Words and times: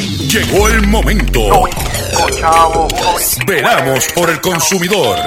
Llegó 0.00 0.68
el 0.68 0.86
momento. 0.86 1.64
Veramos 3.46 4.06
por 4.14 4.30
el 4.30 4.40
consumidor. 4.40 5.18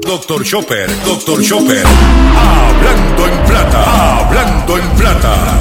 Doctor 0.00 0.42
Chopper, 0.44 0.88
Doctor 1.04 1.42
Chopper. 1.42 1.84
Hablando 1.86 3.26
en 3.26 3.44
plata, 3.44 4.18
hablando 4.18 4.78
en 4.78 4.88
plata. 4.92 5.58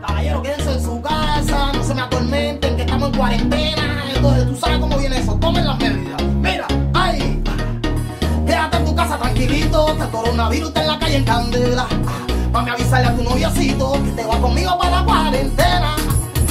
Caballero, 0.00 0.42
quédense 0.42 0.72
en 0.72 0.82
su 0.82 1.00
casa, 1.02 1.72
no 1.72 1.84
se 1.84 1.94
me 1.94 2.02
atormenten, 2.02 2.76
que 2.76 2.82
estamos 2.82 3.10
en 3.10 3.16
cuarentena. 3.16 4.04
Entonces, 4.12 4.46
tú 4.48 4.56
sabes 4.56 4.78
cómo 4.80 4.98
viene 4.98 5.18
eso, 5.18 5.34
tomen 5.34 5.64
las 5.66 5.78
medidas. 5.78 6.22
Mira, 6.42 6.66
ay, 6.94 7.40
quédate 8.44 8.76
en 8.76 8.84
tu 8.84 8.96
casa 8.96 9.18
tranquilito, 9.18 9.96
que 9.96 10.02
el 10.02 10.10
coronavirus 10.10 10.68
está 10.68 10.80
en 10.80 10.88
la 10.88 10.98
calle 10.98 11.16
en 11.16 11.24
candela. 11.24 11.86
Mami, 12.52 12.70
avisarle 12.70 13.08
a 13.08 13.16
tu 13.16 13.22
noviocito 13.22 13.92
que 14.04 14.10
te 14.12 14.24
va 14.24 14.40
conmigo 14.40 14.78
para 14.78 15.00
la 15.00 15.04
cuarentena. 15.04 15.96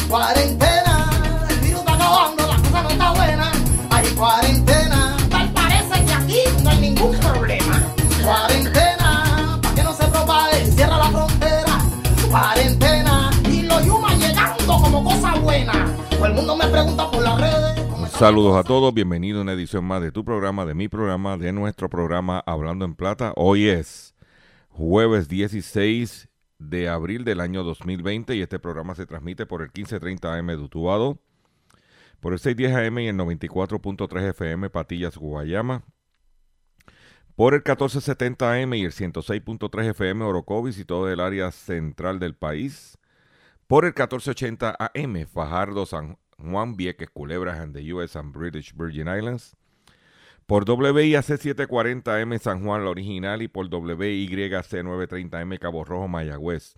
Cuarentena, 0.07 1.09
el 1.49 1.59
virus 1.59 1.79
está 1.79 1.93
acabando, 1.95 2.47
la 2.47 2.55
cosa 2.57 2.83
no 2.83 2.89
está 2.89 3.11
buena. 3.13 3.51
Ay, 3.89 4.07
cuarentena, 4.15 5.17
tal 5.29 5.51
parece 5.53 6.05
que 6.05 6.13
aquí 6.13 6.39
no 6.63 6.69
hay 6.69 6.79
ningún 6.81 7.17
problema. 7.17 7.83
Cuarentena, 8.23 9.59
para 9.61 9.75
que 9.75 9.83
no 9.83 9.93
se 9.93 10.07
propague, 10.07 10.65
cierra 10.67 10.97
la 10.97 11.09
frontera. 11.09 11.79
Cuarentena, 12.29 13.31
y 13.51 13.63
los 13.63 13.83
yumas 13.83 14.19
llegando 14.19 14.77
como 14.79 15.03
cosa 15.03 15.33
buena. 15.35 15.73
Todo 16.11 16.25
el 16.27 16.33
mundo 16.33 16.55
me 16.55 16.67
pregunta 16.67 17.09
por 17.09 17.23
las 17.23 17.41
redes. 17.41 17.85
¿cómo 17.89 18.05
está 18.05 18.19
Saludos 18.19 18.55
a 18.55 18.63
todos, 18.63 18.93
bienvenido 18.93 19.39
a 19.39 19.41
una 19.41 19.53
edición 19.53 19.83
más 19.83 20.01
de 20.01 20.11
tu 20.11 20.23
programa, 20.23 20.65
de 20.65 20.75
mi 20.75 20.87
programa, 20.87 21.37
de 21.37 21.51
nuestro 21.51 21.89
programa 21.89 22.43
Hablando 22.45 22.85
en 22.85 22.93
Plata. 22.93 23.33
Hoy 23.35 23.67
es 23.67 24.13
jueves 24.77 25.27
16 25.27 26.29
de 26.59 26.87
abril 26.87 27.23
del 27.23 27.41
año 27.41 27.63
2020 27.63 28.35
y 28.35 28.43
este 28.43 28.59
programa 28.59 28.93
se 28.93 29.07
transmite 29.07 29.47
por 29.47 29.63
el 29.63 29.69
1530 29.69 30.37
AM 30.37 30.47
de 30.47 30.57
Utuado, 30.57 31.19
por 32.19 32.33
el 32.33 32.37
610 32.37 32.87
AM 32.87 32.99
y 32.99 33.07
el 33.07 33.15
94.3 33.15 34.29
FM 34.29 34.69
Patillas, 34.69 35.17
Guayama, 35.17 35.83
por 37.35 37.55
el 37.55 37.61
1470 37.61 38.53
AM 38.53 38.75
y 38.75 38.85
el 38.85 38.91
106.3 38.91 39.89
FM 39.89 40.23
Orocovis 40.23 40.77
y 40.77 40.85
todo 40.85 41.11
el 41.11 41.21
área 41.21 41.49
central 41.51 42.19
del 42.19 42.35
país, 42.35 42.99
por 43.65 43.83
el 43.83 43.93
1480 43.93 44.77
AM 44.79 45.25
Fajardo, 45.25 45.87
San 45.87 46.19
Juan, 46.37 46.77
Vieques, 46.77 47.09
Culebras 47.09 47.59
and 47.59 47.75
the 47.75 47.93
US 47.93 48.15
and 48.15 48.31
British 48.31 48.75
Virgin 48.75 49.07
Islands, 49.07 49.57
por 50.47 50.63
WIAC 50.63 51.25
740M 51.25 52.39
San 52.39 52.63
Juan, 52.63 52.85
la 52.85 52.89
original, 52.89 53.41
y 53.41 53.49
por 53.49 53.67
WYC 53.67 54.81
930M 54.81 55.59
Cabo 55.59 55.83
Rojo, 55.83 56.07
Mayagüez. 56.07 56.75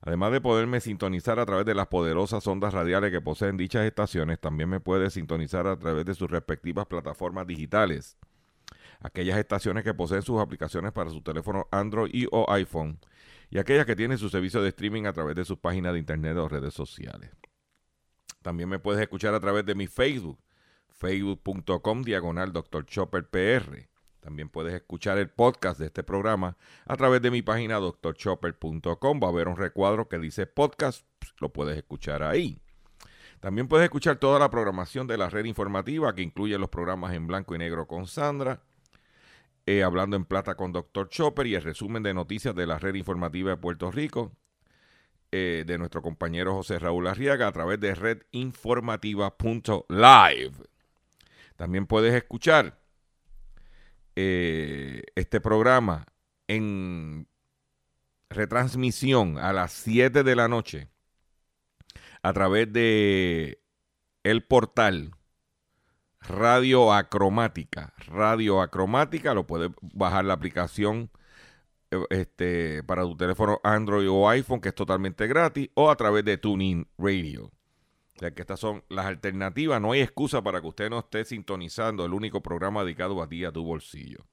Además 0.00 0.32
de 0.32 0.40
poderme 0.40 0.80
sintonizar 0.80 1.38
a 1.38 1.46
través 1.46 1.64
de 1.64 1.74
las 1.74 1.86
poderosas 1.86 2.44
ondas 2.48 2.74
radiales 2.74 3.12
que 3.12 3.20
poseen 3.20 3.56
dichas 3.56 3.86
estaciones, 3.86 4.40
también 4.40 4.68
me 4.68 4.80
puede 4.80 5.08
sintonizar 5.10 5.68
a 5.68 5.78
través 5.78 6.04
de 6.04 6.14
sus 6.14 6.28
respectivas 6.28 6.86
plataformas 6.86 7.46
digitales. 7.46 8.18
Aquellas 9.00 9.38
estaciones 9.38 9.84
que 9.84 9.94
poseen 9.94 10.22
sus 10.22 10.40
aplicaciones 10.40 10.90
para 10.90 11.10
su 11.10 11.22
teléfono 11.22 11.68
Android 11.70 12.10
y 12.12 12.26
o 12.32 12.50
iPhone, 12.50 12.98
y 13.50 13.58
aquellas 13.58 13.86
que 13.86 13.94
tienen 13.94 14.18
su 14.18 14.28
servicio 14.28 14.60
de 14.60 14.70
streaming 14.70 15.04
a 15.04 15.12
través 15.12 15.36
de 15.36 15.44
sus 15.44 15.58
páginas 15.58 15.92
de 15.92 16.00
internet 16.00 16.36
o 16.36 16.48
redes 16.48 16.74
sociales. 16.74 17.30
También 18.42 18.68
me 18.68 18.80
puedes 18.80 19.00
escuchar 19.00 19.32
a 19.32 19.40
través 19.40 19.64
de 19.64 19.76
mi 19.76 19.86
Facebook, 19.86 20.38
facebook.com 21.04 22.02
diagonal 22.02 22.52
Dr. 22.52 22.86
Chopper 22.86 23.28
PR. 23.28 23.88
También 24.20 24.48
puedes 24.48 24.72
escuchar 24.72 25.18
el 25.18 25.28
podcast 25.28 25.78
de 25.78 25.86
este 25.86 26.02
programa 26.02 26.56
a 26.86 26.96
través 26.96 27.20
de 27.20 27.30
mi 27.30 27.42
página 27.42 27.78
drchopper.com. 27.78 29.20
Va 29.22 29.26
a 29.26 29.30
haber 29.30 29.48
un 29.48 29.58
recuadro 29.58 30.08
que 30.08 30.18
dice 30.18 30.46
podcast, 30.46 31.06
lo 31.40 31.50
puedes 31.50 31.76
escuchar 31.76 32.22
ahí. 32.22 32.58
También 33.40 33.68
puedes 33.68 33.84
escuchar 33.84 34.16
toda 34.16 34.38
la 34.38 34.48
programación 34.48 35.06
de 35.06 35.18
la 35.18 35.28
red 35.28 35.44
informativa 35.44 36.14
que 36.14 36.22
incluye 36.22 36.56
los 36.56 36.70
programas 36.70 37.12
en 37.12 37.26
blanco 37.26 37.54
y 37.54 37.58
negro 37.58 37.86
con 37.86 38.06
Sandra, 38.06 38.62
eh, 39.66 39.82
hablando 39.82 40.16
en 40.16 40.24
plata 40.24 40.54
con 40.54 40.72
Dr. 40.72 41.10
Chopper 41.10 41.46
y 41.46 41.54
el 41.54 41.62
resumen 41.62 42.02
de 42.02 42.14
noticias 42.14 42.54
de 42.54 42.66
la 42.66 42.78
red 42.78 42.94
informativa 42.94 43.50
de 43.50 43.58
Puerto 43.58 43.90
Rico 43.90 44.32
eh, 45.32 45.64
de 45.66 45.76
nuestro 45.76 46.00
compañero 46.00 46.54
José 46.54 46.78
Raúl 46.78 47.08
Arriaga 47.08 47.46
a 47.46 47.52
través 47.52 47.78
de 47.78 47.94
redinformativa.live. 47.94 50.73
También 51.56 51.86
puedes 51.86 52.14
escuchar 52.14 52.80
eh, 54.16 55.02
este 55.14 55.40
programa 55.40 56.06
en 56.48 57.28
retransmisión 58.30 59.38
a 59.38 59.52
las 59.52 59.72
7 59.72 60.24
de 60.24 60.36
la 60.36 60.48
noche 60.48 60.88
a 62.22 62.32
través 62.32 62.72
de 62.72 63.60
el 64.22 64.44
portal 64.44 65.12
Radio 66.20 66.92
Acromática. 66.92 67.92
Radio 68.06 68.60
Acromática, 68.62 69.34
lo 69.34 69.46
puedes 69.46 69.70
bajar 69.80 70.24
la 70.24 70.34
aplicación 70.34 71.10
eh, 71.90 71.98
este, 72.10 72.82
para 72.82 73.02
tu 73.02 73.16
teléfono 73.16 73.60
Android 73.62 74.08
o 74.10 74.28
iPhone, 74.28 74.60
que 74.60 74.70
es 74.70 74.74
totalmente 74.74 75.26
gratis, 75.26 75.68
o 75.74 75.90
a 75.90 75.96
través 75.96 76.24
de 76.24 76.38
TuneIn 76.38 76.88
Radio. 76.98 77.50
O 78.16 78.18
sea 78.18 78.30
que 78.32 78.42
estas 78.42 78.60
son 78.60 78.84
las 78.88 79.06
alternativas. 79.06 79.80
No 79.80 79.92
hay 79.92 80.00
excusa 80.00 80.42
para 80.42 80.60
que 80.60 80.68
usted 80.68 80.88
no 80.88 81.00
esté 81.00 81.24
sintonizando 81.24 82.04
el 82.04 82.12
único 82.12 82.42
programa 82.42 82.84
dedicado 82.84 83.20
a 83.22 83.28
ti, 83.28 83.44
a 83.44 83.52
tu 83.52 83.64
bolsillo. 83.64 84.24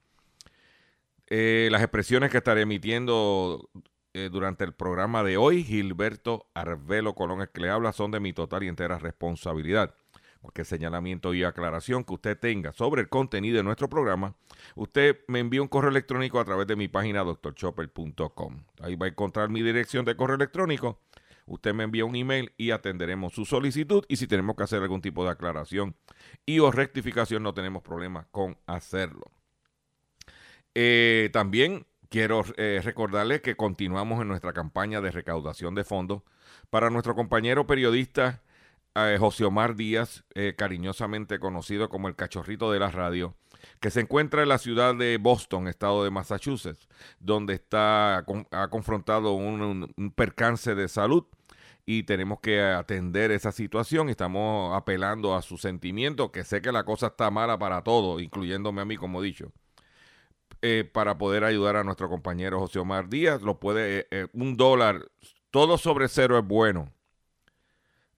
Eh, 1.27 1.69
las 1.71 1.81
expresiones 1.81 2.29
que 2.29 2.37
estaré 2.37 2.61
emitiendo 2.61 3.69
eh, 4.13 4.29
durante 4.29 4.65
el 4.65 4.73
programa 4.73 5.23
de 5.23 5.37
hoy, 5.37 5.63
Gilberto 5.63 6.47
Arvelo 6.53 7.15
Colón, 7.15 7.41
el 7.41 7.49
que 7.49 7.61
le 7.61 7.69
habla, 7.69 7.93
son 7.93 8.11
de 8.11 8.19
mi 8.19 8.33
total 8.33 8.63
y 8.63 8.67
entera 8.67 8.99
responsabilidad. 8.99 9.95
Cualquier 10.41 10.65
señalamiento 10.65 11.33
y 11.33 11.43
aclaración 11.43 12.03
que 12.03 12.13
usted 12.13 12.37
tenga 12.37 12.73
sobre 12.73 13.01
el 13.01 13.09
contenido 13.09 13.57
de 13.57 13.63
nuestro 13.63 13.87
programa, 13.87 14.35
usted 14.75 15.19
me 15.27 15.39
envía 15.39 15.61
un 15.61 15.67
correo 15.69 15.91
electrónico 15.91 16.39
a 16.39 16.45
través 16.45 16.67
de 16.67 16.75
mi 16.75 16.87
página 16.87 17.23
drchopper.com. 17.23 18.63
Ahí 18.81 18.95
va 18.95 19.05
a 19.05 19.09
encontrar 19.09 19.49
mi 19.49 19.61
dirección 19.61 20.03
de 20.03 20.15
correo 20.15 20.35
electrónico. 20.35 20.99
Usted 21.51 21.73
me 21.73 21.83
envía 21.83 22.05
un 22.05 22.15
email 22.15 22.53
y 22.55 22.71
atenderemos 22.71 23.33
su 23.33 23.43
solicitud 23.45 24.05
y 24.07 24.15
si 24.15 24.25
tenemos 24.25 24.55
que 24.55 24.63
hacer 24.63 24.81
algún 24.81 25.01
tipo 25.01 25.25
de 25.25 25.31
aclaración 25.31 25.97
y 26.45 26.59
o 26.59 26.71
rectificación 26.71 27.43
no 27.43 27.53
tenemos 27.53 27.83
problema 27.83 28.25
con 28.31 28.57
hacerlo. 28.67 29.29
Eh, 30.73 31.29
también 31.33 31.85
quiero 32.07 32.45
eh, 32.55 32.79
recordarles 32.81 33.41
que 33.41 33.57
continuamos 33.57 34.21
en 34.21 34.29
nuestra 34.29 34.53
campaña 34.53 35.01
de 35.01 35.11
recaudación 35.11 35.75
de 35.75 35.83
fondos 35.83 36.23
para 36.69 36.89
nuestro 36.89 37.15
compañero 37.15 37.67
periodista 37.67 38.41
eh, 38.95 39.17
José 39.19 39.45
Omar 39.45 39.75
Díaz, 39.75 40.23
eh, 40.35 40.53
cariñosamente 40.57 41.39
conocido 41.39 41.89
como 41.89 42.07
el 42.07 42.15
cachorrito 42.15 42.71
de 42.71 42.79
la 42.79 42.91
radio, 42.91 43.35
que 43.79 43.89
se 43.89 44.01
encuentra 44.01 44.43
en 44.43 44.49
la 44.49 44.57
ciudad 44.57 44.95
de 44.95 45.17
Boston, 45.17 45.67
estado 45.67 46.03
de 46.03 46.11
Massachusetts, 46.11 46.87
donde 47.19 47.53
está 47.53 48.17
ha 48.17 48.67
confrontado 48.69 49.33
un 49.33 50.13
percance 50.15 50.75
de 50.75 50.89
salud 50.89 51.25
y 51.97 52.03
tenemos 52.03 52.39
que 52.39 52.61
atender 52.61 53.31
esa 53.31 53.51
situación 53.51 54.09
estamos 54.09 54.75
apelando 54.75 55.35
a 55.35 55.41
sus 55.41 55.61
sentimientos, 55.61 56.31
que 56.31 56.43
sé 56.45 56.61
que 56.61 56.71
la 56.71 56.85
cosa 56.85 57.07
está 57.07 57.29
mala 57.31 57.57
para 57.59 57.83
todos, 57.83 58.21
incluyéndome 58.21 58.81
a 58.81 58.85
mí, 58.85 58.95
como 58.97 59.21
he 59.21 59.25
dicho. 59.25 59.51
eh, 60.61 60.83
para 60.91 61.17
poder 61.17 61.43
ayudar 61.43 61.75
a 61.75 61.83
nuestro 61.83 62.09
compañero 62.09 62.59
José 62.59 62.79
Omar 62.79 63.09
Díaz, 63.09 63.41
lo 63.41 63.59
puede, 63.59 63.99
eh, 64.01 64.07
eh, 64.11 64.27
un 64.33 64.57
dólar, 64.57 65.09
todo 65.51 65.77
sobre 65.77 66.07
cero 66.07 66.37
es 66.37 66.45
bueno. 66.45 66.93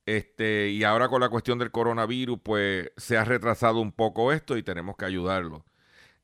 Este, 0.06 0.70
y 0.70 0.84
ahora 0.84 1.08
con 1.08 1.22
la 1.22 1.30
cuestión 1.30 1.60
del 1.60 1.72
coronavirus, 1.72 2.40
pues 2.44 2.92
se 2.98 3.18
ha 3.18 3.24
retrasado 3.26 3.80
un 3.80 3.92
poco 3.94 4.34
esto 4.34 4.58
y 4.58 4.64
tenemos 4.64 4.98
que 4.98 5.06
ayudarlo. 5.06 5.66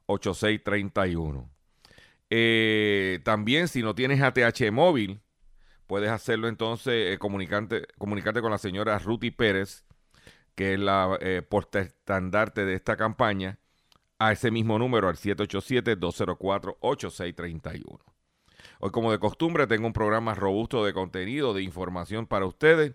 787-204-8631. 0.07 1.49
Eh, 2.29 3.19
también, 3.23 3.69
si 3.69 3.81
no 3.81 3.95
tienes 3.95 4.21
ATH 4.21 4.69
móvil, 4.71 5.21
puedes 5.87 6.09
hacerlo 6.09 6.47
entonces, 6.47 7.13
eh, 7.13 7.17
comunicarte, 7.17 7.87
comunicarte 7.97 8.41
con 8.41 8.51
la 8.51 8.57
señora 8.57 8.99
Ruti 8.99 9.31
Pérez, 9.31 9.85
que 10.55 10.73
es 10.73 10.79
la 10.79 11.17
eh, 11.21 11.41
de 12.55 12.73
esta 12.73 12.97
campaña, 12.97 13.59
a 14.19 14.31
ese 14.31 14.49
mismo 14.51 14.79
número, 14.79 15.07
al 15.07 15.15
787-204-8631. 15.15 17.99
Hoy, 18.79 18.91
como 18.91 19.11
de 19.11 19.19
costumbre, 19.19 19.67
tengo 19.67 19.87
un 19.87 19.93
programa 19.93 20.35
robusto 20.35 20.85
de 20.85 20.93
contenido, 20.93 21.53
de 21.53 21.63
información 21.63 22.27
para 22.27 22.45
ustedes. 22.45 22.93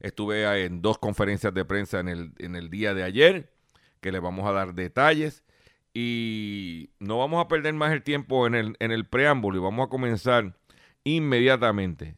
Estuve 0.00 0.64
en 0.64 0.82
dos 0.82 0.98
conferencias 0.98 1.52
de 1.54 1.64
prensa 1.64 2.00
en 2.00 2.08
el, 2.08 2.32
en 2.38 2.56
el 2.56 2.70
día 2.70 2.94
de 2.94 3.04
ayer, 3.04 3.52
que 4.00 4.12
les 4.12 4.20
vamos 4.20 4.46
a 4.48 4.52
dar 4.52 4.74
detalles. 4.74 5.44
Y 5.92 6.90
no 6.98 7.18
vamos 7.18 7.44
a 7.44 7.48
perder 7.48 7.74
más 7.74 7.92
el 7.92 8.02
tiempo 8.02 8.46
en 8.46 8.54
el, 8.54 8.76
en 8.78 8.92
el 8.92 9.06
preámbulo 9.06 9.58
y 9.58 9.60
vamos 9.60 9.86
a 9.86 9.90
comenzar 9.90 10.56
inmediatamente 11.04 12.16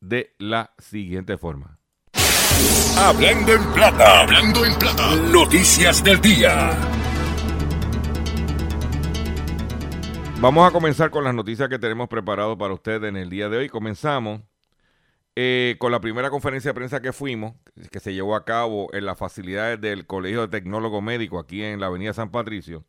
de 0.00 0.34
la 0.38 0.74
siguiente 0.78 1.38
forma. 1.38 1.78
Hablando 2.96 3.52
en 3.52 3.64
plata. 3.72 4.22
Hablando 4.22 4.64
en 4.64 4.74
plata. 4.74 5.14
Noticias 5.30 6.02
del 6.02 6.20
día. 6.20 6.76
Vamos 10.40 10.68
a 10.68 10.70
comenzar 10.70 11.10
con 11.10 11.24
las 11.24 11.34
noticias 11.34 11.68
que 11.68 11.80
tenemos 11.80 12.08
preparado 12.08 12.56
para 12.56 12.72
ustedes 12.72 13.08
en 13.08 13.16
el 13.16 13.28
día 13.28 13.48
de 13.48 13.56
hoy. 13.56 13.68
Comenzamos 13.68 14.40
eh, 15.34 15.74
con 15.80 15.90
la 15.90 16.00
primera 16.00 16.30
conferencia 16.30 16.70
de 16.70 16.74
prensa 16.76 17.02
que 17.02 17.12
fuimos, 17.12 17.54
que 17.90 17.98
se 17.98 18.14
llevó 18.14 18.36
a 18.36 18.44
cabo 18.44 18.86
en 18.92 19.04
las 19.04 19.18
facilidades 19.18 19.80
del 19.80 20.06
Colegio 20.06 20.42
de 20.42 20.46
Tecnólogos 20.46 21.02
Médicos 21.02 21.42
aquí 21.42 21.64
en 21.64 21.80
la 21.80 21.86
Avenida 21.86 22.12
San 22.12 22.30
Patricio. 22.30 22.84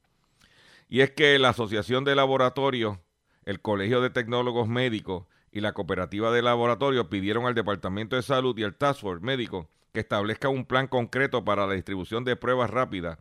Y 0.89 1.01
es 1.01 1.09
que 1.09 1.39
la 1.39 1.49
Asociación 1.49 2.03
de 2.03 2.13
Laboratorios, 2.13 2.99
el 3.45 3.61
Colegio 3.61 3.99
de 3.99 4.11
Tecnólogos 4.11 4.67
Médicos 4.67 5.25
y 5.51 5.61
la 5.61 5.73
Cooperativa 5.73 6.31
de 6.31 6.43
Laboratorios 6.43 7.07
pidieron 7.07 7.47
al 7.47 7.55
Departamento 7.55 8.15
de 8.15 8.21
Salud 8.21 8.55
y 8.59 8.63
al 8.63 8.75
Task 8.75 9.01
Force 9.01 9.25
Médico 9.25 9.67
que 9.91 10.01
establezca 10.01 10.49
un 10.49 10.65
plan 10.65 10.85
concreto 10.85 11.43
para 11.43 11.65
la 11.65 11.73
distribución 11.73 12.23
de 12.25 12.35
pruebas 12.35 12.69
rápidas 12.69 13.17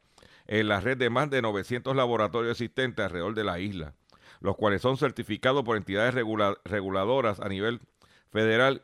en 0.46 0.68
la 0.68 0.80
red 0.80 0.98
de 0.98 1.08
más 1.08 1.30
de 1.30 1.40
900 1.40 1.96
laboratorios 1.96 2.52
existentes 2.52 3.06
alrededor 3.06 3.34
de 3.34 3.44
la 3.44 3.58
isla 3.58 3.94
los 4.40 4.56
cuales 4.56 4.82
son 4.82 4.96
certificados 4.96 5.64
por 5.64 5.76
entidades 5.76 6.14
reguladoras 6.14 7.40
a 7.40 7.48
nivel 7.48 7.80
federal 8.30 8.82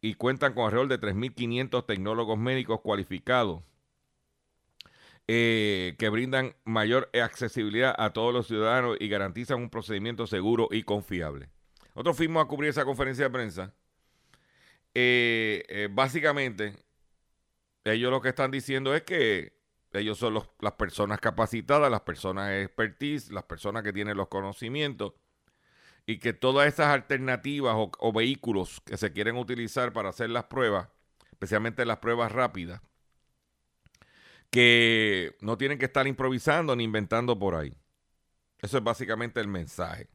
y 0.00 0.14
cuentan 0.14 0.52
con 0.52 0.64
alrededor 0.64 0.88
de 0.88 1.00
3.500 1.00 1.86
tecnólogos 1.86 2.38
médicos 2.38 2.80
cualificados 2.80 3.62
eh, 5.26 5.94
que 5.98 6.10
brindan 6.10 6.54
mayor 6.64 7.08
accesibilidad 7.14 7.94
a 7.96 8.12
todos 8.12 8.34
los 8.34 8.46
ciudadanos 8.46 8.98
y 9.00 9.08
garantizan 9.08 9.58
un 9.58 9.70
procedimiento 9.70 10.26
seguro 10.26 10.68
y 10.70 10.82
confiable. 10.82 11.48
Nosotros 11.94 12.18
fuimos 12.18 12.44
a 12.44 12.48
cubrir 12.48 12.68
esa 12.68 12.84
conferencia 12.84 13.24
de 13.24 13.30
prensa. 13.30 13.72
Eh, 14.92 15.64
eh, 15.68 15.88
básicamente, 15.90 16.76
ellos 17.84 18.10
lo 18.10 18.20
que 18.20 18.28
están 18.28 18.50
diciendo 18.50 18.94
es 18.94 19.02
que 19.02 19.53
ellos 20.00 20.18
son 20.18 20.34
las 20.34 20.72
personas 20.72 21.20
capacitadas, 21.20 21.90
las 21.90 22.00
personas 22.00 22.50
expertise, 22.50 23.30
las 23.30 23.44
personas 23.44 23.82
que 23.84 23.92
tienen 23.92 24.16
los 24.16 24.28
conocimientos 24.28 25.12
y 26.04 26.18
que 26.18 26.32
todas 26.32 26.66
estas 26.66 26.88
alternativas 26.88 27.76
o, 27.76 28.12
vehículos 28.12 28.80
que 28.84 28.96
se 28.96 29.12
quieren 29.12 29.36
utilizar 29.36 29.92
para 29.92 30.08
hacer 30.08 30.30
las 30.30 30.44
pruebas, 30.44 30.88
especialmente 31.30 31.86
las 31.86 31.98
pruebas 31.98 32.32
rápidas, 32.32 32.82
que 34.50 35.36
no 35.40 35.56
tienen 35.56 35.78
que 35.78 35.86
estar 35.86 36.06
improvisando 36.06 36.74
ni 36.74 36.84
inventando 36.84 37.38
por 37.38 37.54
ahí. 37.54 37.76
Eso 38.58 38.78
es 38.78 38.84
básicamente 38.84 39.40
el 39.40 39.48
mensaje. 39.48 40.08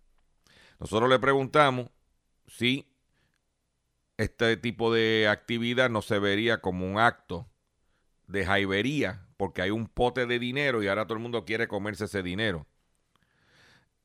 Nosotros 0.80 1.10
le 1.10 1.20
preguntamos 1.20 1.90
si 2.48 2.92
este 4.18 4.58
tipo 4.58 4.94
de 4.94 5.28
actividad 5.30 5.90
no 5.90 6.02
se 6.02 6.20
vería 6.20 6.62
como 6.62 6.86
un 6.86 7.00
acto 7.00 7.50
de 8.28 8.46
jaibería 8.46 9.29
porque 9.40 9.62
hay 9.62 9.70
un 9.70 9.88
pote 9.88 10.26
de 10.26 10.38
dinero 10.38 10.84
y 10.84 10.90
ahora 10.90 11.06
todo 11.06 11.14
el 11.14 11.24
mundo 11.24 11.46
quiere 11.46 11.70
comerse 11.70 12.04
ese 12.04 12.22
dinero. 12.22 12.68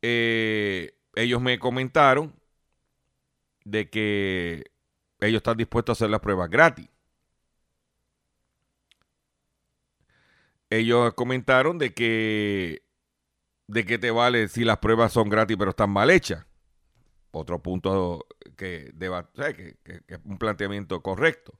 Eh, 0.00 0.96
ellos 1.16 1.40
me 1.40 1.58
comentaron 1.58 2.32
de 3.64 3.90
que 3.90 4.70
ellos 5.19 5.38
están 5.38 5.56
dispuestos 5.56 5.90
a 5.90 5.96
hacer 5.98 6.10
las 6.10 6.20
pruebas 6.20 6.48
gratis. 6.48 6.88
Ellos 10.70 11.14
comentaron 11.14 11.78
de 11.78 11.92
que 11.94 12.84
de 13.66 13.84
que 13.84 13.98
te 13.98 14.12
vale 14.12 14.46
si 14.46 14.62
las 14.62 14.78
pruebas 14.78 15.12
son 15.12 15.28
gratis 15.31 15.56
pero 15.58 15.70
están 15.70 15.90
mal 15.90 16.10
hechas. 16.10 16.46
Otro 17.32 17.60
punto 17.60 18.25
que, 18.56 18.92
deba, 18.94 19.32
que, 19.32 19.78
un 20.22 20.38
planteamiento 20.38 21.02
correcto. 21.02 21.58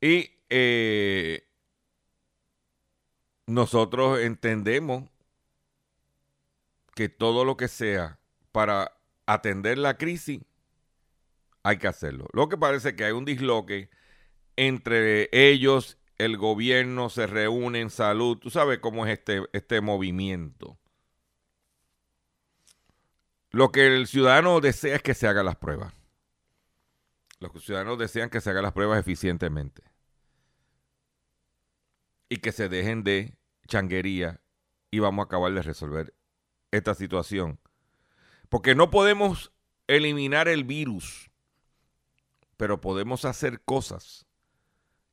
Y 0.00 0.41
eh, 0.54 1.48
nosotros 3.46 4.20
entendemos 4.20 5.08
que 6.94 7.08
todo 7.08 7.46
lo 7.46 7.56
que 7.56 7.68
sea 7.68 8.18
para 8.52 8.98
atender 9.24 9.78
la 9.78 9.96
crisis, 9.96 10.42
hay 11.62 11.78
que 11.78 11.88
hacerlo. 11.88 12.26
Lo 12.34 12.50
que 12.50 12.58
parece 12.58 12.94
que 12.94 13.04
hay 13.04 13.12
un 13.12 13.24
disloque 13.24 13.88
entre 14.56 15.30
ellos, 15.32 15.96
el 16.18 16.36
gobierno, 16.36 17.08
se 17.08 17.26
reúnen, 17.26 17.88
salud, 17.88 18.36
tú 18.36 18.50
sabes 18.50 18.78
cómo 18.80 19.06
es 19.06 19.18
este, 19.18 19.42
este 19.54 19.80
movimiento. 19.80 20.78
Lo 23.50 23.72
que 23.72 23.86
el 23.86 24.06
ciudadano 24.06 24.60
desea 24.60 24.96
es 24.96 25.02
que 25.02 25.14
se 25.14 25.26
hagan 25.26 25.46
las 25.46 25.56
pruebas. 25.56 25.94
Los 27.40 27.64
ciudadanos 27.64 27.98
desean 27.98 28.28
que 28.28 28.42
se 28.42 28.50
hagan 28.50 28.64
las 28.64 28.72
pruebas 28.72 29.00
eficientemente 29.00 29.91
y 32.32 32.38
que 32.38 32.50
se 32.50 32.70
dejen 32.70 33.04
de 33.04 33.36
changuería 33.68 34.40
y 34.90 35.00
vamos 35.00 35.22
a 35.22 35.26
acabar 35.26 35.52
de 35.52 35.60
resolver 35.60 36.14
esta 36.70 36.94
situación. 36.94 37.60
Porque 38.48 38.74
no 38.74 38.90
podemos 38.90 39.52
eliminar 39.86 40.48
el 40.48 40.64
virus, 40.64 41.30
pero 42.56 42.80
podemos 42.80 43.26
hacer 43.26 43.60
cosas, 43.60 44.24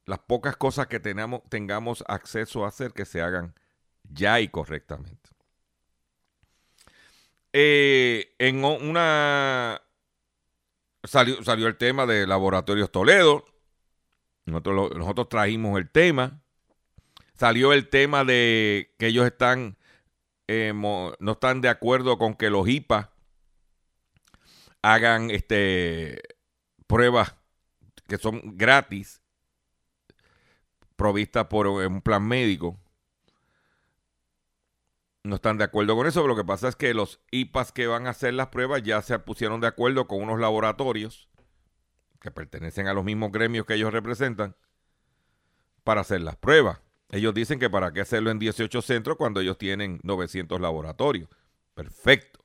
las 0.06 0.20
pocas 0.20 0.56
cosas 0.56 0.88
que 0.88 1.02
tenamos, 1.02 1.42
tengamos 1.50 2.06
acceso 2.08 2.64
a 2.64 2.70
hacer, 2.70 2.94
que 2.94 3.04
se 3.04 3.22
hagan 3.22 3.54
ya 4.04 4.40
y 4.40 4.48
correctamente. 4.48 5.30
Eh, 7.52 8.34
en 8.40 8.64
una 8.64 9.82
salió, 11.04 11.44
salió 11.44 11.68
el 11.68 11.76
tema 11.76 12.06
de 12.06 12.26
Laboratorios 12.26 12.94
Toledo. 12.94 13.44
Nosotros, 14.46 14.96
nosotros 14.96 15.28
trajimos 15.28 15.78
el 15.78 15.90
tema 15.90 16.42
salió 17.40 17.72
el 17.72 17.88
tema 17.88 18.26
de 18.26 18.94
que 19.00 19.08
ellos 19.08 19.26
están 19.26 19.78
eh, 20.48 20.74
no 20.74 21.32
están 21.32 21.62
de 21.62 21.70
acuerdo 21.70 22.18
con 22.18 22.36
que 22.36 22.50
los 22.50 22.68
IPA 22.68 23.14
hagan 24.82 25.32
este 25.32 26.22
pruebas 26.88 27.36
que 28.08 28.18
son 28.18 28.58
gratis 28.58 29.22
provistas 30.98 31.46
por 31.46 31.68
un 31.68 32.02
plan 32.02 32.28
médico. 32.28 32.78
No 35.24 35.36
están 35.36 35.58
de 35.58 35.64
acuerdo 35.64 35.96
con 35.96 36.08
eso, 36.08 36.22
pero 36.22 36.34
lo 36.34 36.36
que 36.36 36.48
pasa 36.48 36.68
es 36.68 36.76
que 36.76 36.94
los 36.94 37.22
IPAs 37.32 37.72
que 37.72 37.88
van 37.88 38.08
a 38.08 38.10
hacer 38.10 38.34
las 38.34 38.48
pruebas 38.48 38.84
ya 38.84 39.02
se 39.02 39.18
pusieron 39.20 39.62
de 39.62 39.68
acuerdo 39.68 40.08
con 40.08 40.22
unos 40.22 40.40
laboratorios 40.40 41.30
que 42.20 42.32
pertenecen 42.32 42.88
a 42.88 42.94
los 42.94 43.06
mismos 43.06 43.32
gremios 43.32 43.66
que 43.66 43.76
ellos 43.76 43.94
representan 43.94 44.58
para 45.84 46.02
hacer 46.02 46.22
las 46.22 46.36
pruebas. 46.36 46.82
Ellos 47.10 47.34
dicen 47.34 47.60
que 47.60 47.70
para 47.70 47.92
qué 47.92 48.02
hacerlo 48.02 48.30
en 48.30 48.40
18 48.40 48.82
centros 48.82 49.18
cuando 49.18 49.40
ellos 49.40 49.58
tienen 49.58 50.00
900 50.04 50.62
laboratorios. 50.62 51.28
Perfecto. 51.74 52.40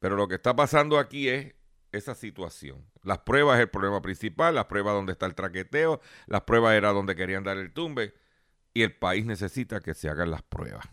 Pero 0.00 0.16
lo 0.16 0.28
que 0.28 0.34
está 0.34 0.54
pasando 0.56 0.98
aquí 0.98 1.28
es 1.28 1.54
esa 1.92 2.14
situación. 2.14 2.84
Las 3.02 3.18
pruebas 3.18 3.56
es 3.56 3.62
el 3.62 3.70
problema 3.70 4.02
principal, 4.02 4.54
las 4.54 4.66
pruebas 4.66 4.94
donde 4.94 5.12
está 5.12 5.26
el 5.26 5.34
traqueteo, 5.34 6.00
las 6.26 6.42
pruebas 6.42 6.74
era 6.74 6.92
donde 6.92 7.14
querían 7.14 7.44
dar 7.44 7.58
el 7.58 7.72
tumbe 7.72 8.14
y 8.74 8.82
el 8.82 8.94
país 8.94 9.24
necesita 9.24 9.80
que 9.80 9.94
se 9.94 10.08
hagan 10.08 10.30
las 10.30 10.42
pruebas. 10.42 10.86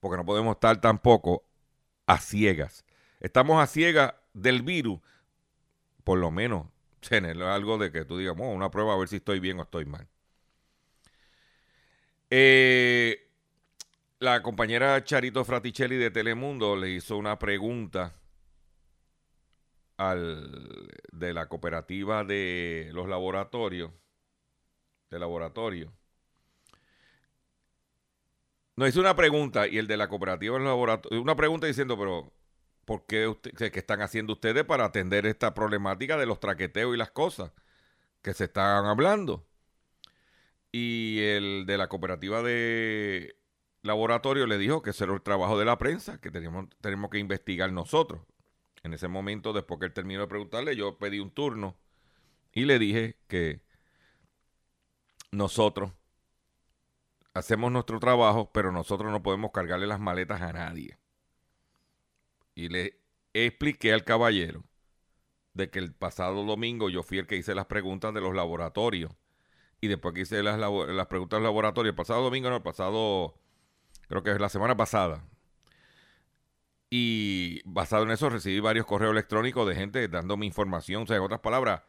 Porque 0.00 0.16
no 0.16 0.24
podemos 0.24 0.54
estar 0.56 0.80
tampoco 0.80 1.44
a 2.06 2.18
ciegas. 2.18 2.84
Estamos 3.20 3.62
a 3.62 3.66
ciegas 3.66 4.14
del 4.34 4.62
virus, 4.62 5.00
por 6.02 6.18
lo 6.18 6.30
menos 6.30 6.66
tener 7.08 7.40
algo 7.42 7.78
de 7.78 7.90
que 7.92 8.04
tú 8.04 8.18
digas, 8.18 8.34
oh, 8.38 8.50
una 8.50 8.70
prueba 8.70 8.94
a 8.94 8.98
ver 8.98 9.08
si 9.08 9.16
estoy 9.16 9.40
bien 9.40 9.60
o 9.60 9.62
estoy 9.62 9.86
mal. 9.86 10.08
Eh, 12.36 13.30
la 14.18 14.42
compañera 14.42 15.04
Charito 15.04 15.44
Fraticelli 15.44 15.94
de 15.94 16.10
Telemundo 16.10 16.74
le 16.74 16.90
hizo 16.90 17.16
una 17.16 17.38
pregunta 17.38 18.12
al 19.98 20.90
de 21.12 21.32
la 21.32 21.46
cooperativa 21.46 22.24
de 22.24 22.90
los 22.92 23.08
laboratorios, 23.08 23.92
de 25.10 25.18
laboratorio. 25.20 25.92
Nos 28.74 28.88
hizo 28.88 28.98
una 28.98 29.14
pregunta 29.14 29.68
y 29.68 29.78
el 29.78 29.86
de 29.86 29.96
la 29.96 30.08
cooperativa 30.08 30.54
de 30.54 30.64
los 30.64 30.68
laboratorios, 30.68 31.22
una 31.22 31.36
pregunta 31.36 31.68
diciendo, 31.68 31.96
pero 31.96 32.32
¿por 32.84 33.06
qué, 33.06 33.28
usted, 33.28 33.52
qué 33.52 33.78
están 33.78 34.02
haciendo 34.02 34.32
ustedes 34.32 34.64
para 34.64 34.86
atender 34.86 35.24
esta 35.26 35.54
problemática 35.54 36.16
de 36.16 36.26
los 36.26 36.40
traqueteos 36.40 36.96
y 36.96 36.98
las 36.98 37.12
cosas 37.12 37.52
que 38.22 38.34
se 38.34 38.46
están 38.46 38.86
hablando? 38.86 39.46
Y 40.76 41.20
el 41.20 41.66
de 41.66 41.78
la 41.78 41.86
cooperativa 41.86 42.42
de 42.42 43.36
laboratorio 43.82 44.48
le 44.48 44.58
dijo 44.58 44.82
que 44.82 44.90
ese 44.90 45.04
era 45.04 45.14
el 45.14 45.22
trabajo 45.22 45.56
de 45.56 45.64
la 45.64 45.78
prensa, 45.78 46.20
que 46.20 46.32
teníamos, 46.32 46.66
tenemos 46.80 47.10
que 47.10 47.20
investigar 47.20 47.70
nosotros. 47.70 48.22
En 48.82 48.92
ese 48.92 49.06
momento, 49.06 49.52
después 49.52 49.78
que 49.78 49.86
él 49.86 49.92
terminó 49.92 50.22
de 50.22 50.26
preguntarle, 50.26 50.74
yo 50.74 50.98
pedí 50.98 51.20
un 51.20 51.30
turno 51.30 51.76
y 52.50 52.64
le 52.64 52.80
dije 52.80 53.20
que 53.28 53.62
nosotros 55.30 55.92
hacemos 57.34 57.70
nuestro 57.70 58.00
trabajo, 58.00 58.50
pero 58.52 58.72
nosotros 58.72 59.12
no 59.12 59.22
podemos 59.22 59.52
cargarle 59.52 59.86
las 59.86 60.00
maletas 60.00 60.42
a 60.42 60.52
nadie. 60.52 60.98
Y 62.56 62.68
le 62.68 62.98
expliqué 63.32 63.92
al 63.92 64.02
caballero 64.02 64.64
de 65.52 65.70
que 65.70 65.78
el 65.78 65.94
pasado 65.94 66.42
domingo 66.42 66.90
yo 66.90 67.04
fui 67.04 67.18
el 67.18 67.28
que 67.28 67.36
hice 67.36 67.54
las 67.54 67.66
preguntas 67.66 68.12
de 68.12 68.20
los 68.20 68.34
laboratorios. 68.34 69.12
Y 69.84 69.86
después 69.86 70.14
que 70.14 70.22
hice 70.22 70.42
las, 70.42 70.58
las 70.58 71.06
preguntas 71.08 71.36
del 71.36 71.44
laboratorio, 71.44 71.90
el 71.90 71.94
pasado 71.94 72.22
domingo, 72.22 72.48
no, 72.48 72.56
el 72.56 72.62
pasado, 72.62 73.34
creo 74.08 74.22
que 74.22 74.30
es 74.30 74.40
la 74.40 74.48
semana 74.48 74.74
pasada. 74.78 75.28
Y 76.88 77.60
basado 77.66 78.04
en 78.04 78.12
eso 78.12 78.30
recibí 78.30 78.60
varios 78.60 78.86
correos 78.86 79.12
electrónicos 79.12 79.68
de 79.68 79.74
gente 79.74 80.08
dándome 80.08 80.46
información. 80.46 81.02
O 81.02 81.06
sea, 81.06 81.18
en 81.18 81.22
otras 81.22 81.40
palabras, 81.40 81.82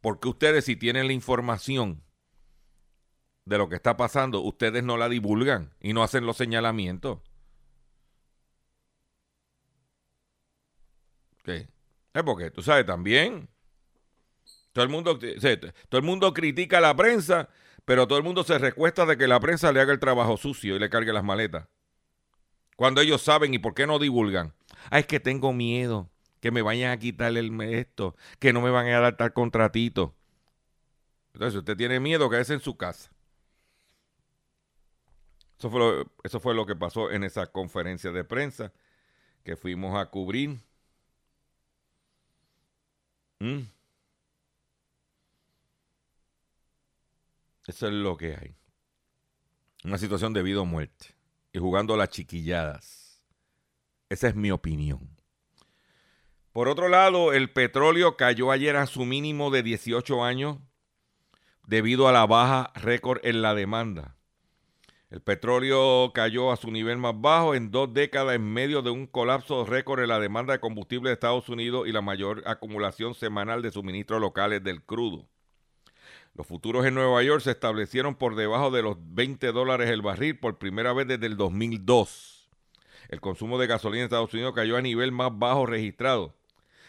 porque 0.00 0.26
ustedes 0.26 0.64
si 0.64 0.74
tienen 0.74 1.06
la 1.06 1.12
información 1.12 2.02
de 3.44 3.58
lo 3.58 3.68
que 3.68 3.76
está 3.76 3.96
pasando, 3.96 4.40
ustedes 4.40 4.82
no 4.82 4.96
la 4.96 5.08
divulgan 5.08 5.72
y 5.78 5.92
no 5.92 6.02
hacen 6.02 6.26
los 6.26 6.36
señalamientos. 6.36 7.20
¿Qué? 11.44 11.68
Es 12.12 12.22
porque, 12.24 12.50
tú 12.50 12.60
sabes, 12.60 12.84
también 12.86 13.48
todo 14.76 14.84
el 14.84 14.90
mundo, 14.90 15.18
todo 15.18 15.98
el 15.98 16.02
mundo 16.02 16.34
critica 16.34 16.76
a 16.76 16.80
la 16.82 16.94
prensa, 16.94 17.48
pero 17.86 18.06
todo 18.06 18.18
el 18.18 18.24
mundo 18.24 18.44
se 18.44 18.58
recuesta 18.58 19.06
de 19.06 19.16
que 19.16 19.26
la 19.26 19.40
prensa 19.40 19.72
le 19.72 19.80
haga 19.80 19.90
el 19.90 19.98
trabajo 19.98 20.36
sucio 20.36 20.76
y 20.76 20.78
le 20.78 20.90
cargue 20.90 21.14
las 21.14 21.24
maletas. 21.24 21.66
Cuando 22.76 23.00
ellos 23.00 23.22
saben 23.22 23.54
y 23.54 23.58
por 23.58 23.72
qué 23.72 23.86
no 23.86 23.98
divulgan. 23.98 24.52
Ah, 24.90 24.98
es 24.98 25.06
que 25.06 25.18
tengo 25.18 25.54
miedo 25.54 26.10
que 26.40 26.50
me 26.50 26.60
vayan 26.60 26.90
a 26.90 26.98
quitar 26.98 27.34
el 27.38 27.58
esto, 27.62 28.16
que 28.38 28.52
no 28.52 28.60
me 28.60 28.68
van 28.68 28.86
a 28.88 29.00
dar 29.00 29.16
tal 29.16 29.32
contratito. 29.32 30.14
Entonces, 31.32 31.56
usted 31.56 31.74
tiene 31.78 31.98
miedo, 31.98 32.28
quédese 32.28 32.52
en 32.52 32.60
su 32.60 32.76
casa. 32.76 33.10
Eso 35.58 35.70
fue, 35.70 35.80
lo, 35.80 36.12
eso 36.22 36.38
fue 36.38 36.54
lo 36.54 36.66
que 36.66 36.76
pasó 36.76 37.10
en 37.10 37.24
esa 37.24 37.46
conferencia 37.46 38.12
de 38.12 38.24
prensa 38.24 38.74
que 39.42 39.56
fuimos 39.56 39.98
a 39.98 40.04
cubrir. 40.10 40.58
Mm. 43.40 43.75
Eso 47.66 47.88
es 47.88 47.92
lo 47.92 48.16
que 48.16 48.36
hay. 48.36 48.54
Una 49.84 49.98
situación 49.98 50.32
de 50.32 50.42
vida 50.42 50.60
o 50.60 50.64
muerte. 50.64 51.14
Y 51.52 51.58
jugando 51.58 51.94
a 51.94 51.96
las 51.96 52.10
chiquilladas. 52.10 53.22
Esa 54.08 54.28
es 54.28 54.36
mi 54.36 54.50
opinión. 54.50 55.16
Por 56.52 56.68
otro 56.68 56.88
lado, 56.88 57.32
el 57.32 57.50
petróleo 57.50 58.16
cayó 58.16 58.50
ayer 58.50 58.76
a 58.76 58.86
su 58.86 59.04
mínimo 59.04 59.50
de 59.50 59.62
18 59.62 60.24
años 60.24 60.58
debido 61.66 62.08
a 62.08 62.12
la 62.12 62.24
baja 62.26 62.72
récord 62.76 63.18
en 63.24 63.42
la 63.42 63.54
demanda. 63.54 64.16
El 65.10 65.20
petróleo 65.20 66.12
cayó 66.14 66.52
a 66.52 66.56
su 66.56 66.70
nivel 66.70 66.98
más 66.98 67.20
bajo 67.20 67.54
en 67.54 67.70
dos 67.70 67.92
décadas 67.92 68.36
en 68.36 68.52
medio 68.52 68.82
de 68.82 68.90
un 68.90 69.06
colapso 69.06 69.64
récord 69.64 70.00
en 70.00 70.08
la 70.08 70.18
demanda 70.18 70.52
de 70.52 70.60
combustible 70.60 71.10
de 71.10 71.14
Estados 71.14 71.48
Unidos 71.48 71.86
y 71.86 71.92
la 71.92 72.00
mayor 72.00 72.42
acumulación 72.46 73.14
semanal 73.14 73.62
de 73.62 73.70
suministros 73.70 74.20
locales 74.20 74.62
del 74.62 74.82
crudo. 74.82 75.28
Los 76.36 76.46
futuros 76.46 76.84
en 76.84 76.92
Nueva 76.92 77.22
York 77.22 77.40
se 77.40 77.52
establecieron 77.52 78.14
por 78.14 78.36
debajo 78.36 78.70
de 78.70 78.82
los 78.82 78.98
20 79.00 79.52
dólares 79.52 79.88
el 79.88 80.02
barril 80.02 80.38
por 80.38 80.58
primera 80.58 80.92
vez 80.92 81.08
desde 81.08 81.24
el 81.24 81.38
2002. 81.38 82.50
El 83.08 83.22
consumo 83.22 83.56
de 83.56 83.66
gasolina 83.66 84.02
en 84.02 84.04
Estados 84.04 84.34
Unidos 84.34 84.52
cayó 84.54 84.76
a 84.76 84.82
nivel 84.82 85.12
más 85.12 85.30
bajo 85.32 85.64
registrado, 85.64 86.34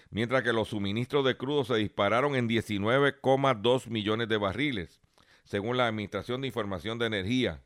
mientras 0.09 0.43
que 0.43 0.51
los 0.51 0.67
suministros 0.67 1.23
de 1.23 1.37
crudo 1.37 1.63
se 1.63 1.75
dispararon 1.75 2.35
en 2.35 2.49
19,2 2.49 3.87
millones 3.87 4.27
de 4.27 4.35
barriles, 4.35 4.99
según 5.45 5.77
la 5.77 5.87
Administración 5.87 6.41
de 6.41 6.47
Información 6.47 6.99
de 6.99 7.05
Energía. 7.05 7.61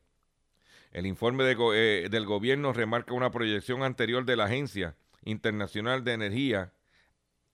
El 0.92 1.08
informe 1.08 1.46
eh, 1.50 2.10
del 2.12 2.26
gobierno 2.28 2.74
remarca 2.74 3.16
una 3.16 3.32
proyección 3.32 3.82
anterior 3.82 4.24
de 4.24 4.36
la 4.36 4.46
Agencia 4.46 4.96
Internacional 5.24 6.04
de 6.04 6.14
Energía, 6.14 6.74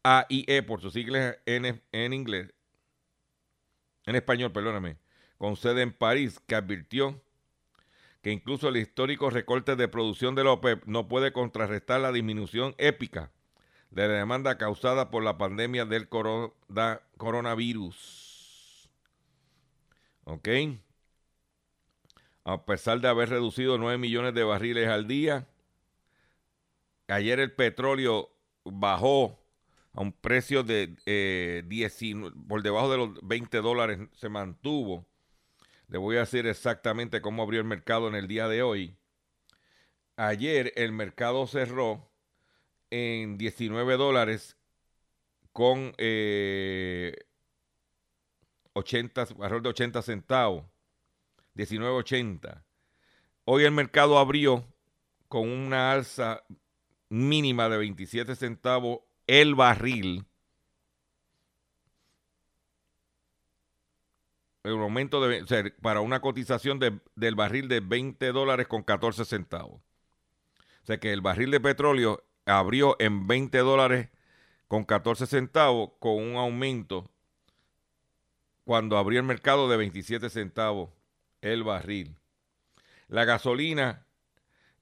AIE 0.03 0.63
por 0.63 0.81
sus 0.81 0.91
siglas 0.91 1.37
en, 1.45 1.81
en 1.93 2.13
inglés, 2.13 2.53
en 4.07 4.15
español, 4.15 4.51
perdóname, 4.51 4.97
con 5.37 5.55
sede 5.55 5.83
en 5.83 5.93
París, 5.93 6.41
que 6.47 6.55
advirtió 6.55 7.21
que 8.23 8.31
incluso 8.31 8.69
el 8.69 8.77
histórico 8.77 9.29
recorte 9.29 9.75
de 9.75 9.87
producción 9.87 10.33
de 10.33 10.43
la 10.43 10.53
OPEP 10.53 10.85
no 10.85 11.07
puede 11.07 11.31
contrarrestar 11.31 12.01
la 12.01 12.11
disminución 12.11 12.73
épica 12.79 13.29
de 13.91 14.07
la 14.07 14.15
demanda 14.15 14.57
causada 14.57 15.11
por 15.11 15.23
la 15.23 15.37
pandemia 15.37 15.85
del 15.85 16.09
coronavirus. 16.09 18.89
¿Ok? 20.23 20.49
a 22.47 22.65
pesar 22.65 23.01
de 23.01 23.09
haber 23.09 23.29
reducido 23.29 23.77
9 23.77 23.97
millones 23.97 24.33
de 24.33 24.41
barriles 24.41 24.87
al 24.87 25.05
día. 25.05 25.45
Ayer 27.09 27.41
el 27.41 27.51
petróleo 27.51 28.29
bajó 28.63 29.37
a 29.97 30.01
un 30.01 30.11
precio 30.11 30.61
de 30.61 30.95
eh, 31.07 31.63
por 32.47 32.61
debajo 32.61 32.91
de 32.91 32.97
los 32.97 33.09
20 33.23 33.57
dólares, 33.61 33.99
se 34.13 34.29
mantuvo. 34.29 35.07
Le 35.87 35.97
voy 35.97 36.17
a 36.17 36.19
decir 36.19 36.45
exactamente 36.45 37.19
cómo 37.19 37.41
abrió 37.41 37.61
el 37.61 37.65
mercado 37.65 38.07
en 38.07 38.13
el 38.13 38.27
día 38.27 38.47
de 38.47 38.61
hoy. 38.61 38.95
Ayer 40.15 40.71
el 40.75 40.91
mercado 40.91 41.47
cerró 41.47 42.11
en 42.91 43.39
19 43.39 43.97
dólares 43.97 44.55
con 45.51 45.95
eh, 45.97 47.15
80, 48.73 49.21
alrededor 49.21 49.63
de 49.63 49.69
80 49.69 50.01
centavos. 50.03 50.65
19.80. 51.55 52.63
Hoy 53.45 53.63
el 53.63 53.71
mercado 53.71 54.19
abrió 54.19 54.63
con 55.27 55.49
una 55.49 55.91
alza 55.91 56.43
mínima 57.09 57.67
de 57.67 57.77
27 57.77 58.35
centavos 58.35 59.06
el 59.27 59.55
barril. 59.55 60.25
El 64.63 64.73
aumento 64.73 65.25
de, 65.25 65.71
para 65.81 66.01
una 66.01 66.19
cotización 66.19 66.79
del 66.79 67.35
barril 67.35 67.69
de 67.69 67.79
20 67.79 68.31
dólares 68.31 68.67
con 68.67 68.83
14 68.83 69.23
centavos. 69.23 69.81
O 70.83 70.85
sea 70.85 70.99
que 70.99 71.13
el 71.13 71.21
barril 71.21 71.51
de 71.51 71.59
petróleo 71.59 72.23
abrió 72.45 72.95
en 72.99 73.27
20 73.27 73.57
dólares 73.59 74.09
con 74.67 74.83
14 74.83 75.27
centavos 75.27 75.91
con 75.99 76.15
un 76.15 76.35
aumento 76.35 77.09
cuando 78.65 78.97
abrió 78.97 79.19
el 79.19 79.25
mercado 79.25 79.69
de 79.69 79.77
27 79.77 80.29
centavos 80.29 80.89
el 81.41 81.63
barril. 81.63 82.17
La 83.07 83.23
gasolina 83.23 84.05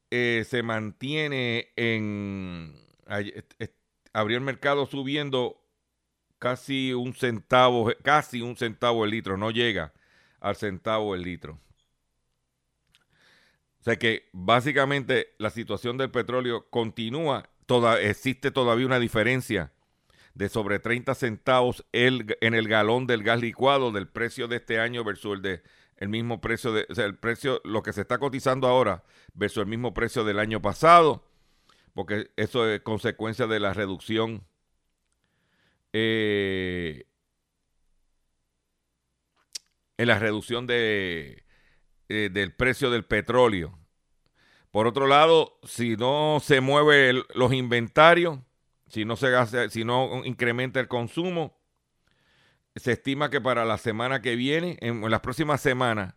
eh, 0.09 0.43
se 0.47 0.63
mantiene 0.63 1.71
en... 1.75 2.73
Abrió 4.15 4.37
el 4.37 4.43
mercado 4.43 4.85
subiendo 4.85 5.61
casi 6.39 6.93
un 6.93 7.13
centavo, 7.13 7.91
casi 8.01 8.41
un 8.41 8.55
centavo 8.55 9.03
el 9.03 9.11
litro, 9.11 9.35
no 9.35 9.51
llega 9.51 9.91
al 10.39 10.55
centavo 10.55 11.15
el 11.15 11.23
litro. 11.23 11.59
O 13.81 13.83
sea 13.83 13.97
que 13.97 14.29
básicamente 14.31 15.33
la 15.37 15.49
situación 15.49 15.97
del 15.97 16.11
petróleo 16.11 16.69
continúa, 16.69 17.49
toda, 17.65 17.99
existe 17.99 18.51
todavía 18.51 18.85
una 18.85 18.99
diferencia 18.99 19.73
de 20.33 20.47
sobre 20.47 20.79
30 20.79 21.13
centavos 21.13 21.85
el, 21.91 22.37
en 22.39 22.53
el 22.53 22.69
galón 22.69 23.07
del 23.07 23.21
gas 23.21 23.41
licuado 23.41 23.91
del 23.91 24.07
precio 24.07 24.47
de 24.47 24.55
este 24.55 24.79
año 24.79 25.03
versus 25.03 25.35
el 25.35 25.41
de 25.41 25.63
el 25.97 26.07
mismo 26.07 26.39
precio 26.39 26.71
de, 26.71 26.87
o 26.89 26.95
sea, 26.95 27.03
el 27.03 27.17
precio, 27.17 27.61
lo 27.65 27.83
que 27.83 27.91
se 27.91 28.01
está 28.01 28.17
cotizando 28.17 28.67
ahora 28.67 29.03
versus 29.33 29.61
el 29.63 29.67
mismo 29.67 29.93
precio 29.93 30.23
del 30.23 30.39
año 30.39 30.61
pasado, 30.61 31.25
porque 31.95 32.29
eso 32.35 32.69
es 32.69 32.81
consecuencia 32.81 33.47
de 33.47 33.59
la 33.59 33.73
reducción 33.73 34.45
eh, 35.93 37.05
en 39.97 40.07
la 40.07 40.19
reducción 40.19 40.67
de, 40.67 41.45
eh, 42.09 42.29
del 42.31 42.53
precio 42.53 42.91
del 42.91 43.05
petróleo. 43.05 43.79
Por 44.71 44.87
otro 44.87 45.07
lado, 45.07 45.57
si 45.63 45.95
no 45.95 46.39
se 46.43 46.59
mueven 46.59 47.23
los 47.33 47.53
inventarios, 47.53 48.39
si 48.87 49.05
no 49.05 49.15
se 49.15 49.69
si 49.69 49.85
no 49.85 50.23
incrementa 50.25 50.81
el 50.81 50.89
consumo, 50.89 51.57
se 52.75 52.91
estima 52.91 53.29
que 53.29 53.39
para 53.39 53.63
la 53.63 53.77
semana 53.77 54.21
que 54.21 54.35
viene, 54.35 54.77
en, 54.81 55.09
las 55.09 55.21
próximas 55.21 55.61
semanas, 55.61 56.15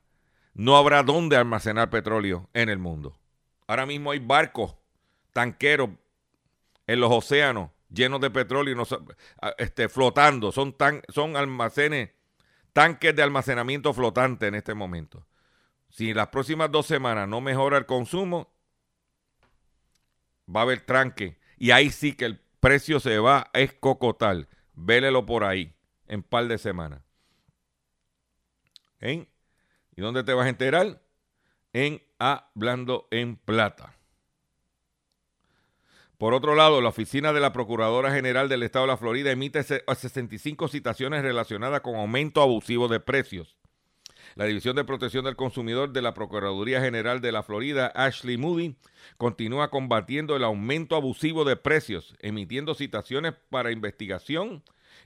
no 0.54 0.76
habrá 0.76 1.04
dónde 1.04 1.37
almacenar 1.37 1.88
petróleo 1.88 2.49
en 2.52 2.68
el 2.68 2.78
mundo. 2.78 3.16
Ahora 3.68 3.87
mismo 3.87 4.11
hay 4.11 4.18
barcos, 4.18 4.75
tanqueros 5.38 5.90
en 6.88 6.99
los 6.99 7.12
océanos 7.12 7.71
llenos 7.88 8.21
de 8.21 8.28
petróleo 8.28 8.83
este, 9.57 9.88
flotando. 9.88 10.50
Son, 10.50 10.73
tan, 10.73 11.02
son 11.11 11.37
almacenes, 11.37 12.11
tanques 12.73 13.14
de 13.14 13.23
almacenamiento 13.23 13.95
flotante 13.95 14.49
en 14.49 14.57
este 14.57 14.75
momento. 14.75 15.28
Si 15.90 16.11
en 16.11 16.16
las 16.16 16.26
próximas 16.26 16.73
dos 16.73 16.87
semanas 16.87 17.28
no 17.28 17.40
mejora 17.40 17.78
el 17.78 17.87
consumo, 17.87 18.52
va 20.52 20.59
a 20.59 20.62
haber 20.64 20.80
tranque. 20.80 21.38
Y 21.57 21.71
ahí 21.71 21.90
sí 21.90 22.14
que 22.14 22.25
el 22.25 22.40
precio 22.59 22.99
se 22.99 23.21
va 23.21 23.49
a 23.52 23.61
escocotar. 23.61 24.49
Vélelo 24.73 25.25
por 25.25 25.45
ahí 25.45 25.73
en 26.09 26.25
par 26.25 26.49
de 26.49 26.59
semanas. 26.59 27.00
¿En? 28.99 29.28
¿Y 29.95 30.00
dónde 30.00 30.25
te 30.25 30.35
vas 30.35 30.47
a 30.47 30.50
enterar? 30.50 31.00
En 31.73 32.02
Hablando 32.18 33.07
en 33.12 33.37
Plata. 33.37 33.98
Por 36.18 36.34
otro 36.34 36.56
lado, 36.56 36.80
la 36.80 36.88
oficina 36.88 37.32
de 37.32 37.38
la 37.38 37.52
Procuradora 37.52 38.10
General 38.10 38.48
del 38.48 38.64
Estado 38.64 38.87
de 38.87 38.92
la 38.92 38.96
Florida 38.96 39.30
emite 39.30 39.62
65 39.62 40.66
citaciones 40.66 41.22
relacionadas 41.22 41.80
con 41.80 41.94
aumento 41.94 42.42
abusivo 42.42 42.88
de 42.88 42.98
precios. 42.98 43.56
La 44.34 44.44
División 44.44 44.75
de 44.75 44.84
Protección 44.84 45.25
del 45.25 45.37
Consumidor 45.37 45.92
de 45.92 46.02
la 46.02 46.14
Procuraduría 46.14 46.80
General 46.80 47.20
de 47.20 47.30
la 47.30 47.44
Florida, 47.44 47.87
Ashley 47.94 48.37
Moody, 48.37 48.75
continúa 49.16 49.70
combatiendo 49.70 50.34
el 50.34 50.42
aumento 50.42 50.96
abusivo 50.96 51.44
de 51.44 51.54
precios, 51.54 52.16
emitiendo 52.18 52.75
citaciones 52.75 53.34
para 53.48 53.70
investigación, 53.70 54.64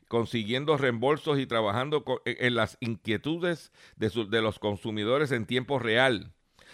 consiguiendo 0.08 0.78
reembolsos 0.78 1.38
y 1.38 1.46
trabajando 1.46 2.04
en 2.24 2.54
las 2.54 2.78
inquietudes 2.80 3.70
de, 3.96 4.10
de 4.30 4.40
los 4.40 4.58
consumidores 4.58 5.30
en 5.30 5.44
tiempo 5.44 5.78
real. 5.78 6.32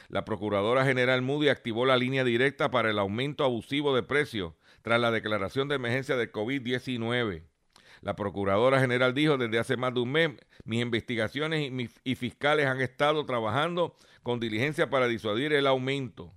La 0.08 0.24
Procuradora 0.24 0.84
General 0.84 1.20
Moody 1.22 1.48
activó 1.48 1.86
la 1.86 1.96
línea 1.96 2.24
directa 2.24 2.70
para 2.70 2.90
el 2.90 2.98
aumento 2.98 3.44
abusivo 3.44 3.94
de 3.94 4.02
precios 4.02 4.54
tras 4.82 5.00
la 5.00 5.10
declaración 5.10 5.68
de 5.68 5.76
emergencia 5.76 6.16
del 6.16 6.32
COVID-19. 6.32 7.42
La 8.00 8.14
Procuradora 8.14 8.80
General 8.80 9.12
dijo 9.12 9.36
desde 9.36 9.58
hace 9.58 9.76
más 9.76 9.92
de 9.92 10.00
un 10.00 10.12
mes, 10.12 10.30
mis 10.64 10.82
investigaciones 10.82 11.72
y, 12.04 12.14
fiscales 12.14 12.66
han 12.66 12.80
estado 12.80 13.26
trabajando 13.26 13.96
con 14.22 14.40
diligencia 14.40 14.88
para 14.88 15.08
disuadir 15.08 15.52
el 15.52 15.66
aumento. 15.66 16.32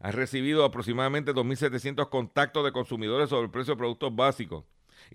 Han 0.00 0.14
recibido 0.14 0.64
aproximadamente 0.64 1.34
2.700 1.34 2.08
contactos 2.08 2.64
de 2.64 2.72
consumidores 2.72 3.28
sobre 3.28 3.44
el 3.44 3.50
precio 3.50 3.74
de 3.74 3.78
productos 3.78 4.16
básicos 4.16 4.64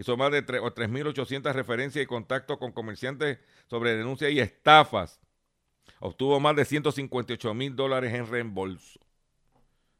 son 0.04 0.20
más 0.20 0.32
de 0.32 0.46
3.800 0.46 1.54
referencias 1.54 2.04
y 2.04 2.08
contactos 2.08 2.58
con 2.58 2.72
comerciantes 2.72 3.40
sobre 3.68 3.96
denuncias 3.96 4.32
y 4.32 4.40
estafas 4.40 5.22
obtuvo 6.00 6.40
más 6.40 6.56
de 6.56 6.66
158 6.66 7.54
mil 7.54 7.76
dólares 7.76 8.14
en 8.14 8.28
reembolso. 8.28 9.00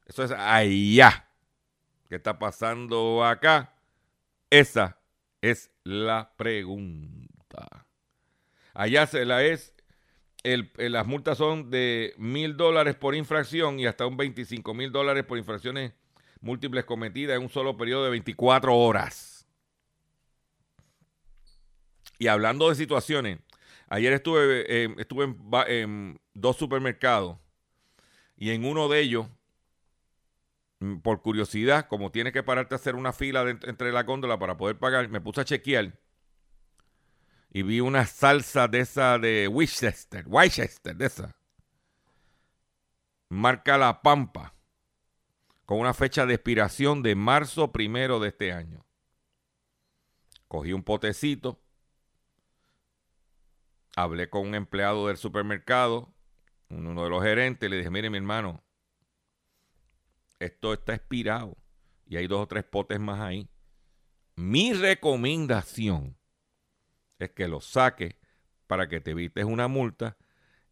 Eso 0.06 0.22
es 0.22 0.30
allá. 0.30 1.28
¿Qué 2.08 2.16
está 2.16 2.38
pasando 2.38 3.24
acá? 3.24 3.74
Esa 4.50 4.98
es 5.40 5.70
la 5.82 6.32
pregunta. 6.36 7.86
Allá 8.74 9.06
se 9.06 9.24
la 9.24 9.42
es. 9.42 9.74
las 10.44 11.06
multas 11.06 11.38
son 11.38 11.70
de 11.70 12.14
mil 12.18 12.56
dólares 12.56 12.94
por 12.94 13.14
infracción 13.14 13.80
y 13.80 13.86
hasta 13.86 14.06
un 14.06 14.16
25 14.16 14.74
mil 14.74 14.92
dólares 14.92 15.24
por 15.24 15.38
infracciones 15.38 15.92
múltiples 16.40 16.84
cometidas 16.84 17.36
en 17.36 17.42
un 17.42 17.48
solo 17.48 17.76
periodo 17.76 18.04
de 18.04 18.10
24 18.10 18.76
horas. 18.76 19.46
Y 22.18 22.28
hablando 22.28 22.68
de 22.68 22.76
situaciones 22.76 23.40
Ayer 23.88 24.12
estuve, 24.12 24.64
eh, 24.68 24.94
estuve 24.98 25.34
en, 25.68 26.20
dos 26.34 26.56
supermercados 26.56 27.38
y 28.36 28.50
en 28.50 28.64
uno 28.64 28.88
de 28.88 29.00
ellos, 29.00 29.28
mm, 30.80 30.98
por 30.98 31.22
curiosidad, 31.22 31.86
como 31.88 32.10
tienes 32.10 32.32
que 32.32 32.42
pararte 32.42 32.74
a 32.74 32.76
hacer 32.76 32.96
una 32.96 33.12
fila 33.12 33.48
entre 33.48 33.92
la 33.92 34.02
góndola 34.02 34.38
para 34.38 34.56
poder 34.56 34.78
pagar, 34.78 35.08
me 35.08 35.20
puse 35.20 35.40
a 35.40 35.44
chequear 35.44 35.92
y 37.50 37.62
vi 37.62 37.80
una 37.80 38.06
salsa 38.06 38.68
de 38.68 38.80
esa 38.80 39.18
de 39.18 39.48
Winchester, 39.48 40.24
Winchester, 40.26 40.94
de 40.94 41.06
esa. 41.06 41.36
Marca 43.28 43.78
La 43.78 44.02
Pampa, 44.02 44.54
con 45.64 45.80
una 45.80 45.94
fecha 45.94 46.26
de 46.26 46.34
expiración 46.34 47.02
de 47.02 47.14
marzo 47.14 47.72
primero 47.72 48.20
de 48.20 48.28
este 48.28 48.52
año. 48.52 48.84
Cogí 50.48 50.72
un 50.72 50.82
potecito 50.82 51.60
hablé 53.96 54.28
con 54.28 54.46
un 54.46 54.54
empleado 54.54 55.08
del 55.08 55.16
supermercado, 55.16 56.14
uno 56.68 57.02
de 57.02 57.10
los 57.10 57.22
gerentes, 57.22 57.68
le 57.68 57.78
dije, 57.78 57.90
mire 57.90 58.10
mi 58.10 58.18
hermano, 58.18 58.62
esto 60.38 60.74
está 60.74 60.94
expirado 60.94 61.56
y 62.06 62.16
hay 62.16 62.26
dos 62.26 62.42
o 62.42 62.46
tres 62.46 62.62
potes 62.62 63.00
más 63.00 63.20
ahí. 63.20 63.48
Mi 64.36 64.74
recomendación 64.74 66.16
es 67.18 67.30
que 67.30 67.48
lo 67.48 67.60
saques 67.60 68.14
para 68.66 68.88
que 68.88 69.00
te 69.00 69.12
evites 69.12 69.44
una 69.44 69.66
multa 69.66 70.18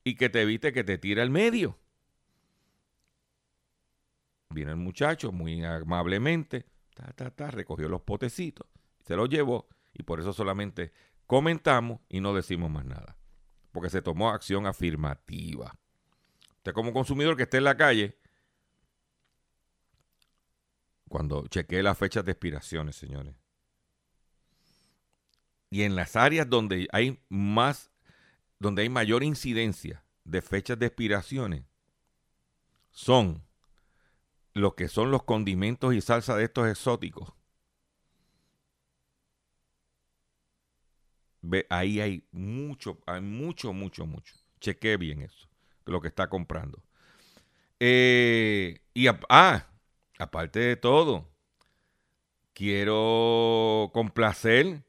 y 0.04 0.16
que 0.16 0.28
te 0.28 0.42
evite 0.42 0.72
que 0.74 0.84
te 0.84 0.98
tire 0.98 1.22
al 1.22 1.30
medio. 1.30 1.78
Viene 4.50 4.72
el 4.72 4.76
muchacho 4.76 5.32
muy 5.32 5.64
amablemente, 5.64 6.66
recogió 7.50 7.88
los 7.88 8.02
potecitos, 8.02 8.68
se 9.00 9.16
los 9.16 9.30
llevó 9.30 9.66
y 9.94 10.02
por 10.02 10.20
eso 10.20 10.34
solamente 10.34 10.92
comentamos 11.26 12.00
y 12.08 12.20
no 12.20 12.34
decimos 12.34 12.70
más 12.70 12.84
nada. 12.84 13.16
Porque 13.72 13.90
se 13.90 14.02
tomó 14.02 14.30
acción 14.30 14.66
afirmativa. 14.66 15.76
Usted 16.58 16.72
como 16.72 16.92
consumidor 16.92 17.36
que 17.36 17.42
esté 17.44 17.58
en 17.58 17.64
la 17.64 17.76
calle, 17.76 18.18
cuando 21.08 21.46
chequee 21.48 21.82
las 21.82 21.98
fechas 21.98 22.24
de 22.24 22.32
expiraciones, 22.32 22.96
señores. 22.96 23.34
Y 25.70 25.82
en 25.82 25.96
las 25.96 26.16
áreas 26.16 26.48
donde 26.48 26.88
hay 26.92 27.20
más, 27.28 27.90
donde 28.58 28.82
hay 28.82 28.88
mayor 28.88 29.22
incidencia 29.24 30.04
de 30.24 30.40
fechas 30.40 30.78
de 30.78 30.86
expiraciones, 30.86 31.64
son 32.90 33.44
lo 34.52 34.76
que 34.76 34.88
son 34.88 35.10
los 35.10 35.24
condimentos 35.24 35.94
y 35.94 36.00
salsa 36.00 36.36
de 36.36 36.44
estos 36.44 36.68
exóticos 36.68 37.34
Ve, 41.46 41.66
ahí 41.68 42.00
hay 42.00 42.26
mucho, 42.32 42.98
hay 43.06 43.20
mucho, 43.20 43.74
mucho, 43.74 44.06
mucho. 44.06 44.34
Cheque 44.60 44.96
bien 44.96 45.20
eso, 45.20 45.46
lo 45.84 46.00
que 46.00 46.08
está 46.08 46.28
comprando. 46.28 46.82
Eh, 47.80 48.80
y 48.94 49.08
ah, 49.28 49.66
aparte 50.18 50.60
de 50.60 50.76
todo, 50.76 51.28
quiero 52.54 53.90
complacer 53.92 54.84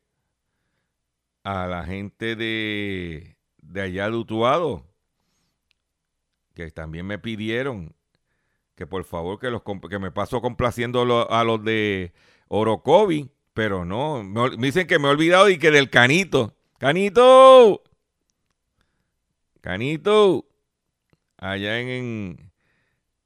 a 1.44 1.68
la 1.68 1.84
gente 1.84 2.38
de, 2.38 3.36
de 3.58 3.82
allá 3.82 4.10
de 4.10 4.16
Utuado, 4.16 4.86
que 6.54 6.72
también 6.72 7.06
me 7.06 7.20
pidieron 7.20 7.94
que 8.76 8.88
por 8.88 9.04
favor 9.04 9.40
que, 9.40 9.50
los, 9.50 9.62
que 9.90 10.00
me 10.00 10.12
paso 10.12 10.42
complaciendo 10.42 11.02
a 11.30 11.44
los 11.44 11.64
de 11.64 12.14
Orocovi 12.48 13.30
pero 13.56 13.86
no, 13.86 14.22
me, 14.22 14.50
dicen 14.68 14.86
que 14.86 15.00
me 15.00 15.08
he 15.08 15.12
olvidado 15.12 15.50
y 15.50 15.58
que 15.58 15.72
del 15.72 15.90
canito. 15.90 16.54
¡Canito! 16.78 17.82
Canito. 19.62 20.46
Allá 21.38 21.80
en, 21.80 22.52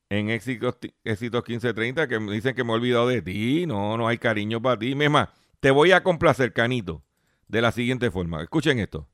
en, 0.09 0.29
Éxitos, 0.29 0.75
1530 1.03 2.07
que 2.07 2.19
me 2.19 2.31
dicen 2.31 2.53
que 2.53 2.63
me 2.63 2.71
he 2.71 2.75
olvidado 2.75 3.07
de 3.07 3.23
ti. 3.23 3.65
No, 3.65 3.97
no 3.97 4.07
hay 4.07 4.19
cariño 4.19 4.61
para 4.61 4.77
ti. 4.77 4.93
Más, 4.93 5.29
te 5.59 5.71
voy 5.71 5.93
a 5.93 6.03
complacer, 6.03 6.53
Canito, 6.53 7.01
de 7.47 7.61
la 7.61 7.71
siguiente 7.71 8.11
forma. 8.11 8.43
Escuchen 8.43 8.77
esto. 8.77 9.07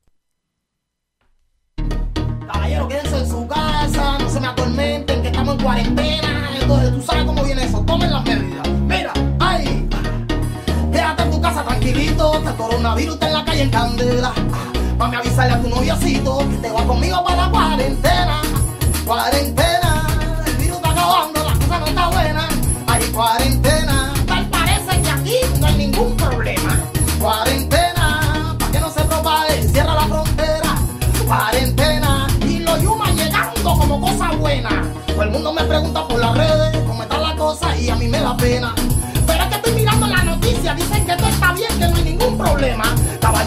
Caballero, 2.46 2.88
quédense 2.88 3.18
en 3.20 3.26
su 3.26 3.48
casa, 3.48 4.18
no 4.18 4.28
se 4.28 4.38
me 4.38 4.48
atormenten, 4.48 5.22
que 5.22 5.28
estamos 5.28 5.56
en 5.56 5.62
cuarentena. 5.62 6.50
Entonces, 6.60 6.92
tú 6.92 7.00
sabes 7.00 7.24
cómo 7.24 7.42
viene 7.42 7.64
eso. 7.64 7.82
Tomen 7.86 8.10
las 8.12 8.22
medidas. 8.22 8.68
Mira, 8.68 9.12
ay. 9.40 9.75
Casa 11.40 11.62
tranquilito, 11.64 12.42
el 12.44 12.54
coronavirus 12.56 13.14
está 13.14 13.26
en 13.26 13.32
la 13.32 13.44
calle 13.44 13.62
en 13.62 13.70
candela. 13.70 14.32
Mami, 14.98 15.16
avisarle 15.16 15.54
a 15.54 15.62
tu 15.62 15.68
noviocito 15.68 16.38
que 16.38 16.56
te 16.56 16.70
va 16.70 16.84
conmigo 16.84 17.22
para 17.24 17.36
la 17.44 17.50
cuarentena. 17.50 18.42
Cuarentena, 19.04 20.06
el 20.46 20.56
virus 20.56 20.76
está 20.78 20.90
acabando, 20.90 21.44
la 21.44 21.52
cosa 21.54 21.78
no 21.78 21.86
está 21.86 22.08
buena. 22.08 22.48
Hay 22.86 23.04
cuarentena, 23.12 24.14
tal 24.26 24.46
parece 24.46 25.02
que 25.02 25.10
aquí 25.10 25.60
no 25.60 25.66
hay 25.66 25.74
ningún 25.76 26.16
problema. 26.16 26.80
Cuarentena, 27.20 28.56
para 28.58 28.72
que 28.72 28.80
no 28.80 28.90
se 28.90 29.02
propague, 29.02 29.62
cierra 29.68 29.94
la 29.94 30.06
frontera. 30.06 30.74
Cuarentena, 31.26 32.26
y 32.48 32.58
los 32.60 32.80
yumas 32.82 33.14
llegando 33.14 33.78
como 33.78 34.00
cosa 34.00 34.32
buena. 34.32 34.70
Todo 35.06 35.22
el 35.22 35.30
mundo 35.30 35.52
me 35.52 35.62
pregunta 35.64 36.08
por 36.08 36.18
las 36.18 36.36
redes 36.36 36.82
cómo 36.86 37.02
está 37.02 37.18
la 37.18 37.36
cosa 37.36 37.76
y 37.76 37.90
a 37.90 37.96
mí 37.96 38.08
me 38.08 38.20
da 38.20 38.36
pena 38.36 38.74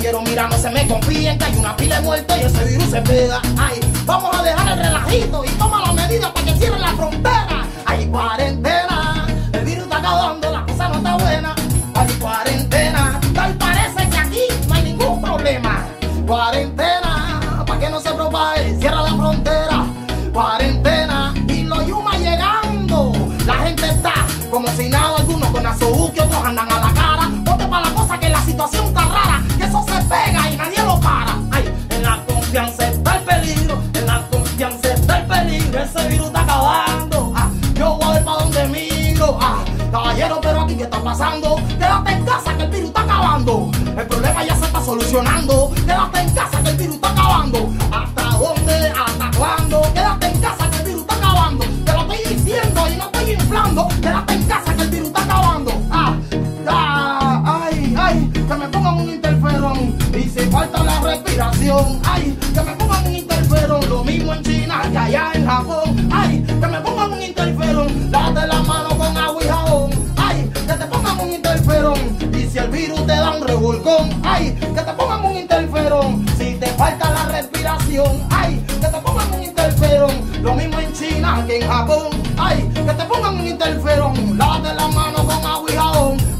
Caballero, 0.10 0.22
mira, 0.28 0.48
no 0.48 0.58
se 0.58 0.70
me 0.72 0.88
confíen, 0.88 1.38
que 1.38 1.46
hay 1.46 1.56
una 1.56 1.78
pila 1.78 1.98
de 1.98 2.02
muertos 2.02 2.38
y 2.38 2.42
ese 2.42 2.64
virus 2.66 2.90
se 2.90 3.02
pega. 3.02 3.42
Ay, 3.58 3.80
vamos 4.06 4.36
a 4.36 4.42
dejar 4.42 4.78
el 4.78 4.84
relajito 4.86 5.46
y 5.46 5.50
toma 5.50 5.82
las 5.82 5.94
medidas 5.94 6.32
para 6.32 6.46
que 6.46 6.54
cierren 6.56 6.82
la 6.82 6.94
frontera. 6.94 7.39
El 43.50 44.06
problema 44.06 44.46
ya 44.46 44.56
se 44.56 44.66
está 44.66 44.80
solucionando. 44.80 45.72
Quédate 45.74 46.20
en 46.20 46.30
casa 46.36 46.62
que 46.62 46.70
el 46.70 46.78
virus 46.78 46.96
está 46.96 47.10
acabando. 47.10 47.70
¿Hasta 47.92 48.24
dónde? 48.38 48.90
¿Hasta 48.90 49.32
cuándo? 49.38 49.82
Quédate 49.94 50.28
en 50.28 50.40
casa 50.40 50.70
que 50.70 50.78
el 50.78 50.84
virus 50.84 51.02
está 51.02 51.16
acabando. 51.16 51.66
Te 51.84 51.94
lo 51.94 52.02
estoy 52.02 52.36
diciendo 52.36 52.88
y 52.88 52.96
no 52.98 53.06
estoy 53.06 53.32
inflando. 53.32 53.88
Quédate 54.02 54.34
en 54.34 54.44
casa 54.44 54.76
que 54.76 54.82
el 54.84 54.90
virus 54.90 55.08
está 55.08 55.24
acabando. 55.24 55.72
Ah, 55.90 56.16
ah, 56.68 57.62
ay, 57.64 57.96
ay, 57.98 58.32
que 58.34 58.56
me 58.56 58.68
pongan 58.68 58.98
un 58.98 59.10
interferón. 59.10 59.98
Y 60.14 60.24
si 60.30 60.42
falta 60.52 60.84
la 60.84 61.00
respiración, 61.00 62.00
ay, 62.04 62.38
que 62.54 62.62
me 62.62 62.69
interferón. 83.60 84.38
La 84.38 84.88
mano 84.88 85.26
con 85.26 85.46
agua 85.46 85.70
y 85.70 85.76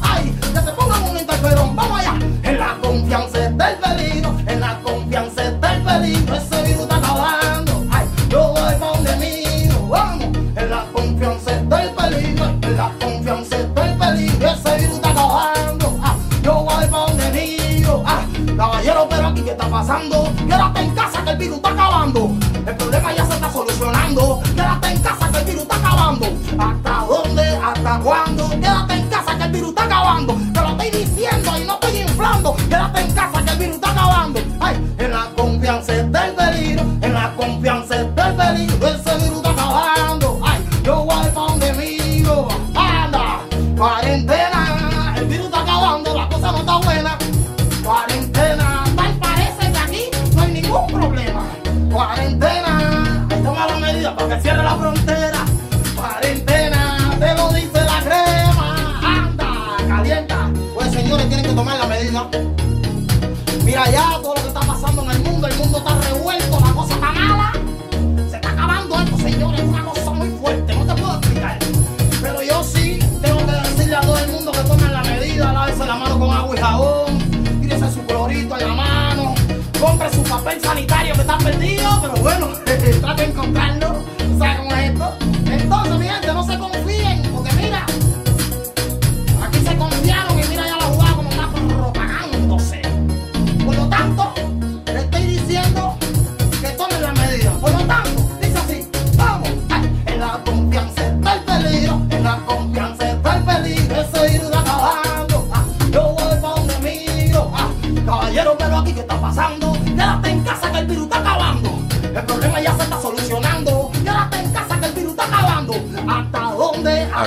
ay, 0.02 0.36
que 0.42 0.60
te 0.60 0.72
pongan 0.72 1.04
un 1.04 1.18
interferón. 1.18 1.76
Vamos 1.76 2.00
allá, 2.00 2.14
en 2.44 2.58
la 2.58 2.78
confianza 2.82 3.48
está 3.48 3.72
el 3.72 3.78
peligro, 3.78 4.36
en 4.48 4.60
la 4.60 4.80
confianza 4.82 5.44
está 5.44 5.74
el 5.76 5.84
peligro. 5.84 6.36
Ese 6.36 6.64
virus 6.64 6.82
está 6.84 6.96
acabando, 6.98 7.86
ay, 7.92 8.08
yo 8.30 8.54
voy 8.54 8.76
pa' 8.80 8.88
donde 8.88 9.16
mío, 9.18 9.88
vamos, 9.90 10.38
en 10.56 10.70
la 10.70 10.86
confianza 10.94 11.52
está 11.52 11.84
el 11.84 11.90
peligro, 11.92 12.46
en 12.62 12.78
la 12.78 12.92
confianza 13.00 13.58
está 13.58 13.86
el 13.86 13.98
peligro. 13.98 14.50
Ese 14.50 14.78
virus 14.78 14.96
está 14.96 15.10
acabando, 15.10 16.00
ah, 16.02 16.16
yo 16.42 16.54
voy 16.64 16.88
pa' 16.88 16.98
donde 17.00 17.32
mío, 17.32 18.04
ah, 18.06 18.22
caballero, 18.56 19.08
pero 19.10 19.28
aquí 19.28 19.42
qué 19.42 19.52
está 19.52 19.68
pasando, 19.68 20.32
quédate 20.48 20.80
en 20.82 20.96
casa 20.96 21.24
que 21.24 21.32
el 21.32 21.38
virus 21.38 21.58
está 21.58 21.70
acabando, 21.70 22.32
el 22.66 22.76
problema 22.78 23.14
ya 23.14 23.26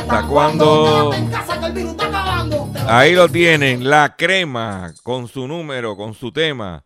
Lo 0.08 1.12
Ahí 2.88 3.14
lo 3.14 3.28
tienen, 3.28 3.88
la 3.88 4.16
crema 4.16 4.92
con 5.02 5.28
su 5.28 5.46
número, 5.46 5.96
con 5.96 6.14
su 6.14 6.32
tema. 6.32 6.84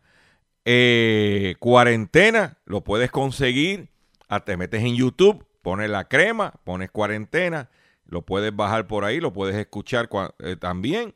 Eh, 0.65 1.55
cuarentena, 1.59 2.57
lo 2.65 2.83
puedes 2.83 3.11
conseguir. 3.11 3.89
Ah, 4.29 4.43
te 4.43 4.57
metes 4.57 4.83
en 4.83 4.95
YouTube, 4.95 5.45
pones 5.61 5.89
la 5.89 6.07
crema, 6.07 6.53
pones 6.63 6.91
cuarentena, 6.91 7.69
lo 8.05 8.23
puedes 8.23 8.55
bajar 8.55 8.87
por 8.87 9.05
ahí, 9.05 9.19
lo 9.19 9.33
puedes 9.33 9.55
escuchar 9.55 10.09
eh, 10.39 10.55
también. 10.55 11.15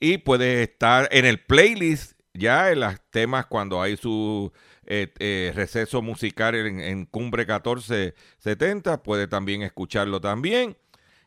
Y 0.00 0.18
puedes 0.18 0.68
estar 0.68 1.08
en 1.12 1.24
el 1.24 1.40
playlist 1.40 2.12
ya 2.34 2.70
en 2.70 2.80
los 2.80 2.94
temas 3.10 3.46
cuando 3.46 3.80
hay 3.80 3.96
su 3.96 4.52
eh, 4.86 5.12
eh, 5.18 5.52
receso 5.54 6.02
musical 6.02 6.54
en, 6.54 6.80
en 6.80 7.06
Cumbre 7.06 7.42
1470, 7.44 9.02
puede 9.02 9.26
también 9.26 9.62
escucharlo 9.62 10.20
también. 10.20 10.76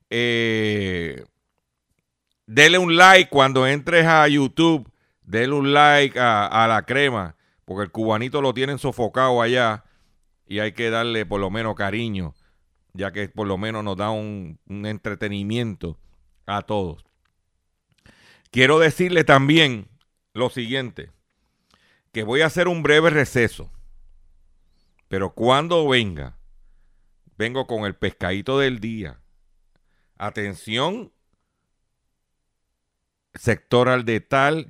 Eh, 0.10 1.24
dele 2.46 2.78
un 2.78 2.96
like 2.96 3.30
cuando 3.30 3.68
entres 3.68 4.06
a 4.06 4.28
YouTube. 4.28 4.90
Dele 5.22 5.54
un 5.54 5.74
like 5.74 6.20
a, 6.20 6.66
la 6.68 6.84
crema. 6.84 7.36
Porque 7.66 7.84
el 7.84 7.92
cubanito 7.92 8.42
lo 8.42 8.54
tienen 8.54 8.80
sofocado 8.80 9.42
allá. 9.42 9.84
Y 10.48 10.60
hay 10.60 10.72
que 10.72 10.90
darle 10.90 11.26
por 11.26 11.40
lo 11.40 11.50
menos 11.50 11.76
cariño. 11.76 12.34
Ya 12.94 13.12
que 13.12 13.30
por 13.30 13.48
lo 13.48 13.58
menos 13.58 13.84
nos 13.84 13.98
da 13.98 14.10
un, 14.10 14.60
un 14.68 14.86
entretenimiento 14.86 15.98
a 16.46 16.64
todos. 16.64 17.06
Quiero 18.52 18.80
decirle 18.80 19.24
también 19.24 19.88
lo 20.34 20.50
siguiente. 20.50 21.12
Que 22.12 22.24
voy 22.24 22.42
a 22.42 22.48
hacer 22.48 22.68
un 22.68 22.82
breve 22.82 23.12
receso. 23.12 23.72
Pero 25.08 25.34
cuando 25.34 25.88
venga, 25.88 26.38
vengo 27.36 27.68
con 27.68 27.86
el 27.86 27.96
pescadito 27.96 28.60
del 28.60 28.80
día. 28.80 29.20
Atención, 30.20 31.14
sector 33.34 33.88
al 33.88 34.04
de 34.04 34.20
tal, 34.20 34.68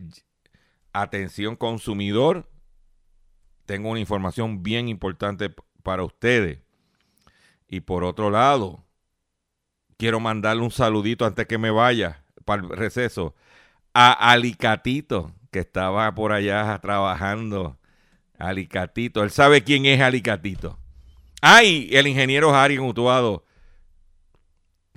atención 0.94 1.56
consumidor. 1.56 2.48
Tengo 3.66 3.90
una 3.90 4.00
información 4.00 4.62
bien 4.62 4.88
importante 4.88 5.54
para 5.82 6.04
ustedes. 6.04 6.60
Y 7.68 7.82
por 7.82 8.04
otro 8.04 8.30
lado, 8.30 8.86
quiero 9.98 10.20
mandarle 10.20 10.62
un 10.62 10.70
saludito 10.70 11.26
antes 11.26 11.48
que 11.48 11.58
me 11.58 11.72
vaya 11.72 12.24
para 12.46 12.62
el 12.62 12.70
receso 12.70 13.34
a 13.92 14.12
Alicatito, 14.32 15.34
que 15.50 15.60
estaba 15.60 16.14
por 16.14 16.32
allá 16.32 16.78
trabajando. 16.80 17.80
Alicatito, 18.38 19.24
él 19.24 19.32
sabe 19.32 19.64
quién 19.64 19.88
es 19.88 20.00
Alicatito. 20.00 20.78
Ay, 21.42 21.90
el 21.92 22.06
ingeniero 22.06 22.54
Harry 22.54 22.80
Mutuado, 22.80 23.46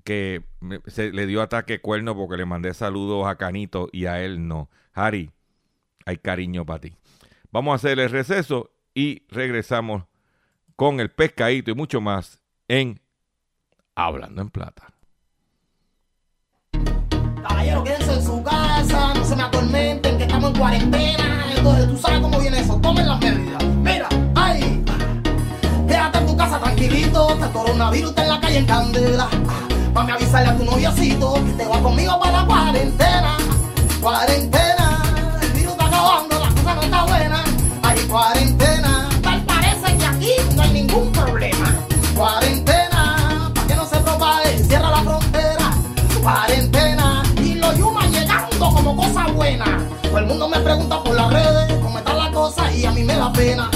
que 0.05 0.43
se 0.87 1.12
le 1.12 1.27
dio 1.27 1.43
ataque 1.43 1.81
cuerno 1.81 2.15
porque 2.17 2.37
le 2.37 2.45
mandé 2.45 2.75
saludos 2.75 3.27
a 3.27 3.37
Canito 3.37 3.88
y 3.93 4.07
a 4.07 4.23
él 4.23 4.47
no. 4.49 4.69
Harry, 4.93 5.31
hay 6.05 6.19
cariño 6.19 6.67
para 6.67 6.81
ti. 6.81 6.97
Vamos 7.51 7.73
a 7.73 7.77
hacer 7.77 7.99
el 7.99 8.11
receso 8.11 8.71
y 8.95 9.25
regresamos 9.29 10.05
con 10.77 11.01
el 11.01 11.11
pescadito 11.11 11.71
y 11.71 11.75
mucho 11.75 12.01
más 12.01 12.41
en 12.69 13.01
Hablando 13.95 14.43
en 14.43 14.51
Plata. 14.51 14.93
Caballero, 17.43 17.85
quédense 17.85 18.15
en 18.15 18.23
su 18.23 18.43
casa, 18.43 19.15
no 19.15 19.25
se 19.25 19.37
me 19.37 19.43
atormenten, 19.43 20.17
que 20.17 20.25
estamos 20.25 20.51
en 20.51 20.59
cuarentena. 20.59 21.47
Entonces, 21.57 21.88
tú 21.88 21.99
sabes 21.99 22.21
cómo 22.21 22.41
viene 22.41 22.61
eso, 22.61 22.81
tomen 22.81 23.07
las 23.07 23.21
medidas. 23.21 23.65
Mira, 23.65 24.09
ay, 24.35 24.83
quédate 25.87 26.19
en 26.19 26.27
tu 26.27 26.37
casa 26.37 26.59
tranquilito, 26.61 27.38
que 27.38 27.45
el 27.45 27.53
coronavirus 27.53 28.11
está 28.11 28.23
en 28.23 28.29
la 28.29 28.41
calle 28.41 28.59
en 28.59 28.67
candela. 28.67 29.29
Mami, 29.94 30.11
avisarle 30.11 30.48
a 30.48 30.57
tu 30.57 30.64
noviocito 30.64 31.35
que 31.35 31.52
te 31.52 31.64
va 31.66 31.78
conmigo 31.83 32.18
para 32.18 32.40
la 32.40 32.46
cuarentena. 32.46 33.37
Cuarentena, 34.00 35.02
el 35.42 35.52
virus 35.52 35.72
está 35.72 35.85
acabando, 35.87 36.38
la 36.38 36.48
cosa 36.48 36.74
no 36.74 36.83
está 36.83 37.05
buena. 37.05 37.44
Hay 37.83 37.98
cuarentena, 38.07 39.09
tal 39.22 39.42
parece 39.42 39.96
que 39.98 40.07
aquí 40.07 40.33
no 40.57 40.62
hay 40.62 40.72
ningún 40.72 41.12
problema. 41.12 41.76
Cuarentena, 42.16 43.50
para 43.55 43.66
que 43.66 43.74
no 43.74 43.87
se 43.87 43.96
propague, 43.98 44.59
cierra 44.64 44.90
la 44.90 45.02
frontera. 45.02 45.70
Cuarentena, 46.22 47.22
y 47.37 47.55
los 47.57 47.76
yumas 47.76 48.11
llegando 48.11 48.72
como 48.72 48.96
cosa 48.96 49.26
buena. 49.26 49.78
Todo 50.02 50.18
el 50.18 50.26
mundo 50.26 50.48
me 50.48 50.59
pregunta 50.61 51.02
por 51.02 51.14
las 51.14 51.31
redes 51.31 51.78
cómo 51.83 51.98
está 51.98 52.14
la 52.14 52.31
cosa 52.31 52.72
y 52.72 52.87
a 52.87 52.92
mí 52.92 53.05
me 53.05 53.14
da 53.14 53.31
pena. 53.31 53.70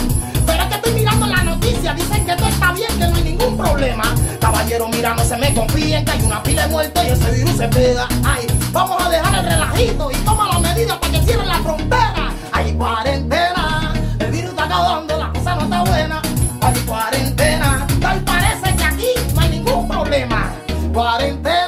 Dicen 1.94 2.26
que 2.26 2.34
todo 2.36 2.48
está 2.48 2.72
bien, 2.72 2.88
que 2.98 3.06
no 3.06 3.16
hay 3.16 3.22
ningún 3.22 3.56
problema. 3.56 4.04
Caballero, 4.40 4.88
mira, 4.88 5.14
no 5.14 5.24
se 5.24 5.36
me 5.36 5.54
confíen, 5.54 6.04
que 6.04 6.10
hay 6.10 6.22
una 6.22 6.42
pila 6.42 6.62
de 6.62 6.68
muertos 6.68 7.04
y 7.04 7.08
ese 7.08 7.30
virus 7.30 7.56
se 7.56 7.68
pega. 7.68 8.08
Ay, 8.24 8.46
vamos 8.72 9.02
a 9.02 9.08
dejar 9.08 9.34
el 9.34 9.44
relajito 9.44 10.10
y 10.10 10.14
toma 10.16 10.48
las 10.48 10.60
medidas 10.60 10.96
para 10.98 11.12
que 11.12 11.20
cierren 11.22 11.48
la 11.48 11.58
frontera. 11.58 12.32
Hay 12.52 12.72
cuarentena, 12.74 13.94
el 14.18 14.30
virus 14.30 14.50
está 14.50 14.64
acabando, 14.64 15.16
la 15.16 15.32
cosa 15.32 15.54
no 15.56 15.62
está 15.62 15.82
buena. 15.84 16.22
Hay 16.62 16.74
cuarentena, 16.80 17.86
tal 18.00 18.20
parece 18.20 18.76
que 18.76 18.84
aquí 18.84 19.08
no 19.34 19.40
hay 19.40 19.50
ningún 19.50 19.88
problema. 19.88 20.52
Cuarentena, 20.92 21.65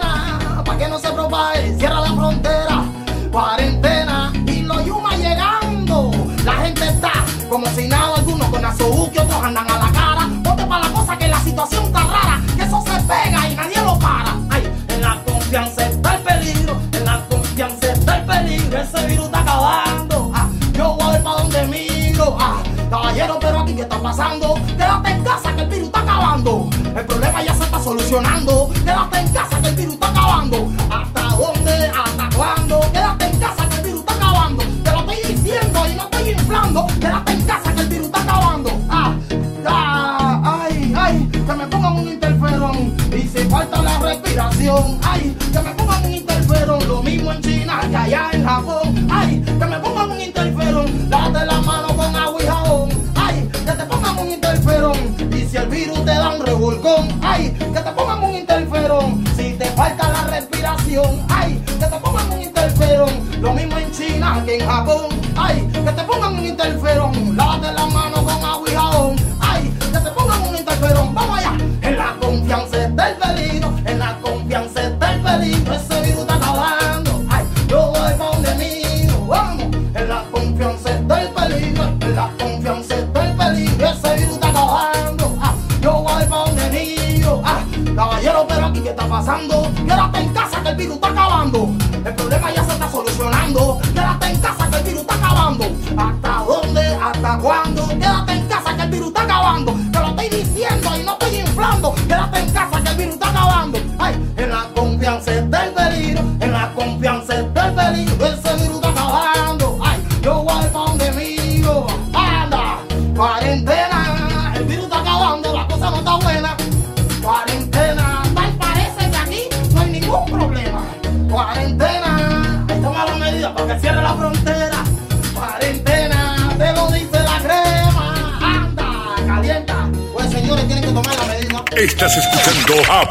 situación 11.59 11.87
está 11.87 12.05
rara, 12.05 12.41
que 12.57 12.63
eso 12.63 12.83
se 12.83 13.03
pega 13.03 13.49
y 13.49 13.57
nadie 13.57 13.83
lo 13.83 13.99
para. 13.99 14.37
Ay, 14.51 14.73
en 14.89 15.01
la 15.01 15.21
confianza 15.25 15.87
está 15.89 16.15
el 16.15 16.23
peligro, 16.23 16.77
en 16.93 17.05
la 17.05 17.25
confianza 17.29 17.93
está 17.93 18.17
el 18.19 18.25
peligro, 18.27 18.79
ese 18.81 19.07
virus 19.07 19.27
está 19.27 19.41
acabando. 19.41 20.31
Ah, 20.35 20.49
yo 20.73 20.95
voy 20.95 21.17
a 21.17 21.23
para 21.23 21.37
dónde 21.43 21.67
miro. 21.67 22.37
Ah, 22.39 22.63
caballero, 22.91 23.39
pero 23.41 23.61
aquí 23.61 23.75
qué 23.75 23.83
está 23.83 24.01
pasando? 24.01 24.55
Quédate 24.77 25.11
en 25.11 25.25
casa 25.25 25.57
que 25.57 25.63
el 25.63 25.69
virus 25.69 25.87
está 25.87 26.01
acabando. 26.01 26.71
El 26.97 27.07
problema 27.07 27.43
ya 27.43 27.55
se 27.55 27.65
está 27.65 27.83
solucionando. 27.83 28.71
Quédate 28.85 29.19
en 29.19 29.29
casa 29.33 29.61
que 29.61 29.69
el 29.69 29.75
virus 29.75 29.95
está 29.95 30.09
acabando. 30.09 30.69
¿Hasta 30.91 31.23
dónde? 31.23 31.89
¿Hasta 31.89 32.37
cuándo? 32.37 32.81
Quédate 32.93 33.28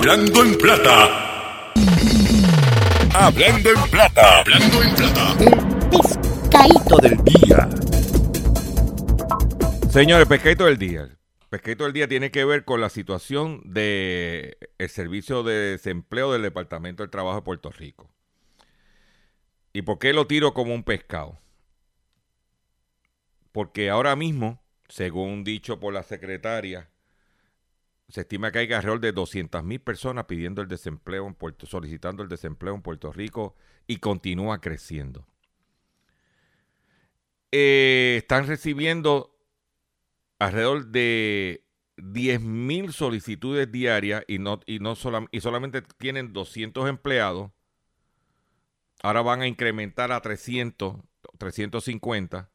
Hablando 0.10 0.42
en 0.42 0.58
Plata. 0.58 1.74
Hablando 3.14 3.70
en 3.72 3.92
Plata. 3.92 4.40
Hablando 4.40 4.82
en 4.82 4.96
Plata. 4.96 5.38
Pescadito 5.92 6.98
del 7.02 7.18
día. 7.26 7.70
Señores, 9.90 10.26
pescadito 10.26 10.64
del 10.64 10.78
día. 10.78 11.10
Pescadito 11.50 11.84
del 11.84 11.92
día 11.92 12.08
tiene 12.08 12.32
que 12.32 12.46
ver 12.46 12.64
con 12.64 12.80
la 12.80 12.88
situación 12.88 13.62
del 13.66 14.56
el 14.78 14.90
servicio 14.90 15.44
de 15.44 15.72
desempleo 15.72 16.32
del 16.32 16.44
Departamento 16.44 17.04
del 17.04 17.10
Trabajo 17.10 17.40
de 17.40 17.42
Puerto 17.42 17.70
Rico. 17.70 18.10
¿Y 19.74 19.82
por 19.82 20.00
qué 20.00 20.14
lo 20.14 20.26
tiro 20.26 20.54
como 20.54 20.74
un 20.74 20.86
pescado? 20.86 21.38
Porque 23.52 23.90
ahora 23.90 24.16
mismo, 24.16 24.64
según 24.88 25.44
dicho 25.44 25.82
por 25.82 25.94
la 25.94 26.04
secretaria, 26.04 26.90
se 28.10 28.22
estima 28.22 28.52
que 28.52 28.60
hay 28.60 28.74
alrededor 28.74 29.02
de 29.02 29.12
200 29.12 29.64
mil 29.64 29.82
personas 29.82 30.26
pidiendo 30.26 30.62
el 30.62 30.68
desempleo 30.68 31.28
en 31.28 31.36
Puerto, 31.36 31.66
solicitando 31.66 32.24
el 32.24 32.30
desempleo 32.30 32.74
en 32.74 32.82
Puerto 32.82 33.12
Rico 33.12 33.56
y 33.86 33.98
continúa 33.98 34.62
creciendo. 34.62 35.28
Eh, 37.52 38.16
están 38.18 38.48
recibiendo 38.48 39.38
alrededor 40.40 40.88
de 40.88 41.66
10 41.98 42.42
mil 42.42 42.94
solicitudes 42.94 43.72
diarias 43.72 44.24
y, 44.28 44.40
no, 44.40 44.62
y, 44.66 44.80
no 44.80 44.96
y 45.32 45.42
solamente 45.42 45.82
tienen 45.82 46.32
200 46.32 46.88
empleados. 46.88 47.52
Ahora 49.04 49.22
van 49.22 49.42
a 49.42 49.48
incrementar 49.48 50.12
a 50.12 50.22
300, 50.22 50.98
350. 51.38 52.50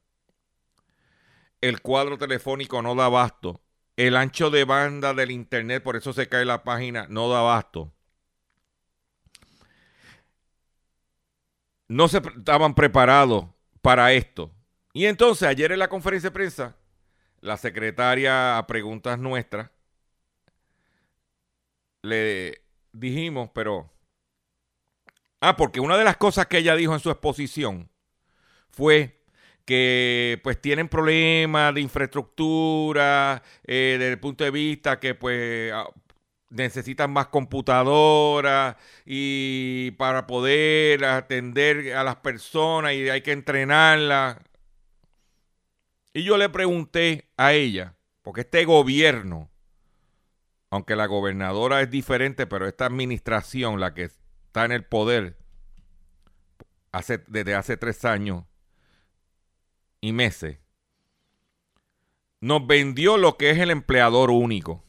El 1.60 1.80
cuadro 1.80 2.18
telefónico 2.18 2.82
no 2.82 2.94
da 2.94 3.06
abasto. 3.06 3.60
El 4.02 4.16
ancho 4.16 4.50
de 4.50 4.64
banda 4.64 5.14
del 5.14 5.30
internet, 5.30 5.80
por 5.80 5.94
eso 5.94 6.12
se 6.12 6.28
cae 6.28 6.44
la 6.44 6.64
página, 6.64 7.06
no 7.08 7.28
da 7.28 7.38
abasto. 7.38 7.92
No 11.86 12.08
se 12.08 12.18
estaban 12.18 12.74
preparados 12.74 13.46
para 13.80 14.12
esto. 14.12 14.50
Y 14.92 15.06
entonces 15.06 15.46
ayer 15.46 15.70
en 15.70 15.78
la 15.78 15.88
conferencia 15.88 16.30
de 16.30 16.34
prensa, 16.34 16.76
la 17.40 17.56
secretaria 17.56 18.58
a 18.58 18.66
preguntas 18.66 19.20
nuestras, 19.20 19.70
le 22.02 22.60
dijimos, 22.90 23.50
pero... 23.54 23.88
Ah, 25.40 25.56
porque 25.56 25.78
una 25.78 25.96
de 25.96 26.04
las 26.04 26.16
cosas 26.16 26.46
que 26.46 26.58
ella 26.58 26.74
dijo 26.74 26.92
en 26.92 26.98
su 26.98 27.08
exposición 27.08 27.88
fue 28.68 29.21
que 29.64 30.40
pues 30.42 30.60
tienen 30.60 30.88
problemas 30.88 31.74
de 31.74 31.80
infraestructura, 31.80 33.42
eh, 33.64 33.96
desde 33.98 34.12
el 34.12 34.20
punto 34.20 34.44
de 34.44 34.50
vista 34.50 34.98
que 35.00 35.14
pues 35.14 35.72
ah, 35.72 35.88
necesitan 36.50 37.12
más 37.12 37.28
computadoras 37.28 38.76
y 39.06 39.92
para 39.92 40.26
poder 40.26 41.04
atender 41.04 41.94
a 41.94 42.04
las 42.04 42.16
personas 42.16 42.94
y 42.94 43.08
hay 43.08 43.22
que 43.22 43.32
entrenarlas. 43.32 44.38
Y 46.14 46.24
yo 46.24 46.36
le 46.36 46.48
pregunté 46.50 47.30
a 47.36 47.54
ella, 47.54 47.94
porque 48.22 48.42
este 48.42 48.64
gobierno, 48.64 49.50
aunque 50.70 50.96
la 50.96 51.06
gobernadora 51.06 51.80
es 51.80 51.90
diferente, 51.90 52.46
pero 52.46 52.68
esta 52.68 52.86
administración, 52.86 53.80
la 53.80 53.94
que 53.94 54.04
está 54.04 54.64
en 54.64 54.72
el 54.72 54.84
poder 54.84 55.38
hace, 56.92 57.22
desde 57.28 57.54
hace 57.54 57.76
tres 57.78 58.04
años 58.04 58.44
y 60.02 60.12
meses, 60.12 60.58
nos 62.40 62.66
vendió 62.66 63.16
lo 63.16 63.38
que 63.38 63.50
es 63.50 63.58
el 63.58 63.70
empleador 63.70 64.30
único. 64.30 64.84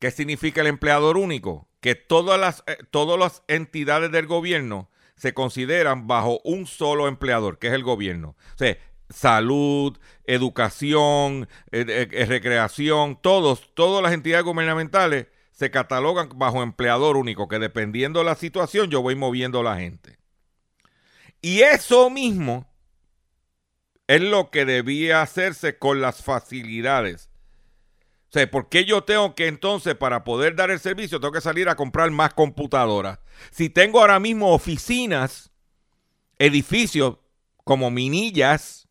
¿Qué 0.00 0.10
significa 0.10 0.62
el 0.62 0.66
empleador 0.66 1.18
único? 1.18 1.68
Que 1.80 1.94
todas 1.94 2.40
las, 2.40 2.64
eh, 2.66 2.78
todas 2.90 3.18
las 3.18 3.44
entidades 3.46 4.10
del 4.10 4.26
gobierno 4.26 4.90
se 5.16 5.34
consideran 5.34 6.06
bajo 6.06 6.40
un 6.44 6.66
solo 6.66 7.06
empleador, 7.06 7.58
que 7.58 7.68
es 7.68 7.74
el 7.74 7.84
gobierno. 7.84 8.36
O 8.54 8.58
sea, 8.58 8.78
salud, 9.10 9.98
educación, 10.24 11.46
eh, 11.72 12.08
eh, 12.10 12.24
recreación, 12.24 13.20
todos, 13.20 13.74
todas 13.74 14.02
las 14.02 14.14
entidades 14.14 14.46
gubernamentales 14.46 15.26
se 15.52 15.70
catalogan 15.70 16.30
bajo 16.36 16.62
empleador 16.62 17.18
único, 17.18 17.48
que 17.48 17.58
dependiendo 17.58 18.20
de 18.20 18.24
la 18.24 18.34
situación 18.34 18.88
yo 18.88 19.02
voy 19.02 19.14
moviendo 19.14 19.60
a 19.60 19.64
la 19.64 19.76
gente. 19.76 20.16
Y 21.42 21.60
eso 21.60 22.08
mismo 22.08 22.69
es 24.10 24.20
lo 24.22 24.50
que 24.50 24.64
debía 24.64 25.22
hacerse 25.22 25.78
con 25.78 26.00
las 26.00 26.24
facilidades. 26.24 27.30
O 28.28 28.32
sea, 28.32 28.50
¿por 28.50 28.68
qué 28.68 28.84
yo 28.84 29.04
tengo 29.04 29.36
que 29.36 29.46
entonces, 29.46 29.94
para 29.94 30.24
poder 30.24 30.56
dar 30.56 30.72
el 30.72 30.80
servicio, 30.80 31.20
tengo 31.20 31.32
que 31.32 31.40
salir 31.40 31.68
a 31.68 31.76
comprar 31.76 32.10
más 32.10 32.34
computadoras? 32.34 33.20
Si 33.52 33.70
tengo 33.70 34.00
ahora 34.00 34.18
mismo 34.18 34.52
oficinas, 34.52 35.52
edificios 36.40 37.18
como 37.62 37.92
minillas, 37.92 38.88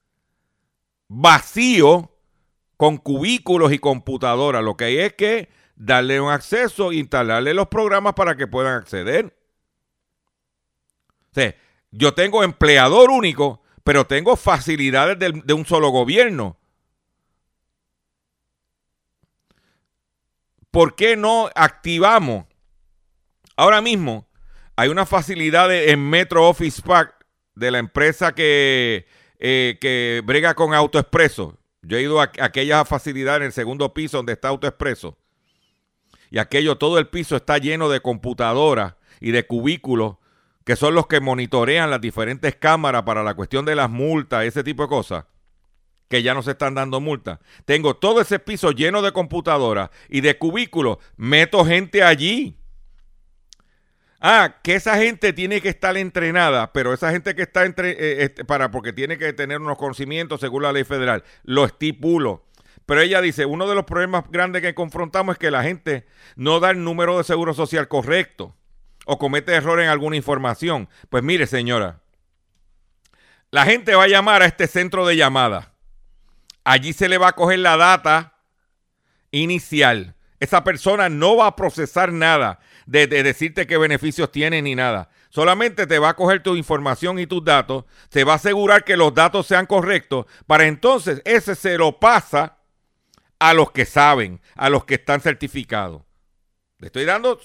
vacío, 1.09 2.15
con 2.77 2.95
cubículos 2.95 3.73
y 3.73 3.79
computadoras, 3.79 4.63
lo 4.63 4.77
que 4.77 4.85
hay 4.85 4.99
es 4.99 5.13
que 5.15 5.49
darle 5.75 6.21
un 6.21 6.31
acceso, 6.31 6.93
instalarle 6.93 7.53
los 7.53 7.67
programas 7.67 8.13
para 8.13 8.37
que 8.37 8.47
puedan 8.47 8.75
acceder. 8.75 9.37
O 11.31 11.33
sea, 11.33 11.53
yo 11.91 12.13
tengo 12.13 12.41
empleador 12.41 13.09
único, 13.09 13.61
pero 13.89 14.05
tengo 14.05 14.35
facilidades 14.35 15.17
de, 15.17 15.51
un 15.51 15.65
solo 15.65 15.89
gobierno. 15.89 16.59
¿Por 20.69 20.95
qué 20.95 21.17
no 21.17 21.49
activamos? 21.55 22.45
Ahora 23.55 23.81
mismo 23.81 24.27
hay 24.75 24.89
una 24.89 25.07
facilidad 25.07 25.73
en 25.73 26.07
Metro 26.07 26.47
Office 26.47 26.83
Park 26.83 27.25
de 27.55 27.71
la 27.71 27.79
empresa 27.79 28.35
que, 28.35 29.07
eh, 29.39 29.79
que 29.81 30.21
brega 30.23 30.53
con 30.53 30.75
AutoExpreso. 30.75 31.57
Yo 31.81 31.97
he 31.97 32.03
ido 32.03 32.21
a, 32.21 32.25
a 32.25 32.45
aquella 32.45 32.85
facilidad 32.85 33.37
en 33.37 33.43
el 33.45 33.53
segundo 33.53 33.91
piso 33.95 34.17
donde 34.17 34.33
está 34.33 34.49
AutoExpreso. 34.49 35.17
Y 36.29 36.37
aquello, 36.37 36.77
todo 36.77 36.99
el 36.99 37.07
piso 37.07 37.37
está 37.37 37.57
lleno 37.57 37.89
de 37.89 38.01
computadoras 38.01 38.93
y 39.19 39.31
de 39.31 39.47
cubículos 39.47 40.17
que 40.63 40.75
son 40.75 40.95
los 40.95 41.07
que 41.07 41.19
monitorean 41.19 41.89
las 41.89 42.01
diferentes 42.01 42.55
cámaras 42.55 43.03
para 43.03 43.23
la 43.23 43.33
cuestión 43.33 43.65
de 43.65 43.75
las 43.75 43.89
multas, 43.89 44.45
ese 44.45 44.63
tipo 44.63 44.83
de 44.83 44.89
cosas, 44.89 45.25
que 46.09 46.23
ya 46.23 46.33
no 46.33 46.41
se 46.41 46.51
están 46.51 46.75
dando 46.75 46.99
multas. 46.99 47.39
Tengo 47.65 47.95
todo 47.95 48.21
ese 48.21 48.39
piso 48.39 48.71
lleno 48.71 49.01
de 49.01 49.11
computadoras 49.11 49.89
y 50.09 50.21
de 50.21 50.37
cubículos, 50.37 50.97
meto 51.17 51.65
gente 51.65 52.03
allí. 52.03 52.57
Ah, 54.21 54.57
que 54.63 54.75
esa 54.75 54.97
gente 54.97 55.31
tiene 55.31 55.61
que 55.61 55.69
estar 55.69 55.95
entrenada, 55.95 56.73
pero 56.73 56.93
esa 56.93 57.11
gente 57.11 57.35
que 57.35 57.43
está 57.43 57.63
entre, 57.63 57.91
eh, 57.91 58.23
este, 58.23 58.43
para 58.43 58.69
porque 58.69 58.91
tiene 58.91 59.17
que 59.17 59.31
tener 59.31 59.61
unos 59.61 59.77
conocimientos 59.77 60.41
según 60.41 60.63
la 60.63 60.73
ley 60.73 60.83
federal, 60.83 61.23
lo 61.43 61.63
estipulo. 61.63 62.45
Pero 62.85 63.01
ella 63.01 63.21
dice, 63.21 63.45
uno 63.45 63.69
de 63.69 63.75
los 63.75 63.85
problemas 63.85 64.25
grandes 64.29 64.61
que 64.61 64.73
confrontamos 64.73 65.33
es 65.33 65.39
que 65.39 65.51
la 65.51 65.63
gente 65.63 66.05
no 66.35 66.59
da 66.59 66.71
el 66.71 66.83
número 66.83 67.17
de 67.17 67.23
seguro 67.23 67.53
social 67.53 67.87
correcto 67.87 68.58
o 69.11 69.17
comete 69.17 69.53
error 69.53 69.81
en 69.81 69.89
alguna 69.89 70.15
información. 70.15 70.87
Pues 71.09 71.23
mire, 71.23 71.47
señora, 71.47 71.99
la 73.49 73.65
gente 73.65 73.95
va 73.95 74.03
a 74.03 74.07
llamar 74.07 74.43
a 74.43 74.45
este 74.45 74.67
centro 74.67 75.07
de 75.07 75.15
llamada. 75.15 75.73
Allí 76.63 76.93
se 76.93 77.09
le 77.09 77.17
va 77.17 77.29
a 77.29 77.35
coger 77.35 77.57
la 77.57 77.75
data 77.75 78.35
inicial. 79.31 80.13
Esa 80.39 80.63
persona 80.63 81.09
no 81.09 81.37
va 81.37 81.47
a 81.47 81.55
procesar 81.55 82.13
nada 82.13 82.59
de, 82.85 83.07
de, 83.07 83.23
decirte 83.23 83.65
qué 83.65 83.79
beneficios 83.79 84.31
tiene 84.31 84.61
ni 84.61 84.75
nada. 84.75 85.09
Solamente 85.31 85.87
te 85.87 85.97
va 85.97 86.09
a 86.09 86.15
coger 86.15 86.43
tu 86.43 86.55
información 86.55 87.17
y 87.17 87.25
tus 87.25 87.43
datos, 87.43 87.85
se 88.09 88.23
va 88.23 88.33
a 88.33 88.35
asegurar 88.35 88.83
que 88.83 88.95
los 88.95 89.13
datos 89.15 89.47
sean 89.47 89.65
correctos, 89.65 90.27
para 90.45 90.67
entonces 90.67 91.21
ese 91.25 91.55
se 91.55 91.77
lo 91.77 91.99
pasa 91.99 92.57
a 93.39 93.53
los 93.55 93.71
que 93.71 93.85
saben, 93.85 94.39
a 94.55 94.69
los 94.69 94.85
que 94.85 94.95
están 94.95 95.21
certificados. 95.21 96.03
Le 96.77 96.87
estoy 96.87 97.05
dando 97.05 97.39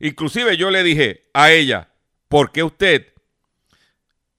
Inclusive 0.00 0.56
yo 0.56 0.70
le 0.70 0.82
dije 0.82 1.28
a 1.32 1.50
ella, 1.50 1.90
¿por 2.28 2.52
qué 2.52 2.62
usted, 2.62 3.12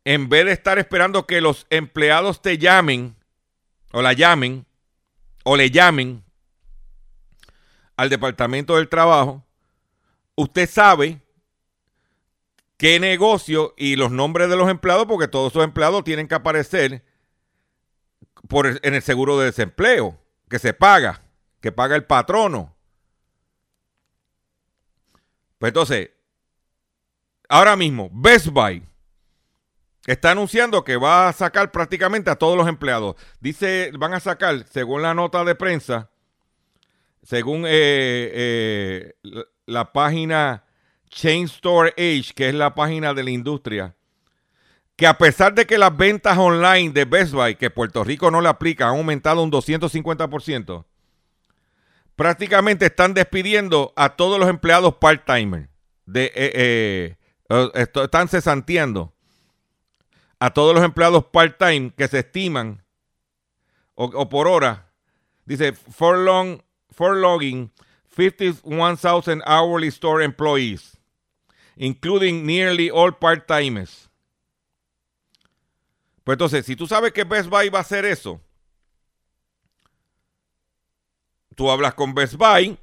en 0.06 0.30
vez 0.30 0.46
de 0.46 0.52
estar 0.52 0.80
esperando 0.80 1.26
que 1.26 1.42
los 1.42 1.68
empleados 1.70 2.42
te 2.42 2.58
llamen, 2.58 3.16
o 3.92 4.02
la 4.02 4.14
llamen, 4.14 4.66
o 5.44 5.56
le 5.56 5.72
llamen 5.72 6.24
al 7.96 8.10
Departamento 8.10 8.76
del 8.76 8.90
Trabajo, 8.90 9.46
usted 10.36 10.70
sabe 10.70 11.22
qué 12.78 13.00
negocio 13.00 13.74
y 13.76 13.96
los 13.96 14.12
nombres 14.12 14.50
de 14.50 14.56
los 14.56 14.70
empleados, 14.70 15.08
porque 15.08 15.28
todos 15.28 15.52
esos 15.52 15.64
empleados 15.64 16.04
tienen 16.04 16.28
que 16.28 16.36
aparecer 16.36 17.04
por 18.48 18.68
en 18.68 18.94
el 18.94 19.02
seguro 19.02 19.40
de 19.40 19.46
desempleo, 19.46 20.20
que 20.50 20.60
se 20.60 20.74
paga, 20.74 21.24
que 21.60 21.72
paga 21.72 21.96
el 21.96 22.06
patrono. 22.06 22.77
Pues 25.58 25.72
entonces, 25.72 26.12
ahora 27.50 27.76
mismo, 27.76 28.10
Best 28.14 28.48
Buy 28.48 28.84
está 30.06 30.32
anunciando 30.32 30.84
que 30.84 30.98
va 30.98 31.28
a 31.28 31.34
sacar 31.34 31.72
prácticamente 31.72 32.30
a 32.30 32.36
todos 32.36 32.58
los 32.58 32.68
empleados. 32.68 33.16
Dice, 33.40 33.92
van 33.98 34.14
a 34.14 34.20
sacar, 34.20 34.66
según 34.70 35.02
la 35.02 35.14
nota 35.14 35.44
de 35.44 35.56
prensa, 35.56 36.10
según 37.24 37.66
eh, 37.66 38.32
eh, 38.34 39.14
la, 39.24 39.46
la 39.66 39.92
página 39.92 40.64
Chain 41.10 41.46
Store 41.46 41.94
Age, 41.98 42.34
que 42.36 42.50
es 42.50 42.56
la 42.56 42.74
página 42.76 43.14
de 43.14 43.24
la 43.24 43.32
industria, 43.32 43.96
que 44.96 45.08
a 45.08 45.18
pesar 45.18 45.54
de 45.54 45.66
que 45.66 45.78
las 45.78 45.96
ventas 45.96 46.38
online 46.38 46.92
de 46.92 47.06
Best 47.06 47.34
Buy, 47.34 47.56
que 47.56 47.70
Puerto 47.70 48.04
Rico 48.04 48.32
no 48.32 48.42
le 48.42 48.50
aplica, 48.50 48.90
han 48.90 48.98
aumentado 48.98 49.44
un 49.44 49.52
250%, 49.52 50.86
prácticamente 52.18 52.88
están 52.88 53.14
despidiendo 53.14 53.94
a 53.96 54.18
todos 54.18 54.38
los 54.40 54.50
empleados 54.50 54.96
part-timer. 54.96 55.70
Eh, 56.14 56.32
eh, 56.36 57.16
están 57.76 58.28
cesanteando 58.28 59.14
a 60.40 60.50
todos 60.52 60.76
los 60.76 60.84
empleados 60.84 61.26
part-time 61.26 61.94
que 61.96 62.08
se 62.08 62.20
estiman 62.20 62.84
o, 63.96 64.06
o, 64.06 64.28
por 64.28 64.48
hora. 64.48 64.92
Dice, 65.46 65.74
for, 65.74 66.18
long, 66.18 66.62
for 66.92 67.16
logging 67.16 67.72
51,000 68.16 69.44
hourly 69.46 69.88
store 69.90 70.24
employees, 70.24 70.98
including 71.78 72.46
nearly 72.46 72.90
all 72.90 73.12
part-timers. 73.12 74.10
Pues 76.24 76.36
entonces, 76.36 76.66
si 76.66 76.76
tú 76.76 76.88
sabes 76.88 77.14
que 77.14 77.24
Best 77.24 77.48
Buy 77.48 77.70
va 77.70 77.80
a 77.80 77.82
hacer 77.82 78.06
eso, 78.06 78.42
tú 81.58 81.72
hablas 81.72 81.96
con 81.96 82.14
Best 82.14 82.36
Buy 82.36 82.78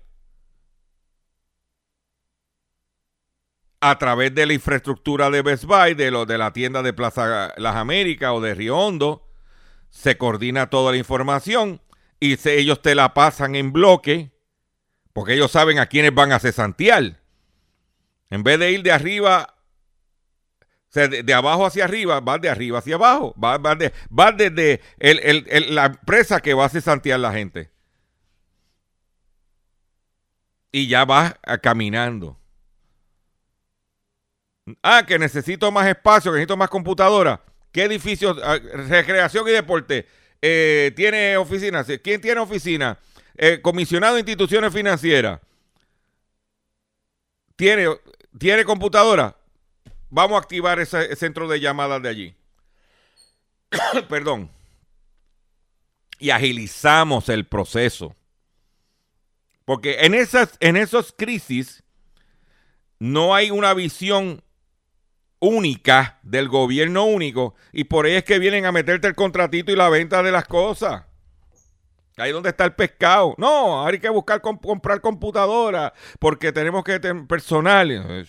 a 3.80 3.98
través 3.98 4.34
de 4.34 4.46
la 4.46 4.52
infraestructura 4.52 5.30
de 5.30 5.42
Best 5.42 5.64
Buy, 5.64 5.94
de, 5.94 6.10
lo, 6.10 6.26
de 6.26 6.38
la 6.38 6.52
tienda 6.52 6.82
de 6.82 6.92
Plaza 6.92 7.54
Las 7.56 7.76
Américas 7.76 8.32
o 8.32 8.40
de 8.40 8.52
Río 8.54 8.76
Hondo, 8.76 9.30
se 9.90 10.18
coordina 10.18 10.70
toda 10.70 10.90
la 10.90 10.98
información 10.98 11.80
y 12.18 12.36
ellos 12.48 12.82
te 12.82 12.96
la 12.96 13.14
pasan 13.14 13.54
en 13.54 13.72
bloque 13.72 14.32
porque 15.12 15.34
ellos 15.34 15.52
saben 15.52 15.78
a 15.78 15.86
quiénes 15.86 16.12
van 16.12 16.32
a 16.32 16.40
cesantear. 16.40 17.20
En 18.28 18.42
vez 18.42 18.58
de 18.58 18.72
ir 18.72 18.82
de 18.82 18.90
arriba, 18.90 19.54
de, 20.92 21.32
abajo 21.34 21.64
hacia 21.64 21.84
arriba, 21.84 22.20
vas 22.20 22.40
de 22.40 22.48
arriba 22.48 22.80
hacia 22.80 22.96
abajo, 22.96 23.34
vas, 23.36 23.78
de, 23.78 23.92
desde 24.98 25.70
la 25.70 25.86
empresa 25.86 26.40
que 26.40 26.54
va 26.54 26.64
a 26.64 26.70
cesantear 26.70 27.20
la 27.20 27.32
gente. 27.32 27.73
Y 30.74 30.88
ya 30.88 31.04
vas 31.04 31.36
caminando. 31.62 32.36
Ah, 34.82 35.04
que 35.06 35.20
necesito 35.20 35.70
más 35.70 35.86
espacio, 35.86 36.32
necesito 36.32 36.56
más 36.56 36.68
computadora. 36.68 37.40
¿Qué 37.70 37.84
edificio? 37.84 38.36
Ah, 38.42 38.58
recreación 38.88 39.46
y 39.46 39.52
deporte. 39.52 40.04
Eh, 40.42 40.90
¿Tiene 40.96 41.36
oficina? 41.36 41.84
¿Quién 41.84 42.20
tiene 42.20 42.40
oficina? 42.40 42.98
Eh, 43.36 43.60
comisionado 43.62 44.14
de 44.14 44.22
instituciones 44.22 44.74
financieras. 44.74 45.40
¿Tiene, 47.54 47.86
¿Tiene 48.36 48.64
computadora? 48.64 49.36
Vamos 50.10 50.34
a 50.34 50.40
activar 50.40 50.80
ese 50.80 51.14
centro 51.14 51.46
de 51.46 51.60
llamadas 51.60 52.02
de 52.02 52.08
allí. 52.08 52.36
Perdón. 54.08 54.50
Y 56.18 56.30
agilizamos 56.30 57.28
el 57.28 57.46
proceso. 57.46 58.16
Porque 59.64 60.04
en 60.04 60.14
esas, 60.14 60.56
en 60.60 60.76
esas 60.76 61.12
crisis 61.16 61.82
no 62.98 63.34
hay 63.34 63.50
una 63.50 63.74
visión 63.74 64.42
única 65.40 66.18
del 66.22 66.48
gobierno 66.48 67.04
único 67.04 67.54
y 67.72 67.84
por 67.84 68.06
ahí 68.06 68.12
es 68.14 68.24
que 68.24 68.38
vienen 68.38 68.66
a 68.66 68.72
meterte 68.72 69.08
el 69.08 69.14
contratito 69.14 69.72
y 69.72 69.76
la 69.76 69.88
venta 69.88 70.22
de 70.22 70.32
las 70.32 70.46
cosas. 70.46 71.04
Ahí 72.16 72.30
donde 72.30 72.50
está 72.50 72.64
el 72.64 72.74
pescado. 72.74 73.34
No, 73.38 73.84
hay 73.84 73.98
que 73.98 74.08
buscar 74.08 74.40
comp 74.40 74.62
comprar 74.62 75.00
computadora 75.00 75.92
porque 76.20 76.52
tenemos 76.52 76.84
que 76.84 77.00
tener 77.00 77.26
personal. 77.26 78.26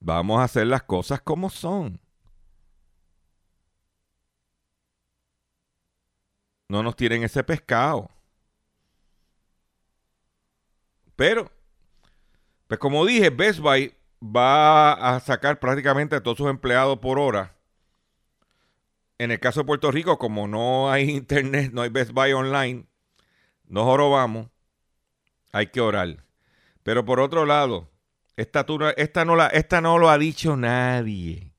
Vamos 0.00 0.40
a 0.40 0.44
hacer 0.44 0.66
las 0.66 0.82
cosas 0.84 1.20
como 1.20 1.50
son. 1.50 2.00
No 6.68 6.82
nos 6.82 6.96
tienen 6.96 7.22
ese 7.22 7.44
pescado. 7.44 8.10
Pero, 11.14 11.50
pues 12.66 12.78
como 12.78 13.04
dije, 13.06 13.30
Best 13.30 13.60
Buy 13.60 13.94
va 14.22 14.92
a 14.92 15.20
sacar 15.20 15.58
prácticamente 15.58 16.16
a 16.16 16.22
todos 16.22 16.38
sus 16.38 16.50
empleados 16.50 16.98
por 16.98 17.18
hora. 17.18 17.54
En 19.18 19.30
el 19.30 19.40
caso 19.40 19.60
de 19.60 19.66
Puerto 19.66 19.90
Rico, 19.90 20.18
como 20.18 20.46
no 20.46 20.90
hay 20.90 21.10
internet, 21.10 21.72
no 21.72 21.82
hay 21.82 21.88
Best 21.88 22.12
Buy 22.12 22.32
online, 22.32 22.86
nos 23.64 23.84
jorobamos, 23.84 24.48
hay 25.52 25.68
que 25.68 25.80
orar. 25.80 26.24
Pero 26.82 27.04
por 27.04 27.18
otro 27.20 27.46
lado, 27.46 27.90
esta, 28.36 28.66
esta, 28.96 29.24
no 29.24 29.36
la, 29.36 29.46
esta 29.48 29.80
no 29.80 29.98
lo 29.98 30.10
ha 30.10 30.18
dicho 30.18 30.56
nadie. 30.56 31.52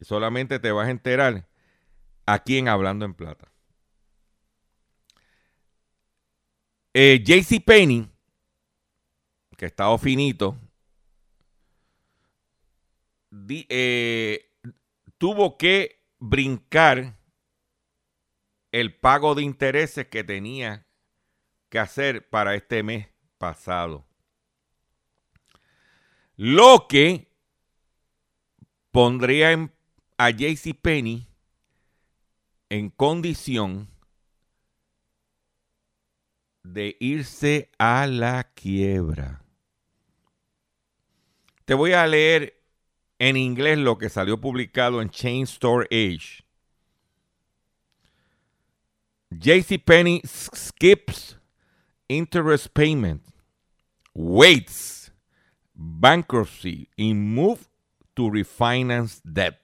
Solamente 0.00 0.58
te 0.58 0.72
vas 0.72 0.88
a 0.88 0.90
enterar 0.90 1.46
aquí 2.26 2.58
en 2.58 2.68
Hablando 2.68 3.04
en 3.04 3.14
Plata. 3.14 3.53
Eh, 6.96 7.24
JC 7.24 7.60
Penny, 7.60 8.08
que 9.56 9.66
estado 9.66 9.98
finito, 9.98 10.56
eh, 13.48 14.48
tuvo 15.18 15.58
que 15.58 16.04
brincar 16.20 17.18
el 18.70 18.94
pago 18.94 19.34
de 19.34 19.42
intereses 19.42 20.06
que 20.06 20.22
tenía 20.22 20.86
que 21.68 21.80
hacer 21.80 22.28
para 22.28 22.54
este 22.54 22.84
mes 22.84 23.08
pasado. 23.38 24.06
Lo 26.36 26.86
que 26.88 27.28
pondría 28.92 29.68
a 30.16 30.30
JC 30.30 30.74
Penny 30.80 31.26
en 32.68 32.88
condición 32.90 33.93
de 36.64 36.96
irse 36.98 37.70
a 37.78 38.06
la 38.06 38.42
quiebra. 38.54 39.42
Te 41.64 41.74
voy 41.74 41.92
a 41.92 42.06
leer 42.06 42.60
en 43.18 43.36
inglés 43.36 43.78
lo 43.78 43.96
que 43.96 44.08
salió 44.08 44.40
publicado 44.40 45.00
en 45.00 45.10
Chain 45.10 45.44
Store 45.44 45.86
Age. 45.90 46.42
JC 49.30 49.78
Penny 49.84 50.20
skips 50.24 51.36
interest 52.08 52.74
payment, 52.74 53.22
waits 54.14 55.10
bankruptcy 55.74 56.88
and 56.98 57.34
move 57.34 57.68
to 58.14 58.30
refinance 58.30 59.20
debt. 59.24 59.63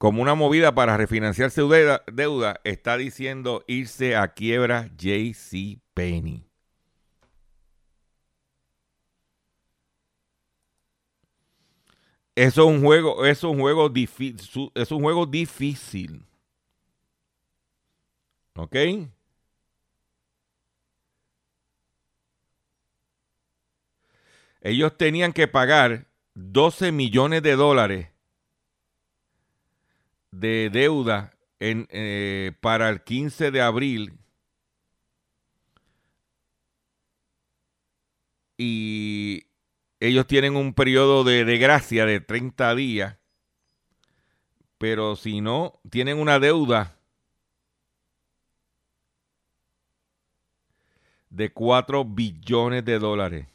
Como 0.00 0.22
una 0.22 0.34
movida 0.34 0.74
para 0.74 0.96
refinanciar 0.96 1.50
su 1.50 1.68
deuda, 1.68 2.02
deuda 2.10 2.58
está 2.64 2.96
diciendo 2.96 3.62
irse 3.66 4.16
a 4.16 4.28
quiebra 4.28 4.88
JC 4.96 5.78
Penny. 5.92 6.42
Eso 12.34 12.62
es 12.62 12.66
un 12.66 12.82
juego, 12.82 13.26
es 13.26 13.44
un 13.44 13.60
juego 13.60 13.90
difícil, 13.90 14.72
es 14.74 14.90
un 14.90 15.02
juego 15.02 15.26
difícil. 15.26 16.24
¿Ok? 18.54 18.76
Ellos 24.62 24.96
tenían 24.96 25.34
que 25.34 25.46
pagar 25.46 26.06
12 26.32 26.90
millones 26.90 27.42
de 27.42 27.54
dólares 27.54 28.08
de 30.30 30.70
deuda 30.70 31.32
en, 31.58 31.86
eh, 31.90 32.52
para 32.60 32.88
el 32.88 33.02
15 33.02 33.50
de 33.50 33.60
abril 33.60 34.18
y 38.56 39.46
ellos 40.00 40.26
tienen 40.26 40.56
un 40.56 40.74
periodo 40.74 41.24
de, 41.24 41.44
de 41.44 41.58
gracia 41.58 42.06
de 42.06 42.20
30 42.20 42.74
días, 42.74 43.18
pero 44.78 45.16
si 45.16 45.40
no, 45.40 45.80
tienen 45.90 46.18
una 46.18 46.38
deuda 46.38 46.98
de 51.30 51.52
4 51.52 52.04
billones 52.04 52.84
de 52.84 52.98
dólares. 52.98 53.46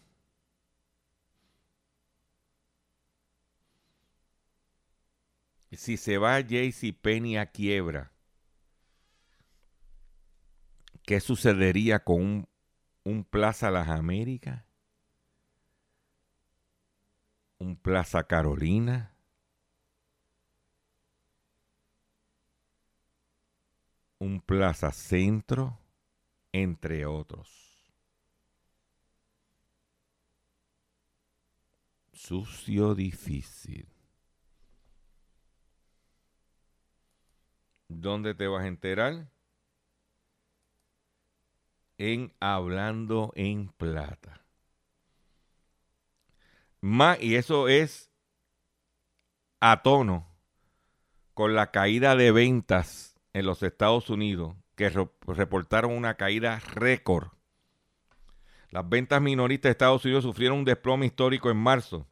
Si 5.75 5.97
se 5.97 6.17
va 6.17 6.39
JC 6.39 6.93
Penny 6.93 7.37
a 7.37 7.47
quiebra, 7.47 8.11
¿qué 11.03 11.19
sucedería 11.19 12.03
con 12.03 12.21
un, 12.21 12.47
un 13.03 13.23
Plaza 13.23 13.71
Las 13.71 13.89
Américas? 13.89 14.63
¿Un 17.57 17.75
Plaza 17.77 18.23
Carolina? 18.27 19.15
¿Un 24.19 24.41
Plaza 24.41 24.91
Centro? 24.91 25.79
Entre 26.51 27.05
otros. 27.05 27.65
Sucio 32.13 32.95
difícil. 32.95 33.94
¿Dónde 37.87 38.33
te 38.33 38.47
vas 38.47 38.63
a 38.63 38.67
enterar? 38.67 39.27
En 41.97 42.33
Hablando 42.39 43.31
en 43.35 43.69
Plata. 43.69 44.41
Más, 46.81 47.21
y 47.21 47.35
eso 47.35 47.67
es 47.67 48.11
a 49.59 49.81
tono 49.81 50.27
con 51.33 51.55
la 51.55 51.71
caída 51.71 52.15
de 52.15 52.31
ventas 52.31 53.15
en 53.33 53.45
los 53.45 53.63
Estados 53.63 54.09
Unidos, 54.09 54.55
que 54.75 54.89
reportaron 54.89 55.91
una 55.91 56.15
caída 56.15 56.59
récord. 56.73 57.29
Las 58.69 58.87
ventas 58.87 59.21
minoristas 59.21 59.69
de 59.69 59.71
Estados 59.71 60.05
Unidos 60.05 60.23
sufrieron 60.23 60.59
un 60.59 60.65
desplome 60.65 61.05
histórico 61.05 61.49
en 61.49 61.57
marzo 61.57 62.07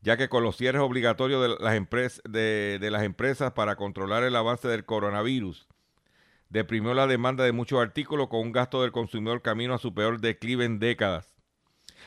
ya 0.00 0.16
que 0.16 0.28
con 0.28 0.42
los 0.42 0.56
cierres 0.56 0.82
obligatorios 0.82 1.42
de 1.42 1.62
las, 1.62 1.74
empresas, 1.74 2.22
de, 2.28 2.78
las 2.90 3.02
empresas 3.02 3.52
para 3.52 3.76
controlar 3.76 4.22
el 4.22 4.36
avance 4.36 4.68
del 4.68 4.84
coronavirus, 4.84 5.66
deprimió 6.50 6.94
la 6.94 7.06
demanda 7.06 7.44
de 7.44 7.52
muchos 7.52 7.80
artículos 7.80 8.28
con 8.28 8.40
un 8.40 8.52
gasto 8.52 8.82
del 8.82 8.92
consumidor 8.92 9.42
camino 9.42 9.74
a 9.74 9.78
su 9.78 9.92
peor 9.94 10.20
declive 10.20 10.64
en 10.64 10.78
décadas. 10.78 11.34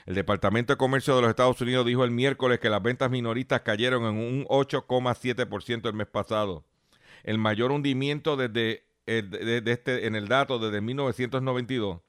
El 0.06 0.16
Departamento 0.16 0.74
de 0.74 0.78
Comercio 0.78 1.16
de 1.16 1.22
los 1.22 1.30
Estados 1.30 1.62
Unidos 1.62 1.86
dijo 1.86 2.04
el 2.04 2.12
miércoles 2.12 2.60
que 2.60 2.70
las 2.70 2.82
ventas 2.82 3.12
minoristas 3.12 3.62
cayeron 3.62 4.04
en 4.04 4.18
un 4.18 4.46
8,7% 4.46 5.88
el 5.88 5.94
mes 5.94 6.08
pasado, 6.08 6.66
el 7.24 7.38
mayor 7.38 7.72
hundimiento 7.72 8.36
desde, 8.38 8.86
este, 9.06 10.08
en 10.08 10.16
el 10.16 10.28
dato 10.28 10.58
desde 10.58 10.82
1992, 10.82 12.00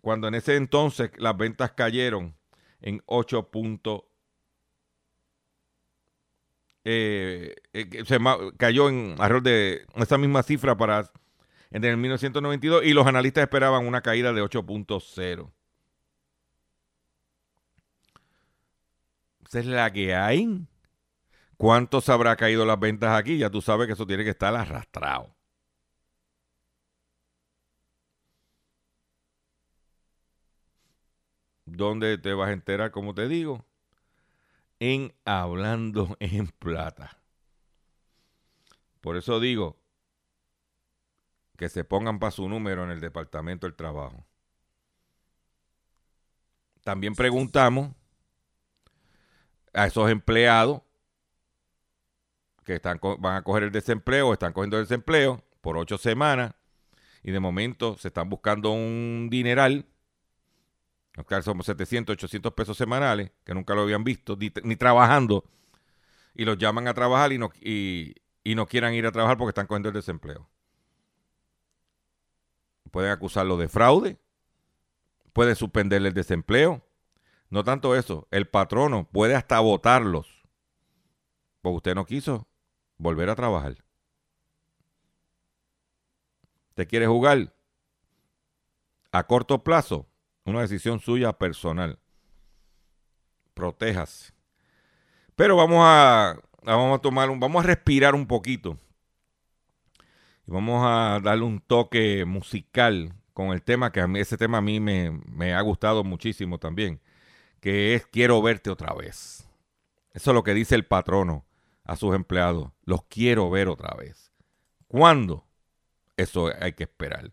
cuando 0.00 0.28
en 0.28 0.36
ese 0.36 0.56
entonces 0.56 1.10
las 1.18 1.36
ventas 1.36 1.72
cayeron 1.72 2.34
en 2.80 3.00
8.7%. 3.06 4.07
Eh, 6.84 7.54
eh, 7.72 8.04
se 8.06 8.18
cayó 8.56 8.88
en 8.88 9.14
alrededor 9.18 9.42
de 9.42 9.86
esa 9.96 10.18
misma 10.18 10.42
cifra 10.42 10.76
para 10.76 11.10
en 11.70 11.84
el 11.84 11.96
1992 11.98 12.84
y 12.84 12.94
los 12.94 13.06
analistas 13.06 13.42
esperaban 13.42 13.86
una 13.86 14.02
caída 14.02 14.32
de 14.32 14.42
8.0. 14.42 15.52
Esa 19.44 19.58
es 19.60 19.66
la 19.66 19.92
que 19.92 20.14
hay. 20.14 20.64
¿Cuántos 21.58 22.08
habrá 22.08 22.36
caído 22.36 22.66
las 22.66 22.80
ventas 22.80 23.18
aquí? 23.18 23.38
Ya 23.38 23.50
tú 23.50 23.62
sabes 23.62 23.86
que 23.86 23.94
eso 23.94 24.06
tiene 24.06 24.24
que 24.24 24.30
estar 24.30 24.54
arrastrado. 24.54 25.34
¿Dónde 31.66 32.18
te 32.18 32.32
vas 32.34 32.48
a 32.48 32.52
enterar, 32.52 32.90
como 32.90 33.14
te 33.14 33.28
digo? 33.28 33.64
En 34.80 35.14
Hablando 35.24 36.16
en 36.20 36.48
Plata. 36.48 37.18
Por 39.00 39.16
eso 39.16 39.40
digo 39.40 39.76
que 41.56 41.68
se 41.68 41.84
pongan 41.84 42.18
para 42.18 42.30
su 42.30 42.48
número 42.48 42.84
en 42.84 42.90
el 42.90 43.00
Departamento 43.00 43.66
del 43.66 43.74
Trabajo. 43.74 44.24
También 46.84 47.14
preguntamos 47.14 47.90
a 49.74 49.86
esos 49.86 50.10
empleados 50.10 50.82
que 52.64 52.74
están, 52.74 53.00
van 53.18 53.36
a 53.36 53.42
coger 53.42 53.64
el 53.64 53.72
desempleo 53.72 54.32
están 54.32 54.52
cogiendo 54.52 54.76
el 54.76 54.84
desempleo 54.84 55.42
por 55.60 55.76
ocho 55.76 55.98
semanas 55.98 56.54
y 57.22 57.30
de 57.30 57.40
momento 57.40 57.96
se 57.98 58.08
están 58.08 58.28
buscando 58.28 58.70
un 58.70 59.28
dineral 59.30 59.86
Claro, 61.26 61.42
somos 61.42 61.66
700, 61.66 62.14
800 62.14 62.52
pesos 62.52 62.76
semanales, 62.76 63.32
que 63.44 63.54
nunca 63.54 63.74
lo 63.74 63.82
habían 63.82 64.04
visto, 64.04 64.36
ni, 64.36 64.76
trabajando, 64.76 65.44
y 66.34 66.44
los 66.44 66.58
llaman 66.58 66.86
a 66.88 66.94
trabajar 66.94 67.32
y 67.32 67.38
no, 67.38 67.50
y, 67.60 68.14
no 68.54 68.66
quieran 68.66 68.94
ir 68.94 69.06
a 69.06 69.12
trabajar 69.12 69.36
porque 69.36 69.50
están 69.50 69.66
cogiendo 69.66 69.88
el 69.88 69.94
desempleo. 69.94 70.48
Pueden 72.90 73.10
acusarlo 73.10 73.56
de 73.56 73.68
fraude, 73.68 74.18
puede 75.32 75.54
suspenderle 75.54 76.08
el 76.08 76.14
desempleo. 76.14 76.84
No 77.50 77.64
tanto 77.64 77.96
eso, 77.96 78.26
el 78.30 78.46
patrono 78.46 79.08
puede 79.10 79.34
hasta 79.34 79.60
votarlos. 79.60 80.46
Porque 81.60 81.76
usted 81.76 81.94
no 81.94 82.06
quiso 82.06 82.46
volver 82.96 83.28
a 83.30 83.36
trabajar. 83.36 83.76
¿Te 86.74 86.86
quiere 86.86 87.06
jugar? 87.06 87.52
A 89.10 89.26
corto 89.26 89.64
plazo, 89.64 90.06
una 90.48 90.62
decisión 90.62 91.00
suya 91.00 91.32
personal. 91.32 91.98
Protéjase. 93.54 94.32
Pero 95.36 95.56
vamos 95.56 95.80
a, 95.82 96.40
vamos 96.62 96.98
a 96.98 97.02
tomar, 97.02 97.30
un, 97.30 97.38
vamos 97.38 97.64
a 97.64 97.66
respirar 97.66 98.14
un 98.14 98.26
poquito. 98.26 98.78
Y 100.46 100.50
vamos 100.50 100.82
a 100.84 101.20
darle 101.22 101.44
un 101.44 101.60
toque 101.60 102.24
musical 102.24 103.14
con 103.34 103.52
el 103.52 103.62
tema 103.62 103.92
que 103.92 104.00
a 104.00 104.08
mí, 104.08 104.18
ese 104.18 104.36
tema 104.36 104.58
a 104.58 104.62
mí 104.62 104.80
me, 104.80 105.10
me 105.26 105.54
ha 105.54 105.60
gustado 105.60 106.02
muchísimo 106.02 106.58
también, 106.58 107.00
que 107.60 107.94
es 107.94 108.06
Quiero 108.06 108.42
verte 108.42 108.70
otra 108.70 108.94
vez. 108.94 109.48
Eso 110.12 110.30
es 110.30 110.34
lo 110.34 110.42
que 110.42 110.54
dice 110.54 110.74
el 110.74 110.86
patrono 110.86 111.44
a 111.84 111.96
sus 111.96 112.14
empleados. 112.14 112.72
Los 112.84 113.04
quiero 113.04 113.50
ver 113.50 113.68
otra 113.68 113.94
vez. 113.96 114.32
¿Cuándo? 114.88 115.46
Eso 116.16 116.50
hay 116.60 116.72
que 116.72 116.84
esperar. 116.84 117.30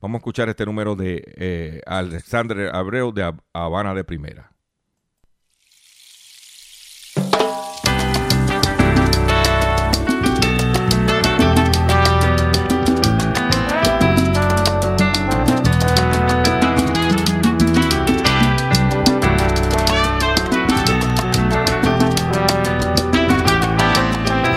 Vamos 0.00 0.16
a 0.16 0.18
escuchar 0.18 0.48
este 0.48 0.64
número 0.64 0.94
de 0.94 1.24
eh, 1.36 1.80
Alexander 1.84 2.74
Abreu 2.74 3.10
de 3.10 3.34
Habana 3.52 3.94
de 3.94 4.04
Primera. 4.04 4.52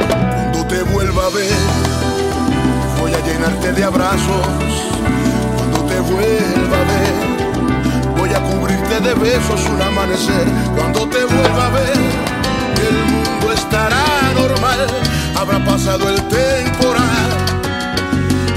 Cuando 0.07 0.67
te 0.67 0.83
vuelva 0.83 1.25
a 1.25 1.29
ver, 1.29 1.51
voy 2.99 3.11
a 3.11 3.19
llenarte 3.25 3.73
de 3.73 3.83
abrazos. 3.83 4.70
De 9.02 9.14
besos 9.16 9.68
un 9.70 9.82
amanecer. 9.82 10.45
Cuando 10.76 11.08
te 11.10 11.24
vuelva 11.26 11.68
a 11.68 11.70
ver, 11.70 11.97
el 12.88 12.97
mundo 13.12 13.52
estará 13.52 14.04
normal. 14.36 14.88
Habrá 15.36 15.64
pasado 15.66 16.10
el 16.10 16.22
temporal 16.28 17.30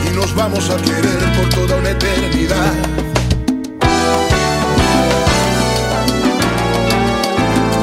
y 0.07 0.15
nos 0.15 0.35
vamos 0.35 0.69
a 0.71 0.77
querer 0.77 1.19
por 1.37 1.49
toda 1.51 1.77
una 1.77 1.91
eternidad. 1.91 2.73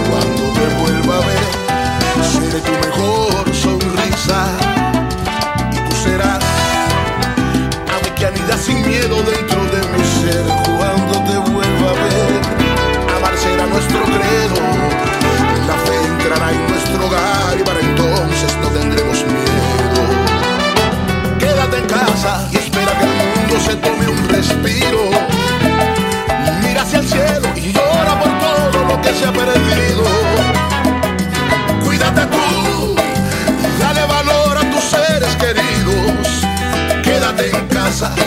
Cuando 0.09 0.43
te 0.53 0.65
vuelva 0.81 1.15
a 1.15 1.25
ver, 1.29 2.25
seré 2.31 2.59
tu 2.61 2.71
mejor 2.71 3.55
sonrisa 3.55 4.60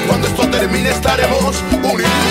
cuando 0.07 0.29
esto 0.29 0.49
termine 0.49 0.91
estaremos 0.91 1.63
unidos. 1.83 2.24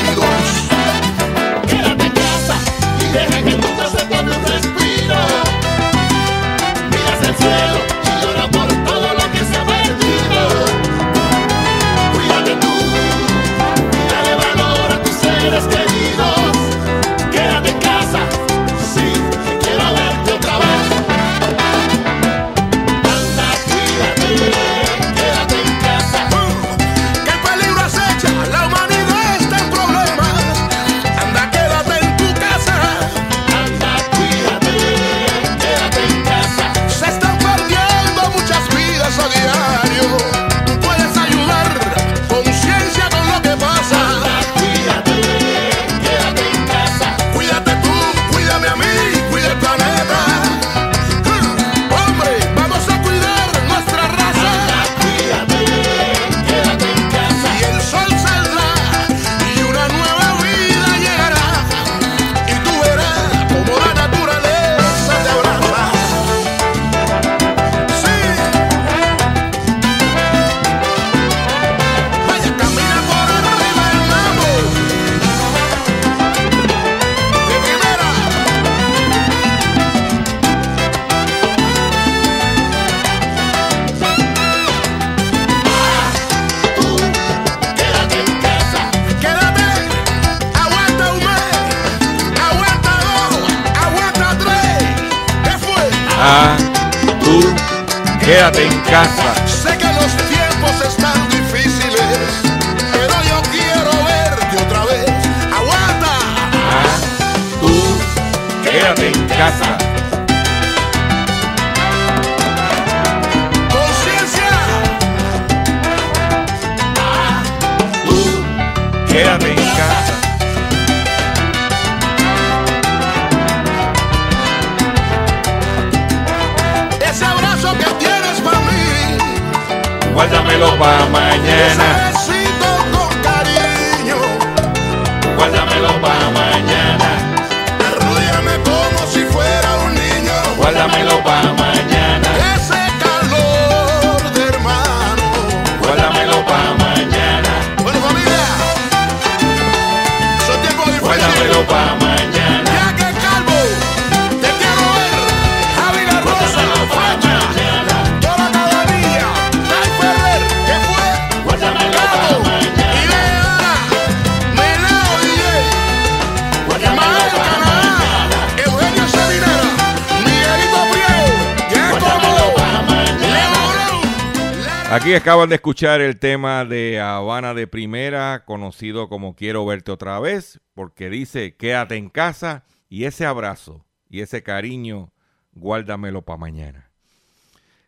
Aquí 174.94 175.16
acaban 175.16 175.50
de 175.50 175.56
escuchar 175.56 176.02
el 176.02 176.20
tema 176.20 176.66
de 176.66 177.00
Habana 177.00 177.56
de 177.56 177.66
Primera, 177.66 178.46
conocido 178.46 179.10
como 179.10 179.36
Quiero 179.36 179.66
verte 179.66 179.92
otra 179.92 180.20
vez, 180.20 180.62
porque 180.76 181.10
dice, 181.10 181.56
quédate 181.56 181.96
en 181.96 182.12
casa 182.12 182.64
y 182.90 183.06
ese 183.06 183.26
abrazo 183.26 183.88
y 184.08 184.22
ese 184.22 184.44
cariño, 184.44 185.12
guárdamelo 185.54 186.22
para 186.22 186.38
mañana. 186.38 186.92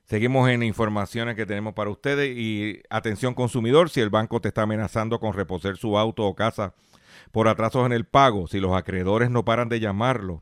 Seguimos 0.06 0.50
en 0.50 0.64
informaciones 0.64 1.36
que 1.36 1.46
tenemos 1.46 1.76
para 1.76 1.92
ustedes 1.92 2.36
y 2.36 2.82
atención 2.90 3.36
consumidor, 3.36 3.92
si 3.92 4.02
el 4.02 4.10
banco 4.10 4.42
te 4.42 4.48
está 4.48 4.64
amenazando 4.64 5.20
con 5.20 5.34
reposer 5.34 5.78
su 5.78 6.00
auto 6.00 6.24
o 6.24 6.34
casa 6.34 6.74
por 7.32 7.48
atrasos 7.48 7.86
en 7.86 7.92
el 7.92 8.06
pago, 8.06 8.48
si 8.48 8.60
los 8.60 8.76
acreedores 8.76 9.30
no 9.30 9.46
paran 9.46 9.70
de 9.70 9.80
llamarlo 9.80 10.42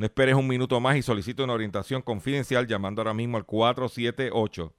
No 0.00 0.06
esperes 0.06 0.34
un 0.34 0.48
minuto 0.48 0.80
más 0.80 0.96
y 0.96 1.02
solicite 1.02 1.42
una 1.42 1.52
orientación 1.52 2.00
confidencial 2.00 2.66
llamando 2.66 3.02
ahora 3.02 3.12
mismo 3.12 3.36
al 3.36 3.44
478 3.44 4.72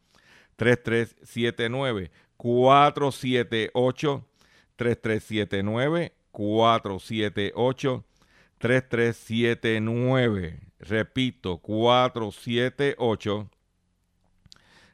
3379 0.56 2.10
478 2.38 4.26
3379 4.76 6.14
478 6.32 8.04
3379 8.58 10.60
repito 10.80 11.60
478 11.60 13.50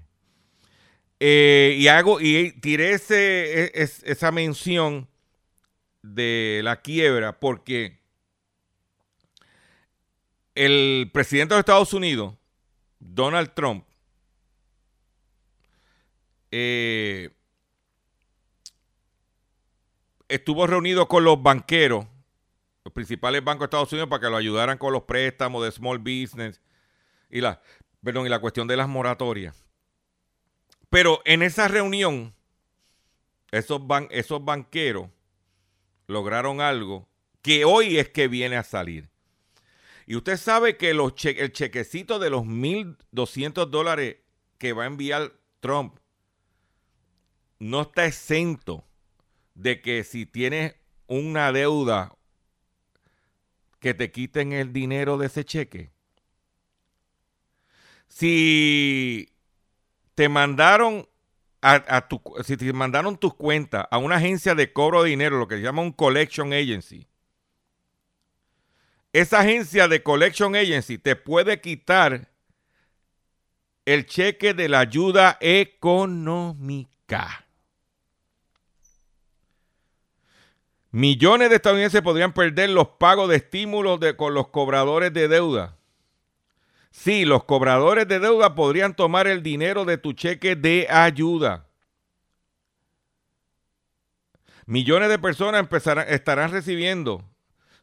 eh, 1.21 1.77
y 1.79 1.87
hago 1.87 2.19
y 2.19 2.51
tiré 2.59 2.91
ese, 2.91 3.63
e, 3.63 3.71
esa 3.73 4.31
mención 4.33 5.07
de 6.01 6.61
la 6.63 6.81
quiebra 6.81 7.39
porque 7.39 7.99
el 10.55 11.09
presidente 11.13 11.53
de 11.53 11.59
Estados 11.59 11.93
Unidos, 11.93 12.35
Donald 12.99 13.53
Trump, 13.53 13.85
eh, 16.51 17.29
estuvo 20.27 20.67
reunido 20.67 21.07
con 21.07 21.23
los 21.23 21.41
banqueros, 21.41 22.05
los 22.83 22.93
principales 22.93 23.43
bancos 23.43 23.61
de 23.61 23.65
Estados 23.65 23.91
Unidos, 23.93 24.09
para 24.09 24.21
que 24.21 24.29
lo 24.29 24.37
ayudaran 24.37 24.77
con 24.77 24.91
los 24.91 25.03
préstamos 25.03 25.63
de 25.63 25.71
small 25.71 25.99
business 25.99 26.61
y 27.29 27.41
la, 27.41 27.61
perdón, 28.03 28.25
y 28.25 28.29
la 28.29 28.39
cuestión 28.39 28.67
de 28.67 28.75
las 28.77 28.87
moratorias. 28.87 29.63
Pero 30.89 31.21
en 31.23 31.41
esa 31.41 31.69
reunión, 31.69 32.33
esos, 33.51 33.81
esos 34.09 34.43
banqueros 34.43 35.09
lograron 36.11 36.61
algo 36.61 37.07
que 37.41 37.65
hoy 37.65 37.97
es 37.97 38.09
que 38.09 38.27
viene 38.27 38.57
a 38.57 38.63
salir. 38.63 39.09
Y 40.05 40.15
usted 40.15 40.37
sabe 40.37 40.77
que 40.77 40.91
el 40.91 41.51
chequecito 41.51 42.19
de 42.19 42.29
los 42.29 42.43
1.200 42.43 43.69
dólares 43.69 44.17
que 44.57 44.73
va 44.73 44.83
a 44.83 44.87
enviar 44.87 45.33
Trump 45.59 45.97
no 47.59 47.81
está 47.81 48.05
exento 48.05 48.85
de 49.55 49.81
que 49.81 50.03
si 50.03 50.25
tienes 50.25 50.75
una 51.07 51.51
deuda 51.51 52.15
que 53.79 53.93
te 53.93 54.11
quiten 54.11 54.53
el 54.53 54.73
dinero 54.73 55.17
de 55.17 55.27
ese 55.27 55.45
cheque. 55.45 55.91
Si 58.07 59.33
te 60.15 60.29
mandaron 60.29 61.07
a, 61.61 62.07
tu, 62.07 62.21
si 62.43 62.57
te 62.57 62.73
mandaron 62.73 63.17
tus 63.17 63.35
cuentas 63.35 63.85
a 63.91 63.97
una 63.99 64.15
agencia 64.15 64.55
de 64.55 64.73
cobro 64.73 65.03
de 65.03 65.11
dinero, 65.11 65.37
lo 65.37 65.47
que 65.47 65.57
se 65.57 65.61
llama 65.61 65.83
un 65.83 65.91
collection 65.91 66.53
agency, 66.53 67.07
esa 69.13 69.41
agencia 69.41 69.87
de 69.87 70.01
collection 70.01 70.55
agency 70.55 70.97
te 70.97 71.15
puede 71.15 71.61
quitar 71.61 72.29
el 73.85 74.05
cheque 74.05 74.53
de 74.53 74.69
la 74.69 74.79
ayuda 74.79 75.37
económica. 75.41 76.91
Millones 80.91 81.49
de 81.49 81.55
estadounidenses 81.55 82.01
podrían 82.01 82.33
perder 82.33 82.69
los 82.69 82.87
pagos 82.89 83.29
de 83.29 83.37
estímulos 83.37 83.99
de, 83.99 84.15
con 84.15 84.33
los 84.33 84.49
cobradores 84.49 85.13
de 85.13 85.27
deuda. 85.27 85.77
Sí, 86.91 87.25
los 87.25 87.45
cobradores 87.45 88.07
de 88.07 88.19
deuda 88.19 88.53
podrían 88.53 88.95
tomar 88.95 89.25
el 89.25 89.41
dinero 89.41 89.85
de 89.85 89.97
tu 89.97 90.13
cheque 90.13 90.55
de 90.55 90.87
ayuda. 90.89 91.67
Millones 94.65 95.09
de 95.09 95.17
personas 95.17 95.67
estarán 96.07 96.51
recibiendo 96.51 97.23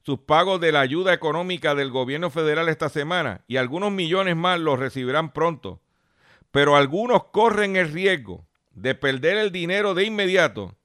sus 0.04 0.20
pagos 0.20 0.60
de 0.60 0.72
la 0.72 0.80
ayuda 0.80 1.12
económica 1.12 1.74
del 1.74 1.90
gobierno 1.90 2.30
federal 2.30 2.68
esta 2.68 2.88
semana 2.88 3.42
y 3.46 3.56
algunos 3.56 3.92
millones 3.92 4.36
más 4.36 4.60
los 4.60 4.78
recibirán 4.78 5.32
pronto. 5.32 5.82
Pero 6.50 6.76
algunos 6.76 7.24
corren 7.24 7.76
el 7.76 7.92
riesgo 7.92 8.46
de 8.72 8.94
perder 8.94 9.36
el 9.36 9.52
dinero 9.52 9.94
de 9.94 10.04
inmediato. 10.04 10.76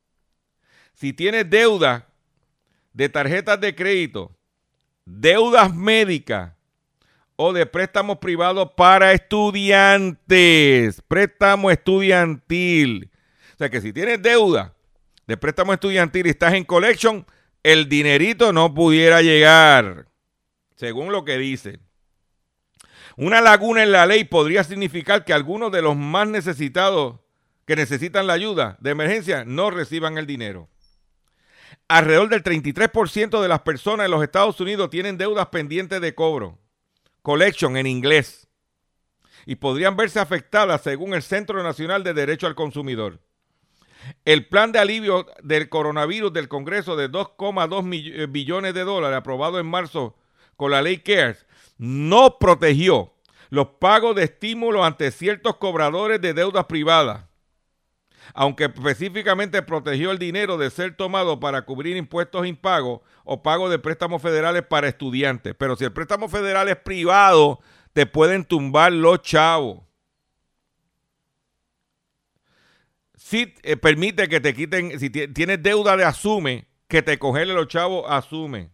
Si 0.93 1.13
tienes 1.13 1.49
deuda 1.49 2.07
de 2.93 3.09
tarjetas 3.09 3.59
de 3.61 3.75
crédito, 3.75 4.35
deudas 5.05 5.73
médicas, 5.73 6.52
o 7.45 7.51
de 7.51 7.65
préstamos 7.65 8.19
privados 8.19 8.71
para 8.77 9.11
estudiantes. 9.11 11.01
Préstamo 11.09 11.71
estudiantil. 11.71 13.11
O 13.53 13.57
sea 13.57 13.69
que 13.69 13.81
si 13.81 13.91
tienes 13.91 14.21
deuda 14.21 14.73
de 15.27 15.35
préstamo 15.35 15.73
estudiantil 15.73 16.25
y 16.25 16.29
estás 16.29 16.53
en 16.53 16.63
collection, 16.63 17.25
el 17.61 17.89
dinerito 17.89 18.53
no 18.53 18.73
pudiera 18.73 19.21
llegar. 19.21 20.07
Según 20.77 21.11
lo 21.11 21.25
que 21.25 21.37
dice. 21.37 21.81
Una 23.17 23.41
laguna 23.41 23.83
en 23.83 23.91
la 23.91 24.05
ley 24.05 24.23
podría 24.23 24.63
significar 24.63 25.25
que 25.25 25.33
algunos 25.33 25.69
de 25.69 25.81
los 25.81 25.97
más 25.97 26.29
necesitados 26.29 27.19
que 27.65 27.75
necesitan 27.75 28.25
la 28.25 28.33
ayuda 28.33 28.77
de 28.79 28.91
emergencia 28.91 29.43
no 29.43 29.69
reciban 29.69 30.17
el 30.17 30.25
dinero. 30.25 30.69
Alrededor 31.89 32.29
del 32.29 32.41
33% 32.41 33.41
de 33.41 33.47
las 33.49 33.59
personas 33.63 34.05
en 34.05 34.11
los 34.11 34.23
Estados 34.23 34.61
Unidos 34.61 34.89
tienen 34.89 35.17
deudas 35.17 35.47
pendientes 35.47 35.99
de 35.99 36.15
cobro 36.15 36.62
collection 37.23 37.75
en 37.77 37.87
inglés 37.87 38.47
y 39.45 39.55
podrían 39.55 39.97
verse 39.97 40.19
afectadas 40.19 40.83
según 40.83 41.13
el 41.15 41.23
Centro 41.23 41.63
Nacional 41.63 42.03
de 42.03 42.13
Derecho 42.13 42.45
al 42.45 42.55
Consumidor. 42.55 43.19
El 44.25 44.47
plan 44.47 44.71
de 44.71 44.79
alivio 44.79 45.25
del 45.41 45.69
coronavirus 45.69 46.31
del 46.33 46.49
Congreso 46.49 46.95
de 46.95 47.09
2,2 47.09 48.13
eh, 48.13 48.27
billones 48.29 48.73
de 48.73 48.83
dólares 48.83 49.17
aprobado 49.17 49.59
en 49.59 49.65
marzo 49.65 50.15
con 50.57 50.71
la 50.71 50.81
ley 50.81 50.97
CARES 50.99 51.45
no 51.77 52.37
protegió 52.37 53.13
los 53.49 53.67
pagos 53.79 54.15
de 54.15 54.23
estímulo 54.23 54.83
ante 54.83 55.11
ciertos 55.11 55.55
cobradores 55.57 56.19
de 56.21 56.33
deudas 56.33 56.65
privadas 56.65 57.25
aunque 58.33 58.65
específicamente 58.65 59.61
protegió 59.61 60.11
el 60.11 60.19
dinero 60.19 60.57
de 60.57 60.69
ser 60.69 60.95
tomado 60.95 61.39
para 61.39 61.63
cubrir 61.63 61.97
impuestos 61.97 62.47
impagos 62.47 63.01
o 63.23 63.43
pago 63.43 63.69
de 63.69 63.79
préstamos 63.79 64.21
federales 64.21 64.63
para 64.63 64.87
estudiantes. 64.87 65.55
Pero 65.57 65.75
si 65.75 65.83
el 65.83 65.93
préstamo 65.93 66.29
federal 66.29 66.69
es 66.69 66.77
privado, 66.77 67.59
te 67.93 68.05
pueden 68.05 68.45
tumbar 68.45 68.91
los 68.91 69.21
chavos. 69.21 69.83
Si 73.15 73.53
eh, 73.63 73.77
permite 73.77 74.27
que 74.27 74.39
te 74.39 74.53
quiten, 74.53 74.99
si 74.99 75.09
tienes 75.09 75.61
deuda 75.63 75.95
de 75.95 76.03
asume, 76.03 76.67
que 76.87 77.01
te 77.01 77.17
congele 77.17 77.53
los 77.53 77.67
chavos, 77.67 78.05
asume. 78.07 78.71